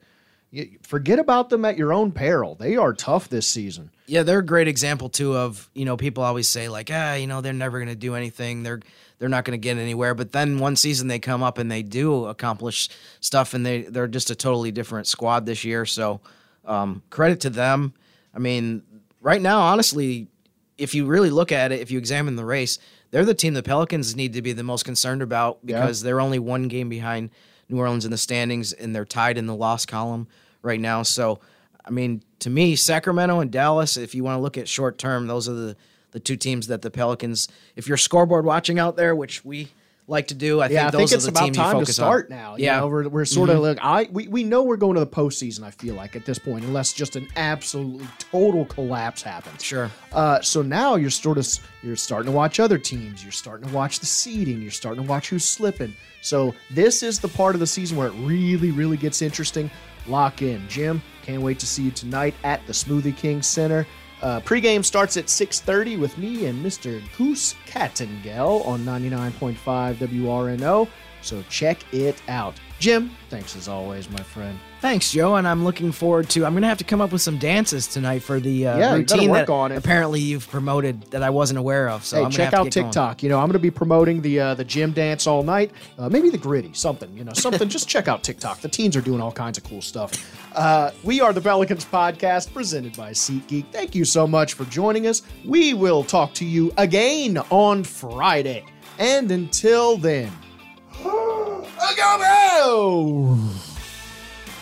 forget 0.82 1.18
about 1.18 1.50
them 1.50 1.64
at 1.64 1.76
your 1.76 1.92
own 1.92 2.12
peril. 2.12 2.55
They 2.55 2.76
are 2.76 2.92
tough 2.92 3.28
this 3.28 3.46
season. 3.46 3.90
Yeah, 4.07 4.22
they're 4.22 4.40
a 4.40 4.44
great 4.44 4.68
example 4.68 5.09
too 5.09 5.36
of 5.36 5.70
you 5.74 5.84
know 5.84 5.96
people 5.96 6.22
always 6.22 6.48
say 6.48 6.68
like 6.68 6.90
ah 6.92 7.14
you 7.14 7.26
know 7.26 7.40
they're 7.40 7.52
never 7.52 7.78
going 7.78 7.88
to 7.88 7.94
do 7.94 8.14
anything 8.14 8.62
they're 8.62 8.80
they're 9.18 9.28
not 9.28 9.44
going 9.44 9.59
to 9.59 9.62
get 9.62 9.78
anywhere 9.78 10.14
but 10.14 10.32
then 10.32 10.59
one 10.59 10.76
season 10.76 11.09
they 11.09 11.18
come 11.18 11.42
up 11.42 11.59
and 11.59 11.70
they 11.70 11.82
do 11.82 12.26
accomplish 12.26 12.90
stuff 13.20 13.55
and 13.55 13.64
they 13.64 13.82
they're 13.82 14.09
just 14.09 14.30
a 14.30 14.34
totally 14.34 14.70
different 14.70 15.07
squad 15.07 15.46
this 15.46 15.64
year 15.64 15.86
so 15.86 16.20
um, 16.66 17.02
credit 17.11 17.40
to 17.40 17.50
them. 17.50 17.94
I 18.34 18.38
mean 18.38 18.82
right 19.20 19.40
now 19.40 19.61
honestly 19.61 20.28
if 20.76 20.94
you 20.94 21.07
really 21.07 21.30
look 21.30 21.52
at 21.52 21.72
it 21.72 21.80
if 21.80 21.90
you 21.90 21.98
examine 21.98 22.36
the 22.36 22.44
race 22.44 22.78
they're 23.11 23.24
the 23.24 23.34
team 23.34 23.55
the 23.55 23.62
Pelicans 23.62 24.14
need 24.14 24.34
to 24.34 24.42
be 24.42 24.52
the 24.52 24.62
most 24.62 24.84
concerned 24.84 25.22
about 25.22 25.64
because 25.64 26.02
yeah. 26.02 26.07
they're 26.07 26.20
only 26.20 26.38
one 26.38 26.68
game 26.68 26.88
behind 26.88 27.30
New 27.68 27.78
Orleans 27.78 28.05
in 28.05 28.11
the 28.11 28.18
standings 28.18 28.72
and 28.72 28.94
they're 28.94 29.05
tied 29.05 29.38
in 29.38 29.46
the 29.46 29.55
loss 29.55 29.86
column 29.86 30.28
right 30.64 30.80
now. 30.80 31.02
So 31.02 31.40
I 31.84 31.90
mean, 31.90 32.22
to 32.40 32.50
me, 32.50 32.76
Sacramento 32.76 33.40
and 33.40 33.50
Dallas, 33.50 33.96
if 33.96 34.14
you 34.14 34.24
want 34.24 34.38
to 34.38 34.40
look 34.42 34.56
at 34.56 34.68
short 34.68 34.98
term, 34.98 35.26
those 35.26 35.48
are 35.48 35.52
the, 35.54 35.76
the 36.12 36.20
two 36.20 36.36
teams 36.36 36.68
that 36.68 36.82
the 36.82 36.90
Pelicans, 36.90 37.48
if 37.76 37.86
you're 37.86 37.96
scoreboard 37.98 38.44
watching 38.46 38.78
out 38.78 38.96
there, 38.96 39.14
which 39.14 39.44
we 39.44 39.68
like 40.07 40.28
to 40.28 40.34
do, 40.34 40.61
I 40.61 40.68
yeah, 40.68 40.90
think 40.90 40.92
those 40.92 40.94
I 40.94 40.98
think 40.98 41.12
it's 41.12 41.28
about 41.28 41.55
time 41.55 41.84
to 41.84 41.90
start 41.90 42.30
on. 42.30 42.36
now. 42.36 42.57
yeah, 42.59 42.80
know, 42.80 42.88
we're, 42.88 43.09
we're 43.09 43.24
sort 43.24 43.48
mm-hmm. 43.48 43.59
of 43.59 43.64
like 43.64 43.78
I 43.80 44.09
we, 44.12 44.28
we 44.28 44.44
know 44.44 44.62
we're 44.62 44.76
going 44.76 44.94
to 44.94 45.00
the 45.00 45.07
postseason. 45.07 45.62
I 45.62 45.70
feel 45.70 45.94
like 45.94 46.14
at 46.14 46.26
this 46.26 46.38
point, 46.38 46.64
unless 46.64 46.92
just 46.92 47.16
an 47.16 47.26
absolutely 47.36 48.07
total 48.18 48.66
collapse 48.66 49.22
happens. 49.22 49.62
Sure. 49.62 49.90
Uh, 50.12 50.40
so 50.42 50.61
now 50.61 50.96
you're 50.96 51.11
sort 51.11 51.38
of 51.38 51.46
you're 51.82 51.96
starting 51.96 52.30
to 52.30 52.36
watch 52.36 52.61
other 52.61 52.78
teams. 52.78 53.22
You're 53.22 53.32
starting 53.32 53.68
to 53.68 53.74
watch 53.74 53.98
the 53.98 54.07
seeding. 54.07 54.61
You're 54.61 54.70
starting 54.70 55.05
to 55.05 55.09
watch 55.09 55.30
who's 55.30 55.44
slipping. 55.44 55.94
So 56.20 56.55
this 56.70 57.02
is 57.02 57.18
the 57.18 57.28
part 57.28 57.55
of 57.55 57.61
the 57.61 57.66
season 57.66 57.96
where 57.96 58.09
it 58.09 58.14
really 58.14 58.72
really 58.72 58.98
gets 58.98 59.22
interesting. 59.22 59.70
Lock 60.07 60.42
in, 60.42 60.66
Jim. 60.68 61.00
Can't 61.22 61.40
wait 61.40 61.59
to 61.61 61.66
see 61.66 61.84
you 61.84 61.90
tonight 61.90 62.34
at 62.44 62.66
the 62.66 62.74
Smoothie 62.74 63.16
King 63.16 63.40
Center. 63.40 63.86
Uh, 64.25 64.41
pregame 64.41 64.83
starts 64.83 65.18
at 65.18 65.27
6.30 65.27 65.99
with 65.99 66.16
me 66.16 66.47
and 66.47 66.64
Mr. 66.64 67.03
Gus 67.18 67.55
Kattengell 67.66 68.66
on 68.66 68.81
99.5 68.81 69.55
WRNO, 69.97 70.89
so 71.25 71.43
check 71.49 71.79
it 71.93 72.20
out. 72.29 72.55
Jim, 72.79 73.11
thanks 73.31 73.57
as 73.57 73.68
always, 73.68 74.11
my 74.11 74.22
friend. 74.22 74.59
Thanks, 74.81 75.12
Joe, 75.12 75.37
and 75.37 75.49
I'm 75.49 75.64
looking 75.64 75.91
forward 75.91 76.29
to. 76.31 76.45
I'm 76.45 76.53
gonna 76.53 76.66
have 76.66 76.77
to 76.79 76.85
come 76.85 77.01
up 77.01 77.12
with 77.12 77.22
some 77.22 77.39
dances 77.39 77.87
tonight 77.87 78.18
for 78.18 78.39
the 78.39 78.66
uh, 78.66 78.79
yeah, 78.79 78.95
routine 78.95 79.33
that 79.33 79.49
apparently 79.49 80.20
you've 80.20 80.47
promoted 80.51 81.01
that 81.05 81.22
I 81.22 81.31
wasn't 81.31 81.59
aware 81.59 81.89
of. 81.89 82.05
So 82.05 82.18
hey, 82.18 82.25
I'm 82.25 82.31
check 82.31 82.53
out 82.53 82.70
TikTok. 82.70 82.93
Going. 82.93 83.16
You 83.22 83.29
know, 83.31 83.41
I'm 83.41 83.49
gonna 83.49 83.59
be 83.59 83.70
promoting 83.70 84.20
the 84.20 84.39
uh, 84.39 84.55
the 84.55 84.64
Jim 84.64 84.93
dance 84.93 85.27
all 85.27 85.43
night. 85.43 85.70
Uh, 85.99 86.11
maybe 86.11 86.29
the 86.29 86.37
griddy, 86.37 86.75
something. 86.75 87.16
You 87.16 87.25
know, 87.25 87.33
something. 87.33 87.68
just 87.70 87.89
check 87.89 88.09
out 88.09 88.22
TikTok. 88.22 88.61
The 88.61 88.68
teens 88.68 88.95
are 88.97 89.01
doing 89.01 89.22
all 89.22 89.33
kinds 89.33 89.57
of 89.57 89.64
cool 89.64 89.81
stuff. 89.81 90.12
Uh, 90.55 90.91
we 91.03 91.22
are 91.22 91.33
the 91.33 91.41
Pelicans 91.41 91.87
podcast 91.87 92.53
presented 92.53 92.95
by 92.97 93.12
SeatGeek. 93.12 93.72
Thank 93.72 93.95
you 93.95 94.05
so 94.05 94.27
much 94.27 94.53
for 94.53 94.66
joining 94.66 95.07
us. 95.07 95.22
We 95.47 95.72
will 95.72 96.05
talk 96.05 96.35
to 96.35 96.45
you 96.45 96.70
again 96.77 97.39
on 97.49 97.85
Friday. 97.85 98.66
And 98.99 99.31
until 99.31 99.97
then. 99.97 100.31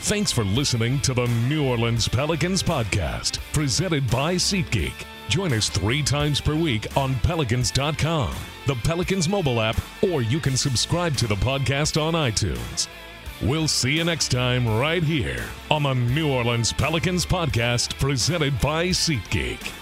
Thanks 0.02 0.32
for 0.32 0.44
listening 0.44 0.98
to 1.00 1.14
the 1.14 1.26
New 1.48 1.64
Orleans 1.64 2.08
Pelicans 2.08 2.62
podcast, 2.62 3.38
presented 3.52 4.10
by 4.10 4.34
SeatGeek. 4.34 5.04
Join 5.28 5.52
us 5.52 5.68
three 5.68 6.02
times 6.02 6.40
per 6.40 6.54
week 6.54 6.96
on 6.96 7.14
Pelicans.com, 7.20 8.34
the 8.66 8.74
Pelicans 8.74 9.28
mobile 9.28 9.60
app, 9.60 9.80
or 10.02 10.22
you 10.22 10.40
can 10.40 10.56
subscribe 10.56 11.16
to 11.16 11.26
the 11.26 11.36
podcast 11.36 12.00
on 12.00 12.14
iTunes. 12.14 12.88
We'll 13.40 13.68
see 13.68 13.92
you 13.92 14.04
next 14.04 14.32
time 14.32 14.66
right 14.66 15.02
here 15.02 15.44
on 15.70 15.84
the 15.84 15.94
New 15.94 16.28
Orleans 16.30 16.72
Pelicans 16.72 17.24
podcast, 17.24 17.98
presented 17.98 18.60
by 18.60 18.88
SeatGeek. 18.88 19.81